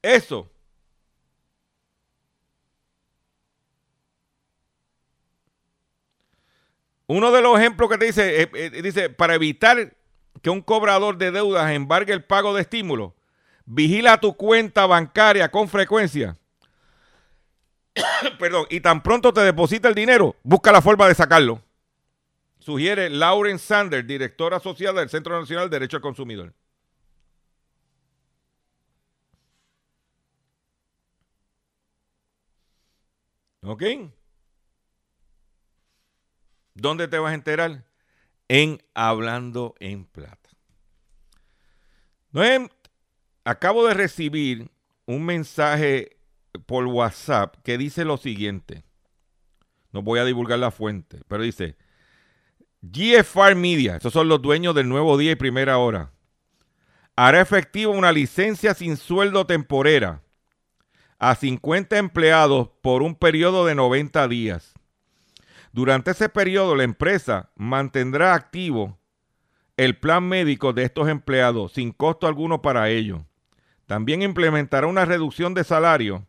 Eso 0.00 0.51
Uno 7.06 7.32
de 7.32 7.42
los 7.42 7.58
ejemplos 7.58 7.90
que 7.90 7.98
te 7.98 8.06
dice, 8.06 8.42
eh, 8.42 8.50
eh, 8.54 8.82
dice, 8.82 9.10
para 9.10 9.34
evitar 9.34 9.94
que 10.40 10.50
un 10.50 10.62
cobrador 10.62 11.18
de 11.18 11.30
deudas 11.30 11.70
embargue 11.70 12.12
el 12.12 12.24
pago 12.24 12.54
de 12.54 12.62
estímulo, 12.62 13.14
vigila 13.64 14.20
tu 14.20 14.34
cuenta 14.34 14.86
bancaria 14.86 15.50
con 15.50 15.68
frecuencia. 15.68 16.36
Perdón, 18.38 18.66
y 18.70 18.80
tan 18.80 19.02
pronto 19.02 19.32
te 19.32 19.40
deposita 19.40 19.88
el 19.88 19.94
dinero, 19.94 20.36
busca 20.42 20.72
la 20.72 20.82
forma 20.82 21.06
de 21.08 21.14
sacarlo. 21.14 21.62
Sugiere 22.58 23.10
Lauren 23.10 23.58
Sanders, 23.58 24.06
directora 24.06 24.58
asociada 24.58 25.00
del 25.00 25.10
Centro 25.10 25.38
Nacional 25.38 25.68
de 25.68 25.76
Derecho 25.76 25.96
al 25.96 26.02
Consumidor. 26.02 26.54
¿Ok? 33.64 33.82
¿Dónde 36.74 37.08
te 37.08 37.18
vas 37.18 37.32
a 37.32 37.34
enterar? 37.34 37.84
En 38.48 38.82
Hablando 38.94 39.74
en 39.80 40.04
Plata. 40.04 40.50
Acabo 43.44 43.86
de 43.86 43.94
recibir 43.94 44.70
un 45.06 45.24
mensaje 45.24 46.16
por 46.66 46.86
WhatsApp 46.86 47.56
que 47.64 47.76
dice 47.76 48.04
lo 48.04 48.16
siguiente. 48.16 48.84
No 49.90 50.02
voy 50.02 50.20
a 50.20 50.24
divulgar 50.24 50.58
la 50.58 50.70
fuente, 50.70 51.20
pero 51.28 51.42
dice 51.42 51.76
GFR 52.82 53.54
Media, 53.54 53.96
esos 53.96 54.12
son 54.12 54.28
los 54.28 54.40
dueños 54.42 54.74
del 54.74 54.88
Nuevo 54.88 55.16
Día 55.18 55.32
y 55.32 55.36
Primera 55.36 55.78
Hora, 55.78 56.12
hará 57.14 57.40
efectiva 57.40 57.92
una 57.92 58.10
licencia 58.10 58.74
sin 58.74 58.96
sueldo 58.96 59.46
temporera 59.46 60.22
a 61.18 61.34
50 61.34 61.98
empleados 61.98 62.70
por 62.80 63.02
un 63.02 63.14
periodo 63.14 63.66
de 63.66 63.74
90 63.74 64.26
días. 64.28 64.74
Durante 65.72 66.10
ese 66.10 66.28
periodo, 66.28 66.76
la 66.76 66.84
empresa 66.84 67.50
mantendrá 67.56 68.34
activo 68.34 68.98
el 69.78 69.98
plan 69.98 70.28
médico 70.28 70.72
de 70.72 70.84
estos 70.84 71.08
empleados 71.08 71.72
sin 71.72 71.92
costo 71.92 72.26
alguno 72.26 72.60
para 72.60 72.90
ellos. 72.90 73.22
También 73.86 74.22
implementará 74.22 74.86
una 74.86 75.04
reducción 75.04 75.54
de 75.54 75.64
salario 75.64 76.26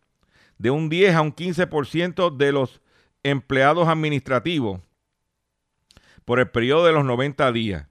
de 0.57 0.71
un 0.71 0.89
10 0.89 1.15
a 1.15 1.21
un 1.21 1.35
15% 1.35 2.35
de 2.35 2.51
los 2.53 2.81
empleados 3.21 3.87
administrativos 3.87 4.81
por 6.25 6.39
el 6.39 6.49
periodo 6.49 6.85
de 6.85 6.93
los 6.93 7.03
90 7.03 7.51
días. 7.51 7.87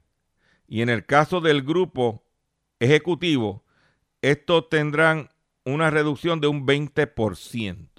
Y 0.67 0.81
en 0.81 0.89
el 0.89 1.05
caso 1.05 1.39
del 1.39 1.61
grupo 1.61 2.23
ejecutivo, 2.79 3.63
estos 4.21 4.69
tendrán 4.69 5.29
una 5.65 5.91
reducción 5.91 6.41
de 6.41 6.47
un 6.47 6.65
20%. 6.65 7.89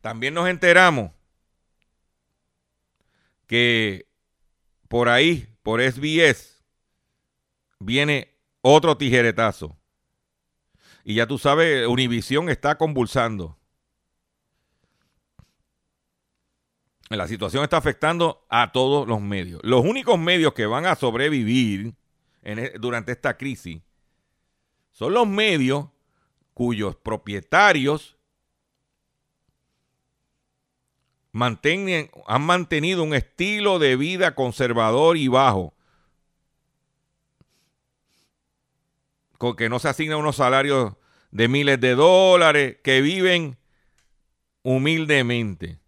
También 0.00 0.34
nos 0.34 0.48
enteramos 0.48 1.12
que 3.54 4.08
por 4.88 5.08
ahí, 5.08 5.46
por 5.62 5.80
SBS, 5.80 6.60
viene 7.78 8.36
otro 8.62 8.96
tijeretazo. 8.96 9.78
Y 11.04 11.14
ya 11.14 11.28
tú 11.28 11.38
sabes, 11.38 11.86
Univisión 11.86 12.48
está 12.48 12.76
convulsando. 12.76 13.56
La 17.10 17.28
situación 17.28 17.62
está 17.62 17.76
afectando 17.76 18.44
a 18.48 18.72
todos 18.72 19.06
los 19.06 19.20
medios. 19.20 19.60
Los 19.62 19.84
únicos 19.84 20.18
medios 20.18 20.52
que 20.52 20.66
van 20.66 20.86
a 20.86 20.96
sobrevivir 20.96 21.94
e- 22.42 22.72
durante 22.80 23.12
esta 23.12 23.36
crisis 23.36 23.82
son 24.90 25.14
los 25.14 25.28
medios 25.28 25.90
cuyos 26.54 26.96
propietarios 26.96 28.18
mantienen- 31.34 32.10
han 32.28 32.42
mantenido 32.42 33.02
un 33.02 33.12
estilo 33.12 33.80
de 33.80 33.96
vida 33.96 34.36
conservador 34.36 35.16
y 35.16 35.26
bajo, 35.26 35.74
con 39.36 39.56
que 39.56 39.68
no 39.68 39.80
se 39.80 39.88
asignan 39.88 40.18
unos 40.20 40.36
salarios 40.36 40.94
de 41.32 41.48
miles 41.48 41.80
de 41.80 41.96
dólares, 41.96 42.76
que 42.84 43.00
viven 43.00 43.58
humildemente. 44.62 45.80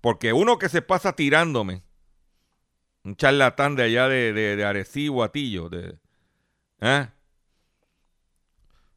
Porque 0.00 0.32
uno 0.32 0.58
que 0.58 0.68
se 0.68 0.82
pasa 0.82 1.14
tirándome, 1.14 1.82
un 3.04 3.14
charlatán 3.14 3.76
de 3.76 3.84
allá 3.84 4.08
de, 4.08 4.32
de, 4.32 4.56
de 4.56 4.64
Arecibo, 4.64 5.22
Atillo, 5.22 5.68
de, 5.68 5.98
¿eh? 6.80 7.08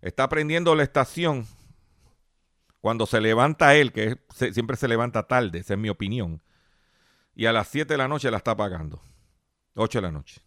está 0.01 0.27
prendiendo 0.27 0.73
la 0.73 0.83
estación 0.83 1.47
cuando 2.81 3.05
se 3.05 3.21
levanta 3.21 3.75
él, 3.75 3.91
que 3.91 4.17
se- 4.33 4.53
siempre 4.53 4.77
se 4.77 4.87
levanta 4.87 5.27
tarde, 5.27 5.59
esa 5.59 5.73
es 5.73 5.79
mi 5.79 5.89
opinión, 5.89 6.41
y 7.35 7.45
a 7.45 7.53
las 7.53 7.67
7 7.67 7.93
de 7.93 7.97
la 7.99 8.07
noche 8.07 8.31
la 8.31 8.37
está 8.37 8.55
pagando. 8.57 9.01
8 9.75 9.99
de 9.99 10.01
la 10.03 10.11
noche. 10.11 10.41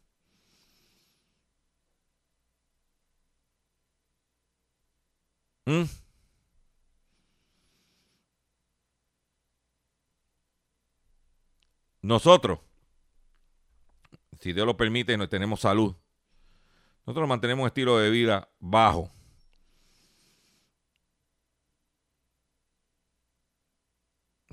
¿Mm? 5.66 5.86
Nosotros, 12.02 12.60
si 14.40 14.52
Dios 14.52 14.66
lo 14.66 14.76
permite 14.76 15.16
nos 15.16 15.28
tenemos 15.28 15.60
salud, 15.60 15.94
nosotros 17.06 17.28
mantenemos 17.28 17.66
estilo 17.66 17.98
de 17.98 18.10
vida 18.10 18.48
bajo. 18.58 19.10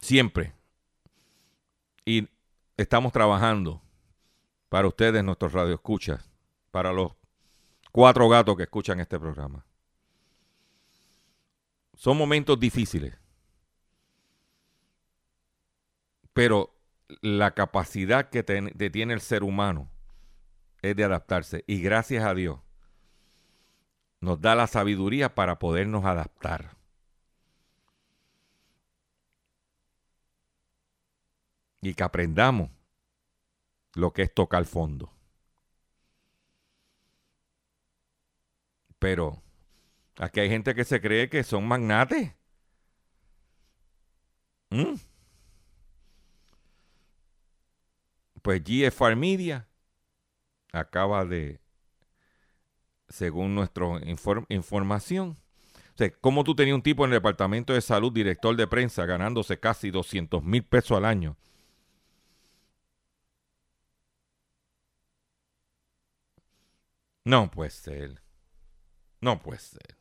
Siempre. 0.02 0.54
Y 2.06 2.30
estamos 2.78 3.12
trabajando 3.12 3.82
para 4.70 4.88
ustedes, 4.88 5.24
nuestros 5.24 5.54
radioescuchas, 5.54 6.30
para 6.72 6.94
los 6.94 7.14
cuatro 7.92 8.30
gatos 8.30 8.56
que 8.56 8.64
escuchan 8.64 9.00
este 9.00 9.20
programa. 9.20 9.66
Son 11.96 12.18
momentos 12.18 12.60
difíciles. 12.60 13.18
Pero 16.34 16.76
la 17.22 17.52
capacidad 17.52 18.30
que, 18.30 18.46
que 18.46 18.90
tiene 18.90 19.14
el 19.14 19.22
ser 19.22 19.44
humano 19.44 19.90
es 20.82 20.96
de 20.96 21.04
adaptarse. 21.04 21.64
Y 21.68 21.82
gracias 21.82 22.24
a 22.24 22.36
Dios 22.36 22.60
nos 24.20 24.42
da 24.42 24.56
la 24.56 24.68
sabiduría 24.68 25.36
para 25.36 25.60
podernos 25.60 26.06
adaptar. 26.06 26.77
Y 31.82 31.94
que 31.94 32.04
aprendamos 32.04 32.70
lo 33.94 34.14
que 34.14 34.24
es 34.24 34.34
tocar 34.34 34.66
fondo. 34.66 35.12
Pero 39.00 39.42
aquí 40.18 40.40
hay 40.40 40.50
gente 40.50 40.74
que 40.74 40.84
se 40.84 41.02
cree 41.02 41.30
que 41.30 41.44
son 41.44 41.68
magnates. 41.68 42.34
¿Mm? 44.70 44.96
Pues 48.42 48.64
GFR 48.64 49.16
Media 49.16 49.68
acaba 50.72 51.26
de, 51.26 51.60
según 53.10 53.56
nuestra 53.56 53.86
información, 54.50 55.38
o 55.94 55.98
sea, 55.98 56.12
¿cómo 56.22 56.44
tú 56.44 56.56
tenías 56.56 56.76
un 56.76 56.84
tipo 56.84 57.04
en 57.04 57.12
el 57.12 57.18
departamento 57.18 57.74
de 57.74 57.82
salud, 57.82 58.14
director 58.14 58.56
de 58.56 58.68
prensa, 58.68 59.06
ganándose 59.06 59.60
casi 59.60 59.90
200 59.90 60.44
mil 60.44 60.64
pesos 60.64 60.98
al 60.98 61.06
año? 61.06 61.36
No 67.28 67.52
puede 67.52 67.72
ser. 67.72 68.22
No 69.20 69.42
puede 69.42 69.60
ser. 69.60 69.98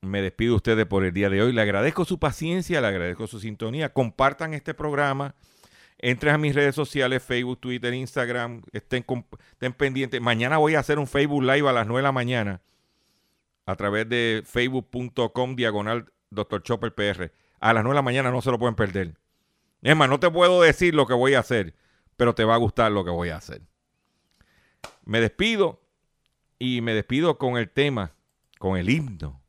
Me 0.00 0.22
despido 0.22 0.52
de 0.52 0.56
ustedes 0.56 0.86
por 0.86 1.04
el 1.04 1.12
día 1.12 1.28
de 1.28 1.42
hoy. 1.42 1.52
Le 1.52 1.60
agradezco 1.60 2.06
su 2.06 2.18
paciencia, 2.18 2.80
le 2.80 2.86
agradezco 2.86 3.26
su 3.26 3.40
sintonía. 3.40 3.92
Compartan 3.92 4.54
este 4.54 4.72
programa. 4.72 5.34
Entren 5.98 6.34
a 6.34 6.38
mis 6.38 6.54
redes 6.54 6.74
sociales, 6.74 7.22
Facebook, 7.22 7.60
Twitter, 7.60 7.92
Instagram. 7.92 8.62
Estén, 8.72 9.04
estén 9.52 9.74
pendientes. 9.74 10.18
Mañana 10.18 10.56
voy 10.56 10.76
a 10.76 10.80
hacer 10.80 10.98
un 10.98 11.06
Facebook 11.06 11.42
Live 11.42 11.68
a 11.68 11.72
las 11.74 11.86
9 11.86 11.98
de 11.98 12.02
la 12.02 12.12
mañana 12.12 12.62
a 13.66 13.76
través 13.76 14.08
de 14.08 14.42
facebook.com 14.46 15.56
diagonal 15.56 16.10
Dr. 16.30 16.62
Chopper 16.62 16.94
PR. 16.94 17.32
A 17.60 17.74
las 17.74 17.84
9 17.84 17.90
de 17.90 17.96
la 17.96 18.02
mañana 18.02 18.30
no 18.30 18.40
se 18.40 18.50
lo 18.50 18.58
pueden 18.58 18.76
perder. 18.76 19.18
Es 19.82 19.94
más, 19.94 20.08
no 20.08 20.18
te 20.18 20.30
puedo 20.30 20.62
decir 20.62 20.94
lo 20.94 21.06
que 21.06 21.12
voy 21.12 21.34
a 21.34 21.40
hacer, 21.40 21.74
pero 22.16 22.34
te 22.34 22.44
va 22.44 22.54
a 22.54 22.58
gustar 22.58 22.90
lo 22.92 23.04
que 23.04 23.10
voy 23.10 23.28
a 23.28 23.36
hacer. 23.36 23.69
Me 25.10 25.20
despido 25.20 25.80
y 26.56 26.82
me 26.82 26.94
despido 26.94 27.36
con 27.36 27.56
el 27.56 27.68
tema, 27.68 28.12
con 28.60 28.76
el 28.76 28.88
himno 28.88 29.40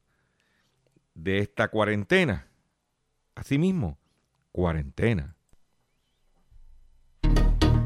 de 1.13 1.37
esta 1.37 1.67
cuarentena. 1.67 2.47
Así 3.35 3.59
mismo, 3.59 3.99
cuarentena. 4.51 5.35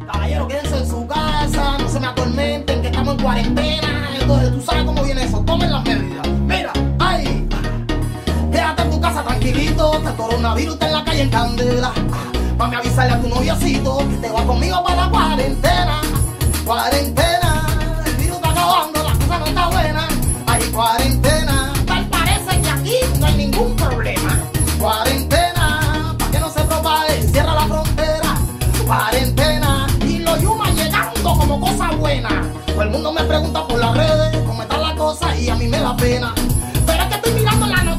Caballero, 0.06 0.48
quédense 0.48 0.78
en 0.78 0.88
su 0.88 1.06
casa, 1.06 1.78
no 1.78 1.90
se 1.90 2.00
me 2.00 2.08
atormenten, 2.08 2.82
que 2.82 2.88
estamos 2.88 3.16
en 3.16 3.22
cuarentena. 3.22 4.10
Entonces, 4.22 4.52
tú 4.54 4.62
sabes 4.62 4.86
cómo 4.86 5.04
viene 5.04 5.26
eso, 5.26 5.44
tomen 5.44 5.70
las 5.70 5.84
medidas. 5.84 6.30
Mira, 6.30 6.72
ay, 7.00 7.46
quédate 8.54 8.84
en 8.84 8.90
tu 8.90 9.02
casa 9.02 9.22
tranquilito, 9.22 10.02
que 10.02 10.08
el 10.08 10.16
coronavirus 10.16 10.74
está 10.76 10.88
en 10.88 10.94
la 10.94 11.04
calle 11.04 11.22
en 11.24 11.30
candela. 11.30 11.94
Mami, 12.58 12.76
avisarle 12.78 13.16
a 13.16 13.22
tu 13.22 13.28
noviocito 13.28 13.98
que 13.98 14.16
te 14.16 14.30
va 14.30 14.46
conmigo 14.48 14.82
para 14.82 14.96
la 14.96 15.10
cuarentena. 15.10 16.02
Cuarentena, 16.66 17.35
acabando, 18.66 19.04
la 19.04 19.14
cosa 19.14 19.40
no 19.40 19.46
está 19.46 19.68
buena. 19.68 20.08
Ay, 20.48 20.64
cuarentena, 20.72 21.74
tal 21.86 22.06
parece 22.10 22.62
que 22.62 22.70
aquí 22.70 23.20
no 23.20 23.26
hay 23.26 23.36
ningún 23.36 23.76
problema. 23.76 24.40
Cuarentena, 24.80 26.16
para 26.18 26.32
que 26.32 26.40
no 26.40 26.50
se 26.50 26.62
propague, 26.62 27.22
cierra 27.24 27.54
la 27.54 27.68
frontera. 27.68 28.36
Cuarentena, 28.86 29.88
y 30.02 30.20
los 30.20 30.42
yumas 30.42 30.74
llegando 30.76 31.38
como 31.38 31.60
cosa 31.60 31.92
buena. 31.92 32.30
Todo 32.66 32.82
el 32.82 32.90
mundo 32.90 33.12
me 33.12 33.24
pregunta 33.24 33.68
por 33.68 33.80
las 33.80 33.96
redes 33.96 34.44
cómo 34.46 34.62
están 34.62 34.82
las 34.82 34.94
cosas 34.94 35.40
y 35.40 35.50
a 35.50 35.56
mí 35.56 35.68
me 35.68 35.80
da 35.80 35.96
pena. 35.96 36.34
Pero 36.86 37.06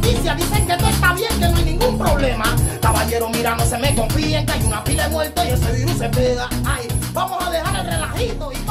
ciencia 0.02 0.34
dicen 0.34 0.66
que 0.66 0.76
todo 0.76 0.88
está 0.88 1.12
bien, 1.14 1.32
que 1.40 1.48
no 1.48 1.56
hay 1.56 1.64
ningún 1.64 1.98
problema. 1.98 2.44
Caballero, 2.80 3.28
mira, 3.28 3.56
no 3.56 3.64
se 3.64 3.78
me 3.78 3.94
confíen 3.94 4.46
que 4.46 4.52
hay 4.52 4.62
una 4.64 4.84
pila 4.84 5.04
de 5.04 5.10
muertos 5.10 5.44
y 5.44 5.48
ese 5.50 5.72
virus 5.72 5.98
se 5.98 6.08
pega. 6.08 6.48
Ay, 6.64 6.86
vamos 7.12 7.44
a 7.44 7.50
dejar 7.50 7.76
el 7.76 7.86
relajito 7.86 8.52
y 8.52 8.65